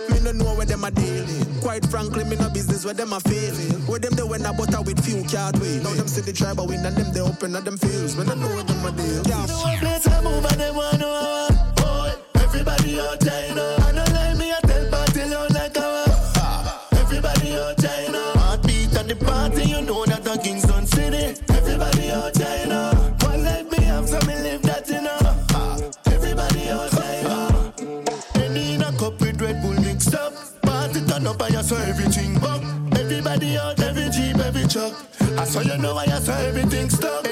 Me 0.10 0.20
no 0.24 0.32
know 0.32 0.56
where 0.56 0.66
them 0.66 0.84
a 0.86 0.92
deal 0.92 1.26
with. 1.26 1.62
Quite 1.62 1.86
frankly, 1.88 2.24
me 2.24 2.38
no 2.38 2.50
business 2.50 2.86
where 2.86 2.94
them 2.94 3.12
a 3.12 3.20
feel. 3.20 3.54
Where 3.88 4.00
them 4.00 4.14
they 4.14 4.24
when 4.24 4.46
I 4.46 4.56
butter 4.56 4.82
with 4.82 5.04
few 5.04 5.24
can't 5.24 5.60
wait. 5.60 5.84
Now 5.84 5.94
them 5.94 6.08
see 6.08 6.22
the 6.22 6.32
tribe 6.32 6.60
a 6.60 6.64
win 6.64 6.86
and 6.86 6.96
them 6.96 7.12
they 7.12 7.22
open 7.22 7.56
and 7.56 7.66
them 7.66 7.78
fields. 7.78 8.16
Me 8.16 8.24
no 8.24 8.36
know 8.36 8.48
where 8.48 8.64
them 8.64 8.86
a 8.86 8.92
deal. 8.92 9.24
Yeah. 9.28 9.46
Let's 9.82 10.08
move 10.24 10.46
and 10.46 10.58
know 10.58 10.74
boy. 10.74 11.33
Everybody 12.96 13.56
know. 13.56 13.76
I 13.80 13.92
me, 14.38 14.52
I 14.52 14.60
Everybody 16.92 17.54
know. 18.12 18.32
Heartbeat 18.36 18.96
at 18.96 19.08
the 19.08 19.16
party, 19.16 19.64
you 19.64 19.82
know 19.82 20.06
that 20.06 20.24
the 20.24 20.38
Kingston 20.38 20.86
City. 20.86 21.42
Everybody 21.50 22.12
know. 22.68 22.92
One 23.22 23.44
like 23.44 23.72
me, 23.72 23.84
have 23.86 24.08
some 24.08 24.28
me 24.28 24.36
live 24.36 24.62
that, 24.62 24.88
you 24.90 25.02
know. 25.02 25.18
Everybody 26.06 26.70
there, 26.70 28.56
you 28.56 28.76
in 28.76 28.82
a 28.84 28.92
cup 28.92 29.20
with 29.20 29.42
Red 29.42 29.62
Bull. 29.64 29.74
Party 30.62 31.02
turn 31.06 31.26
up 31.26 31.42
you 31.50 31.64
saw 31.64 31.78
everything. 31.78 32.38
Everybody 32.96 33.58
out, 33.58 33.80
every 33.80 34.10
jeep, 34.12 34.38
every 34.38 34.68
truck. 34.68 34.94
I 35.40 35.46
saw 35.46 35.62
you 35.62 35.78
know 35.80 35.98
I 35.98 36.20
saw 36.20 36.38
everything 36.38 36.90
stop. 36.90 37.23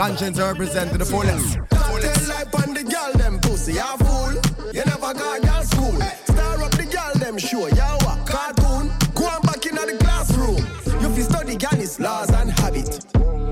Conscience 0.00 0.38
represent 0.38 0.90
to 0.90 0.96
the 0.96 1.04
fullest. 1.04 1.58
Tell 1.68 2.28
like 2.32 2.48
on 2.58 2.72
the 2.72 2.82
girl 2.82 3.12
them 3.20 3.38
pussy, 3.38 3.74
ya 3.74 3.96
fool. 3.98 4.32
You 4.72 4.82
never 4.86 5.12
got 5.12 5.42
girl 5.42 5.62
school. 5.62 6.00
Star 6.24 6.62
up 6.62 6.70
the 6.70 6.88
girl 6.88 7.12
them 7.16 7.36
show, 7.36 7.66
ya 7.68 7.98
what? 8.04 8.26
Cartoon. 8.26 8.88
Go 9.12 9.26
on 9.26 9.42
back 9.42 9.66
in 9.66 9.74
the 9.74 9.98
classroom. 10.00 10.56
You 11.02 11.08
fi 11.14 11.20
study 11.20 11.56
Ghani's 11.56 12.00
laws 12.00 12.30
and 12.30 12.50
habit. 12.50 13.04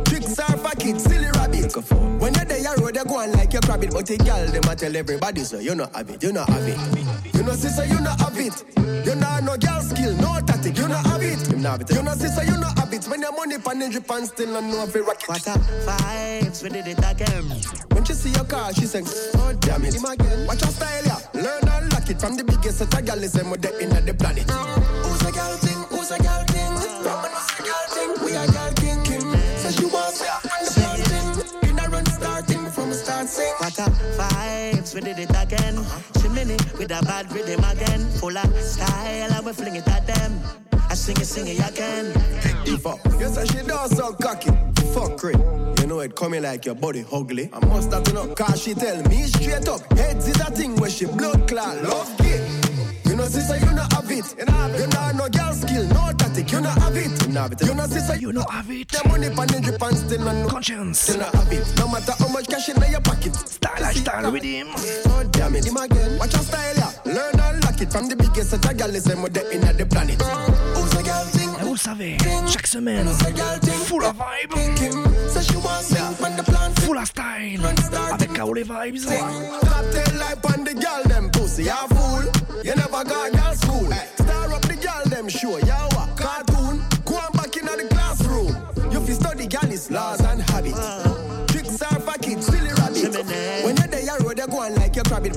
Tricks 0.07 0.39
are 0.39 0.57
for 0.57 0.75
kids, 0.81 1.05
silly 1.05 1.29
rabbit. 1.37 1.71
When 2.19 2.33
you're 2.33 2.47
there, 2.47 2.61
you 2.65 2.75
road, 2.83 2.97
you 2.97 3.05
go 3.05 3.19
on 3.19 3.33
like 3.33 3.53
you 3.53 3.61
grab. 3.61 3.81
But 3.83 4.07
the 4.07 4.17
girl 4.17 4.47
them 4.47 4.73
a 4.73 4.75
tell 4.75 4.97
everybody 4.97 5.45
so 5.45 5.59
you 5.59 5.75
not 5.75 5.95
have 5.95 6.09
it, 6.09 6.23
you 6.23 6.33
not 6.33 6.49
have 6.49 6.67
it. 6.67 7.35
You 7.35 7.43
know 7.43 7.53
sister, 7.53 7.85
you 7.85 8.01
not 8.01 8.19
have 8.23 8.39
it. 8.39 8.65
You 9.05 9.15
not 9.17 9.45
no 9.45 9.55
girl 9.59 9.83
skill, 9.83 10.15
no 10.17 10.41
tactic, 10.47 10.79
you 10.79 10.89
not 10.89 11.05
have 11.05 11.23
it. 11.23 11.93
You 11.93 12.03
know 12.03 12.15
sister, 12.15 12.45
you 12.45 12.57
have 12.57 12.78
it. 12.99 13.11
When 13.11 13.21
your 13.21 13.33
money 13.33 13.59
pan 13.59 13.83
in 13.83 13.91
drip 13.91 14.11
and 14.11 14.27
still 14.27 14.53
not 14.53 14.65
know 14.65 14.85
if 14.85 14.95
it 14.95 15.03
rock 15.03 15.23
it. 15.23 15.29
What 15.29 15.49
up? 15.49 15.61
Vibes, 15.61 16.63
we 16.63 16.69
did 16.71 16.87
it 16.89 16.99
again. 16.99 17.45
When 17.93 18.05
she 18.05 18.15
see 18.15 18.31
your 18.31 18.45
car, 18.45 18.73
she 18.75 18.87
sing, 18.87 19.05
oh 19.37 19.53
damn 19.61 19.85
it. 19.85 19.95
Him 19.95 20.05
again. 20.05 20.47
Watch 20.47 20.63
your 20.63 20.71
style, 20.71 21.05
yeah. 21.05 21.19
Learn 21.35 21.69
and 21.69 21.93
lock 21.93 22.09
it 22.09 22.21
from 22.21 22.37
the 22.37 22.45
biggest 22.45 22.79
set 22.79 22.95
of 22.95 23.07
girl 23.07 23.23
is 23.23 23.33
them 23.33 23.51
with 23.51 23.63
the 23.63 23.77
in 23.79 23.91
the 23.91 24.15
planet. 24.15 24.51
Who's 24.51 25.23
a 25.23 25.33
girl 25.33 25.57
thing? 25.57 25.81
Who's 25.91 26.11
a 26.11 26.19
girl 26.19 26.45
thing? 26.49 26.73
Woman 27.05 27.33
who's 27.33 27.51
a 27.59 27.63
girl 27.63 27.87
thing? 27.95 28.11
We 28.25 28.33
a 28.35 28.47
girl 28.47 28.73
king. 28.75 29.03
Kim. 29.05 29.23
So 29.59 29.71
she 29.71 29.87
wants 29.87 30.21
me 30.21 30.29
from 30.43 30.61
the 30.67 30.73
girl 30.81 30.99
thing. 31.11 31.71
In 31.71 31.79
a 31.79 31.89
run 31.89 32.07
starting 32.07 32.67
from 32.71 32.91
a 32.91 32.95
start 32.95 33.29
sing. 33.29 33.53
What 33.59 33.79
up? 33.81 33.93
Vibes, 34.19 34.95
we 34.95 35.01
did 35.01 35.19
it 35.19 35.31
again. 35.31 35.85
She 36.21 36.29
mini 36.29 36.57
with 36.79 36.91
a 36.91 37.03
bad 37.05 37.31
rhythm 37.33 37.65
again. 37.65 38.01
Full 38.19 38.37
of 38.37 38.61
style, 38.61 39.33
and 39.33 39.47
we 39.47 39.53
fling 39.53 39.77
it 39.77 39.89
at 39.89 40.07
them. 40.07 40.41
I 40.91 40.95
sing 40.95 41.17
it, 41.19 41.27
sing 41.27 41.47
it 41.47 41.59
again. 41.69 42.48
Up. 42.87 42.99
You 43.19 43.29
say 43.29 43.45
she 43.47 43.67
does 43.67 43.97
so 43.97 44.13
cocky. 44.13 44.51
Fuck 44.95 45.25
it. 45.25 45.81
You 45.81 45.87
know 45.87 46.01
it 46.01 46.15
coming 46.15 46.43
like 46.43 46.65
your 46.65 46.75
body 46.75 47.05
ugly. 47.13 47.51
I 47.53 47.65
must 47.67 47.93
have 47.93 48.05
to 48.05 48.13
know, 48.13 48.35
cause 48.35 48.63
she 48.63 48.75
tell 48.75 49.03
me 49.09 49.25
straight 49.25 49.67
up. 49.69 49.81
Heads 49.99 50.29
is 50.29 50.41
a 50.41 50.51
thing 50.51 50.77
where 50.77 50.91
she 50.91 51.07
blood 51.07 51.49
clot, 51.49 51.83
love 51.83 52.17
gay. 52.19 52.47
You 53.05 53.17
know, 53.17 53.25
sister, 53.25 53.57
you 53.57 53.73
not 53.75 53.93
have 53.93 54.11
it. 54.11 54.35
You 54.39 54.45
know, 54.45 54.67
know 54.69 55.13
no 55.13 55.29
girl 55.29 55.53
skill, 55.53 55.87
no 55.89 56.13
tactic. 56.13 56.53
You 56.53 56.61
not 56.61 56.79
have 56.79 56.97
it. 56.97 57.27
You 57.27 57.33
know, 57.33 57.45
it. 57.47 57.61
You 57.63 57.75
know 57.75 57.87
sister, 57.87 58.17
you 58.17 58.33
not 58.33 58.51
have 58.51 58.71
it. 58.71 58.89
The 58.89 59.09
money 59.09 59.29
pan 59.31 59.55
in 59.55 59.65
and 59.65 59.97
still 59.97 60.25
not 60.25 60.37
know. 60.37 60.49
Conscience. 60.49 61.01
Still 61.01 61.19
not 61.19 61.35
have 61.35 61.53
it. 61.53 61.75
No 61.79 61.89
matter 61.89 62.13
how 62.19 62.29
much 62.29 62.47
cash 62.49 62.69
in 62.69 62.81
your 62.91 63.01
pocket. 63.01 63.35
Style, 63.35 63.93
style 63.95 64.33
with 64.33 64.43
him. 64.43 64.69
Oh 64.71 65.29
damn 65.33 65.57
it, 65.57 65.67
him 65.67 65.77
again. 65.77 66.19
Watch 66.19 66.35
your 66.35 66.43
style, 66.43 66.77
yeah. 66.77 67.13
Learn 67.13 67.41
and 67.41 67.65
lock 67.65 67.81
it 67.81 67.91
from 67.91 68.09
the 68.09 68.17
biggest 68.17 68.51
set 68.51 68.65
of 68.65 68.77
girls 68.77 69.05
them 69.05 69.23
with 69.23 69.35
the 69.35 69.51
in 69.51 69.63
the 69.77 69.87
planet. 69.87 70.21
Who's 70.21 70.93
a 70.95 71.03
girl 71.03 71.38
savez, 71.79 72.17
chaque 72.47 72.67
semaine, 72.67 73.07
full 73.87 74.05
of 74.05 74.17
vibe, 74.17 74.53
full 76.81 76.99
of 76.99 77.07
style, 77.07 77.61
avec 78.13 78.31
Vibes. 78.65 79.07
Pussy, 81.33 81.65
ya 81.65 81.87
fool. 81.89 82.25
You 82.65 82.75
never 82.75 83.05
got 83.05 83.33
girl 83.33 83.55
school. 83.55 83.91
Star 84.15 84.53
up 84.53 84.63
the 84.63 84.77
girl 84.77 85.05
them 85.07 85.29
show, 85.29 85.59
ya 85.59 85.89
what? 85.95 86.17
Cartoon, 86.17 86.83
go 87.05 87.15
on 87.17 87.33
back 87.33 87.57
in 87.57 87.67
the 87.67 87.87
classroom. 87.91 88.55
You 88.93 89.01
fi 89.01 89.13
study 89.13 89.47
girl 89.47 89.71
is 89.71 89.91
laws 89.91 90.21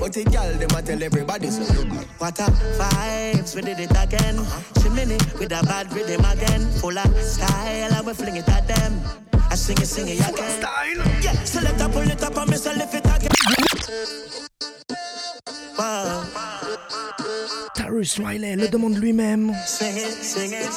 but 0.00 0.12
the 0.12 0.24
girl 0.24 0.52
them 0.58 0.78
a 0.78 0.82
tell 0.82 1.02
everybody 1.02 1.50
so. 1.50 1.62
What 2.18 2.38
a 2.38 2.44
vibes, 2.78 3.54
we 3.54 3.62
did 3.62 3.80
it 3.80 3.90
again. 3.90 4.36
Chimney 4.82 5.18
with 5.38 5.52
a 5.52 5.62
bad 5.64 5.92
rhythm 5.92 6.24
again. 6.24 6.60
Full 6.80 6.98
of 6.98 7.22
style, 7.22 7.92
and 7.92 8.06
we 8.06 8.14
fling 8.14 8.36
it 8.36 8.48
at 8.48 8.66
them. 8.68 9.00
I 9.50 9.54
sing 9.54 9.78
it, 9.78 9.86
sing 9.86 10.08
it 10.08 10.20
again. 10.20 10.60
Style. 10.60 11.22
Yeah, 11.22 11.32
so 11.44 11.60
let 11.60 11.80
her 11.80 11.88
pull 11.88 12.10
it 12.10 12.22
up 12.22 12.36
and 12.36 12.50
me 12.50 12.56
so 12.56 12.72
lift 12.72 12.94
it 12.94 13.04
again. 13.04 13.30
Wow. 15.78 16.24
Tarrus 17.74 18.18
Riley 18.18 18.56
le 18.56 18.64
eh, 18.64 18.68
demande 18.68 18.98
lui-même. 18.98 19.54
Sing 19.66 19.96
it, 19.96 20.12
sing 20.12 20.52
it. 20.52 20.70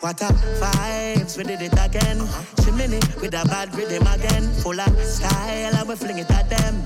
What 0.00 0.20
a 0.20 0.32
vibes, 0.60 1.38
we 1.38 1.44
did 1.44 1.62
it 1.62 1.72
again. 1.78 2.26
Chimney 2.64 2.98
with 3.20 3.34
a 3.34 3.44
bad 3.46 3.74
rhythm 3.76 4.06
again. 4.06 4.42
Full 4.62 4.80
of 4.80 5.04
style, 5.04 5.76
and 5.76 5.88
we 5.88 5.96
fling 5.96 6.18
it 6.18 6.30
at 6.30 6.50
them. 6.50 6.82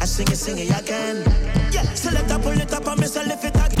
I 0.00 0.06
sing 0.06 0.28
it, 0.28 0.36
sing 0.36 0.56
it 0.58 0.70
again. 0.80 1.22
Yeah, 1.70 1.82
so 1.94 2.10
let 2.10 2.30
her 2.30 2.38
pull 2.38 2.58
it 2.58 2.72
up 2.72 2.86
and 2.86 3.00
me 3.00 3.06
so 3.06 3.22
lift 3.22 3.44
it 3.44 3.54
again. 3.54 3.78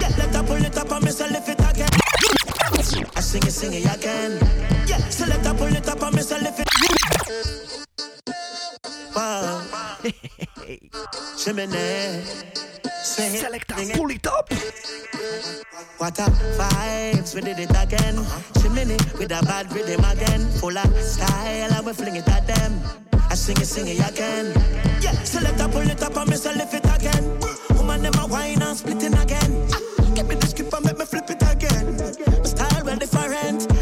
Yeah, 0.00 0.10
let 0.18 0.34
her 0.34 0.42
pull 0.42 0.64
it 0.64 0.76
up 0.76 0.90
and 0.90 1.04
me 1.04 1.10
so 1.12 1.26
lift 1.26 1.48
it 1.48 1.60
again. 1.60 1.88
I 3.16 3.20
sing 3.20 3.42
it, 3.44 3.52
sing 3.52 3.72
it 3.72 3.96
again. 3.96 4.38
Yeah, 4.86 4.98
so 5.08 5.26
let 5.26 5.46
her 5.46 5.54
pull 5.54 5.74
it 5.74 5.88
up 5.88 6.02
and 6.02 6.16
me 6.16 6.22
so 6.22 6.36
lift 6.38 6.58
it. 6.58 6.68
Wow. 9.14 9.62
Chimney. 11.38 12.22
Selector, 13.04 13.74
pull 13.94 14.10
it 14.10 14.26
up. 14.26 14.52
What 15.98 16.18
a 16.18 16.22
vibes, 16.58 17.34
we 17.34 17.42
did 17.42 17.60
it 17.60 17.70
again. 17.70 18.26
Chimney 18.60 18.96
with 19.18 19.30
a 19.30 19.40
bad 19.44 19.72
rhythm 19.72 20.04
again. 20.04 20.50
Full 20.58 20.76
of 20.76 21.00
style, 21.00 21.72
and 21.72 21.86
we 21.86 21.92
fling 21.92 22.16
it 22.16 22.28
at 22.28 22.46
them. 22.46 23.11
I 23.32 23.34
sing 23.34 23.56
it, 23.56 23.64
sing 23.64 23.88
it 23.88 24.10
again. 24.10 24.52
Yeah, 25.00 25.12
so 25.24 25.40
let 25.40 25.58
her 25.58 25.66
pull 25.66 25.88
it 25.88 26.02
up 26.02 26.14
and 26.18 26.28
me 26.28 26.36
lift 26.36 26.74
it 26.74 26.84
again. 26.84 27.24
Woman, 27.78 28.02
them 28.02 28.12
a 28.20 28.26
wine 28.26 28.60
and 28.60 28.76
splitting 28.76 29.14
again. 29.14 29.68
Ah, 29.72 30.12
Give 30.14 30.28
me 30.28 30.34
the 30.34 30.46
script 30.48 30.74
and 30.74 30.84
make 30.84 30.98
me 30.98 31.06
flip 31.06 31.30
it 31.30 31.40
again. 31.40 31.96
My 31.96 32.44
style 32.44 32.84
well 32.84 32.98
different. 32.98 33.72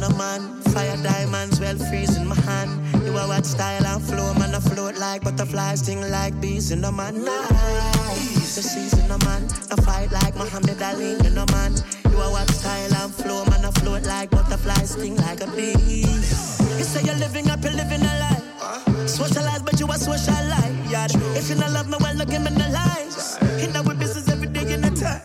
No 0.00 0.08
man, 0.18 0.60
fire 0.74 0.96
diamonds 1.04 1.60
well 1.60 1.78
freeze 1.88 2.16
in 2.16 2.26
my 2.26 2.34
hand. 2.34 2.72
You 3.06 3.16
are 3.16 3.28
what 3.28 3.46
style 3.46 3.86
and 3.86 4.02
flow, 4.02 4.34
man, 4.34 4.52
I 4.52 4.58
float 4.58 4.96
like 4.96 5.22
butterflies, 5.22 5.78
sting 5.78 6.00
like 6.10 6.38
bees 6.40 6.72
in 6.72 6.80
the 6.80 6.90
man. 6.90 7.24
Nice, 7.24 8.56
the 8.56 8.62
season, 8.62 9.06
no 9.06 9.18
man, 9.18 9.48
I 9.70 9.76
fight 9.82 10.10
like 10.10 10.34
Muhammad 10.34 10.82
Ali, 10.82 11.12
you 11.22 11.30
know 11.30 11.46
man. 11.52 11.74
You 12.14 12.20
are 12.20 12.30
what 12.30 12.48
style 12.48 12.94
and 12.94 13.12
flow, 13.12 13.44
man, 13.46 13.64
I 13.64 13.72
float 13.72 14.04
like 14.04 14.30
butterflies, 14.30 14.90
sting 14.90 15.16
like 15.16 15.40
a 15.40 15.48
bee. 15.48 16.06
You 16.78 16.84
say 16.86 17.02
you're 17.02 17.16
living 17.16 17.50
up, 17.50 17.60
you're 17.64 17.72
living 17.72 18.02
a 18.02 18.14
lie. 18.22 19.06
Socialize, 19.06 19.62
but 19.62 19.80
you 19.80 19.88
a 19.88 19.98
social 19.98 20.32
lie. 20.32 20.70
Yeah. 20.88 21.08
If 21.34 21.48
you 21.48 21.56
don't 21.56 21.72
love 21.72 21.88
me, 21.88 21.96
well, 21.98 22.14
look 22.14 22.30
give 22.30 22.42
me 22.42 22.50
the 22.50 22.68
lies. 22.70 23.36
In 23.60 23.74
our 23.74 23.94
business 23.96 24.28
every 24.28 24.46
day 24.46 24.72
in 24.72 24.82
the 24.82 24.90
time. 24.90 25.22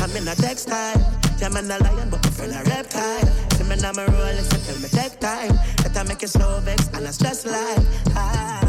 I'm 0.00 0.16
in 0.16 0.28
a 0.28 0.36
textile. 0.36 1.02
Yeah, 1.40 1.48
man, 1.48 1.68
a 1.68 1.82
lion, 1.82 2.10
but 2.10 2.22
my 2.22 2.30
friend 2.30 2.52
a 2.52 2.62
reptile. 2.70 3.26
See 3.58 3.64
me 3.64 3.74
now, 3.82 3.90
my 3.90 4.06
roll, 4.06 4.38
so 4.38 4.56
tell 4.70 4.78
me 4.80 4.86
take 4.86 5.18
time. 5.18 5.58
That 5.82 5.96
I 5.96 6.04
make 6.04 6.22
you 6.22 6.28
slow 6.28 6.60
vex 6.60 6.88
and 6.94 7.06
a 7.06 7.12
stress 7.12 7.44
life. 7.44 7.84
Ah, 8.14 8.67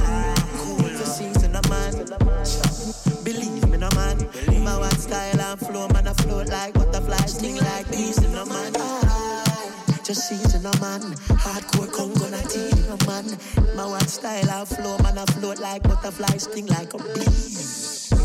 style 5.10 5.42
and 5.42 5.60
flow, 5.60 5.88
man, 5.88 6.08
I 6.08 6.14
float 6.14 6.50
like 6.50 6.74
butterflies, 6.76 7.34
sting 7.34 7.58
like 7.58 7.90
bees, 7.90 8.22
no 8.32 8.46
man. 8.46 8.74
Ah, 8.78 10.00
just 10.04 10.30
season, 10.30 10.62
no 10.62 10.72
man. 10.80 11.02
Hardcore 11.44 11.92
Congo, 11.92 12.30
not 12.30 12.46
tea, 12.50 12.70
no 12.88 12.96
man. 13.08 13.26
My 13.76 13.88
one 13.88 14.08
style 14.08 14.50
and 14.50 14.68
flow, 14.68 14.98
man, 15.00 15.18
I 15.18 15.26
float 15.34 15.60
like 15.60 15.82
butterflies, 15.82 16.44
sting 16.44 16.68
like 16.68 16.94
a 16.94 16.98
bee. 16.98 17.26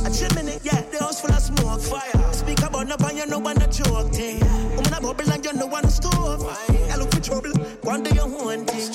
A 0.04 0.10
chimney, 0.12 0.60
yeah, 0.62 0.82
the 0.92 0.98
house 1.00 1.22
full 1.22 1.32
of 1.32 1.40
smoke, 1.40 1.80
fire. 1.80 2.32
Speak 2.34 2.60
about 2.60 2.86
no 2.86 2.96
pan, 2.98 3.16
you 3.16 3.26
know 3.26 3.38
one 3.38 3.56
a 3.62 3.66
joke 3.66 4.12
thing. 4.12 4.40
Woman 4.76 4.92
a 4.92 5.00
bubble 5.00 5.32
and 5.32 5.44
you 5.44 5.52
know 5.54 5.66
one 5.66 5.88
stove. 5.88 6.44
I 6.92 6.96
look 6.96 7.10
for 7.14 7.20
trouble, 7.20 7.54
one 7.80 8.02
do 8.02 8.14
your 8.14 8.28
own 8.28 8.66
thing. 8.66 8.92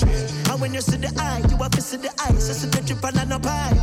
And 0.48 0.60
when 0.60 0.74
you 0.74 0.80
see 0.80 0.96
the 0.96 1.10
eye, 1.18 1.42
you 1.50 1.56
have 1.56 1.72
to 1.72 1.82
see 1.82 1.96
the 1.96 2.10
eyes. 2.22 2.46
You 2.46 2.54
see 2.54 2.68
the 2.68 2.80
drip 2.86 3.02
and 3.02 3.28
no 3.28 3.40
pipe. 3.40 3.76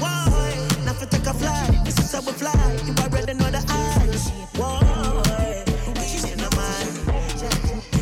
Why? 0.00 0.56
Now 0.86 0.94
for 0.94 1.04
take 1.04 1.26
a 1.26 1.34
fly, 1.34 1.79
this 2.20 2.42
is 2.42 2.46
how 2.46 2.52
we 2.52 2.60
fly. 2.60 2.78
You 2.86 2.94
already 3.02 3.34
know 3.34 3.50
the 3.50 3.64
eyes. 3.68 4.30
Why? 4.56 5.64
Easy 5.96 6.34
no 6.36 6.48
man, 6.56 6.86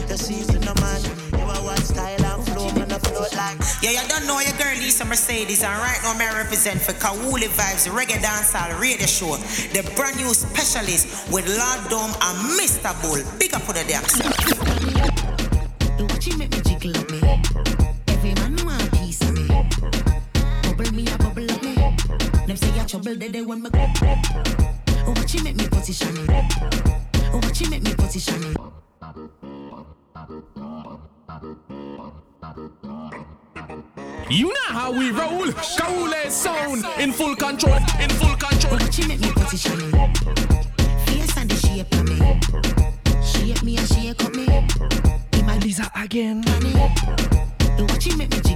the 0.08 0.16
season 0.16 0.60
no 0.62 0.74
man. 0.74 1.00
You 1.32 1.44
are 1.44 1.62
one 1.64 1.76
style 1.78 2.24
and 2.24 2.44
flow, 2.48 2.70
man, 2.72 2.92
I 2.92 2.98
float 2.98 3.34
like. 3.36 3.58
Yeah, 3.82 4.02
you 4.02 4.08
don't 4.08 4.26
know 4.26 4.40
your 4.40 4.56
girl 4.58 4.74
Lisa 4.78 5.04
Mercedes, 5.04 5.62
and 5.62 5.78
right 5.80 6.00
now 6.02 6.14
I 6.18 6.42
represent 6.42 6.80
for 6.80 6.92
Kawuli 6.92 7.48
Vibes 7.48 7.88
Reggae 7.88 8.20
Dancehall 8.20 8.80
Radio 8.80 9.06
Show, 9.06 9.36
the 9.72 9.88
brand 9.94 10.16
new 10.16 10.34
specialist 10.34 11.30
with 11.32 11.46
Lord 11.46 11.90
Dome 11.90 12.14
and 12.22 12.58
Mr. 12.58 12.90
Bull. 13.02 13.22
Big 13.38 13.54
up 13.54 13.62
for 13.62 13.72
the 13.72 13.84
damn 13.86 14.02
The 15.96 16.06
watch 16.10 16.26
you 16.26 16.38
make 16.38 16.50
me 16.50 16.60
jiggle 16.62 16.96
up 16.98 17.67
trouble, 22.88 23.14
they 23.16 23.42
want 23.42 23.62
me. 23.62 23.70
Oh, 23.74 25.12
watch 25.14 25.34
you 25.34 25.44
make 25.44 25.56
me 25.56 25.68
position 25.68 26.14
me. 26.14 26.24
Oh, 26.30 27.40
watch 27.42 27.60
you 27.60 27.68
make 27.68 27.82
me 27.82 27.94
position 27.94 28.40
me. 28.40 28.54
You 34.30 34.48
know 34.48 34.68
how 34.68 34.90
we 34.90 35.10
roll. 35.10 35.48
Kaule 35.76 36.30
sound 36.30 36.86
in 36.98 37.12
full 37.12 37.36
control. 37.36 37.76
In 38.00 38.08
full 38.08 38.36
control. 38.36 38.72
Oh, 38.72 38.78
watch 38.80 38.98
you 38.98 39.06
make 39.08 39.20
me 39.20 39.32
position 39.32 39.76
me. 39.78 39.90
Face 41.04 41.36
and 41.36 41.50
the 41.50 41.56
shape 41.56 41.92
of 41.92 42.04
me. 42.08 42.16
Shape 43.22 43.62
me 43.62 43.76
and 43.76 43.88
shake 43.88 44.24
up 44.24 44.34
me. 44.34 44.46
Lisa 45.60 45.90
again. 45.94 46.42
Oh, 46.46 47.86
watch 47.90 48.06
you 48.06 48.16
make 48.16 48.30
me 48.30 48.40
jiggle 48.40 48.46
up 48.46 48.46
me. 48.46 48.47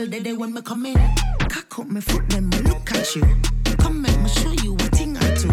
Trouble, 0.00 0.10
they 0.10 0.20
they 0.20 0.32
when 0.32 0.52
me 0.52 0.62
come 0.62 0.86
in. 0.86 0.94
Cock 1.48 1.78
up 1.78 1.88
me 1.88 2.00
foot, 2.00 2.28
them 2.28 2.48
me 2.48 2.58
look 2.58 2.90
at 2.92 3.14
you. 3.14 3.22
Come 3.78 4.02
make 4.02 4.18
me 4.20 4.28
show 4.28 4.52
you 4.62 4.74
a 4.74 4.88
thing 4.96 5.16
or 5.16 5.36
two. 5.36 5.48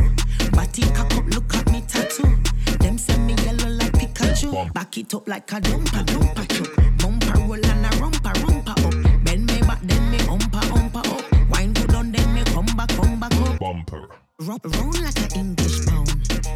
Body 0.51 0.83
cock 0.93 1.13
up, 1.15 1.25
look 1.27 1.53
at 1.55 1.71
me 1.71 1.81
tattoo. 1.81 2.37
Them 2.79 2.97
send 2.97 3.27
me 3.27 3.35
yellow 3.43 3.69
like 3.69 3.93
Pikachu. 3.93 4.73
Back 4.73 4.97
it 4.97 5.13
up 5.13 5.27
like 5.27 5.51
a 5.51 5.61
dumper, 5.61 6.03
dumper 6.05 6.47
truck. 6.47 6.75
Bumper 6.97 7.39
roll 7.39 7.65
and 7.65 7.85
a 7.85 7.89
rumper, 7.97 8.33
rumper 8.41 8.71
up. 8.71 9.23
Bend 9.23 9.45
me 9.47 9.59
back, 9.61 9.81
then 9.83 10.11
me 10.11 10.17
umpa, 10.19 10.61
umpa 10.71 10.99
up. 10.99 11.49
Wine 11.51 11.73
good 11.73 11.95
on, 11.95 12.11
then 12.11 12.33
me 12.33 12.43
come 12.45 12.65
back, 12.77 12.89
come 12.89 13.19
back 13.19 13.33
up. 13.33 13.59
Bumper. 13.59 14.07
Round, 14.39 14.61
round 14.75 15.01
like 15.01 15.17
an 15.17 15.39
English 15.39 15.85
pound. 15.85 16.09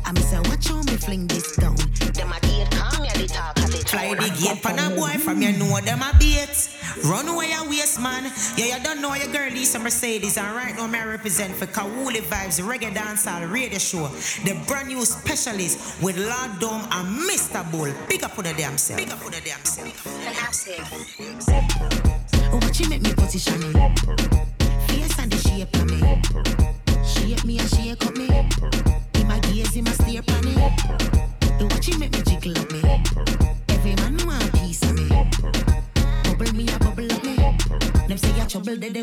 I 0.06 0.12
me 0.12 0.22
say, 0.22 0.40
watch 0.40 0.68
how 0.68 0.82
me 0.84 0.98
fling 0.98 1.28
this 1.28 1.56
down. 1.56 1.76
Them 1.76 2.32
a 2.32 2.40
gate, 2.42 2.70
calm 2.72 3.04
ya 3.04 3.14
the 3.14 3.28
talk 3.28 3.58
of 3.58 3.72
the 3.72 3.78
Fly 3.88 4.14
the 4.14 4.30
gate 4.40 4.62
pan 4.62 4.80
a 4.80 4.96
boy 4.96 5.18
from 5.20 5.42
you 5.42 5.52
know 5.54 5.80
them 5.82 6.02
a 6.02 6.12
bait. 6.20 6.70
Run 7.04 7.28
away 7.28 7.32
your 7.32 7.36
waist 7.36 7.36
man. 7.36 7.41
Yeah, 8.62 8.78
you 8.78 8.84
don't 8.84 9.02
know 9.02 9.16
your 9.16 9.32
girl 9.34 9.50
Lisa 9.50 9.80
Mercedes. 9.80 10.38
And 10.38 10.56
right 10.56 10.76
now 10.76 10.86
I 10.86 11.06
represent 11.06 11.56
for 11.56 11.66
Kawuli 11.66 12.22
Vibes 12.22 12.62
Reggae 12.62 12.94
Dancehall 12.94 13.52
Radio 13.52 13.80
Show. 13.80 14.08
The 14.46 14.54
brand 14.68 14.90
new 14.90 15.04
specialist 15.04 16.00
with 16.04 16.16
Lord 16.18 16.60
Dome 16.60 16.86
and 16.92 17.28
Mr. 17.28 17.64
Bull. 17.72 17.92
Big 18.08 18.24
up 18.24 18.32
for 18.32 18.44
the 18.44 18.54
damn 18.54 18.78
self. 18.78 19.00
Big 19.00 19.10
up 19.10 19.18
for 19.18 19.32
the 19.32 19.42
damn 19.42 19.66
self. 19.66 19.90
Watch 22.54 22.80
you 22.80 22.90
make 22.90 23.02
me 23.02 23.14
position 23.16 24.41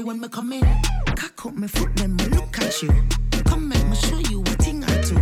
when 0.09 0.21
me 0.21 0.29
come 0.29 0.55
in. 0.55 0.65
Cock 1.17 1.45
up 1.45 1.55
me 1.55 1.69
foot, 1.69 1.95
then 1.97 2.17
me 2.17 2.25
look 2.27 2.59
at 2.59 2.83
you. 2.83 2.91
Come 3.45 3.69
make 3.69 3.87
me 3.89 3.95
show 3.95 4.19
you 4.31 4.41
a 4.41 4.55
thing 4.65 4.83
or 4.83 5.03
two. 5.03 5.21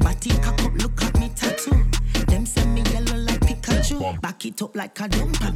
Body 0.00 0.30
cock 0.44 0.62
up, 0.62 0.74
look 0.74 1.02
at 1.02 1.18
me 1.18 1.30
tattoo. 1.34 1.82
Them 2.26 2.44
send 2.44 2.74
me 2.74 2.82
yellow 2.92 3.16
like 3.16 3.40
Pikachu. 3.40 4.20
Back 4.20 4.44
it 4.44 4.60
up 4.60 4.76
like 4.76 5.00
a 5.00 5.08
dumper, 5.08 5.55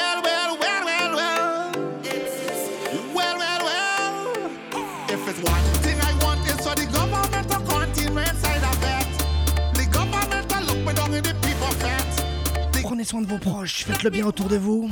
prenez 13.01 13.09
soin 13.09 13.21
de 13.21 13.27
vos 13.27 13.39
proches, 13.39 13.85
faites 13.85 14.03
le 14.03 14.11
bien 14.11 14.27
autour 14.27 14.47
de 14.47 14.57
vous. 14.57 14.87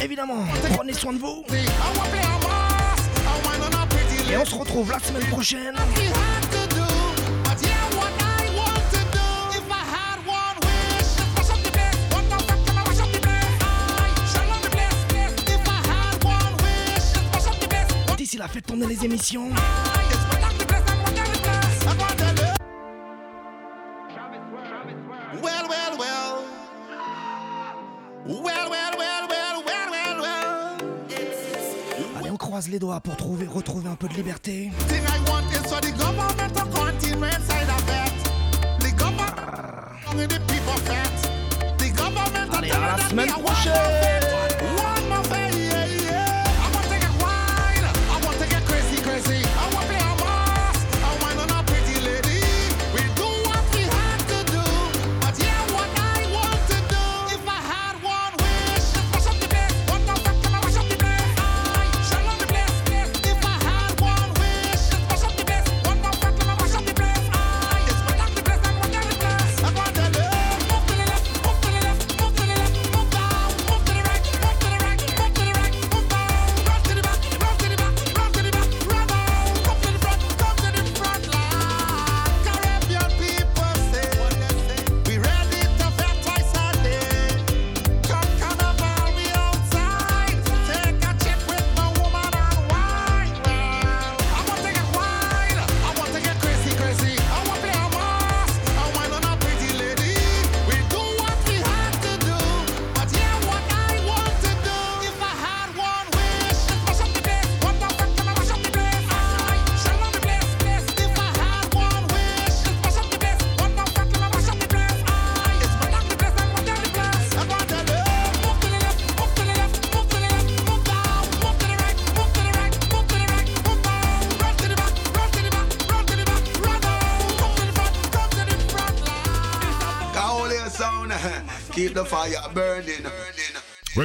Évidemment, 0.00 0.44
prenez 0.76 0.92
soin 0.92 1.12
de 1.14 1.18
vous. 1.18 1.44
Et 4.30 4.36
on 4.36 4.44
se 4.44 4.54
retrouve 4.54 4.92
la 4.92 5.00
semaine 5.00 5.26
prochaine. 5.30 5.74
D'ici 18.16 18.36
là, 18.36 18.46
faites 18.46 18.66
tourner 18.66 18.86
les 18.86 19.04
émissions. 19.04 19.50
pour 33.02 33.16
trouver, 33.16 33.46
retrouver 33.46 33.88
un 33.88 33.96
peu 33.96 34.08
de 34.08 34.14
liberté. 34.14 34.70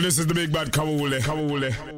this 0.05 0.19
is 0.19 0.27
the 0.27 0.35
big 0.35 0.51
bad 0.51 0.71
Kawule. 0.71 1.19
Kawule. 1.19 1.94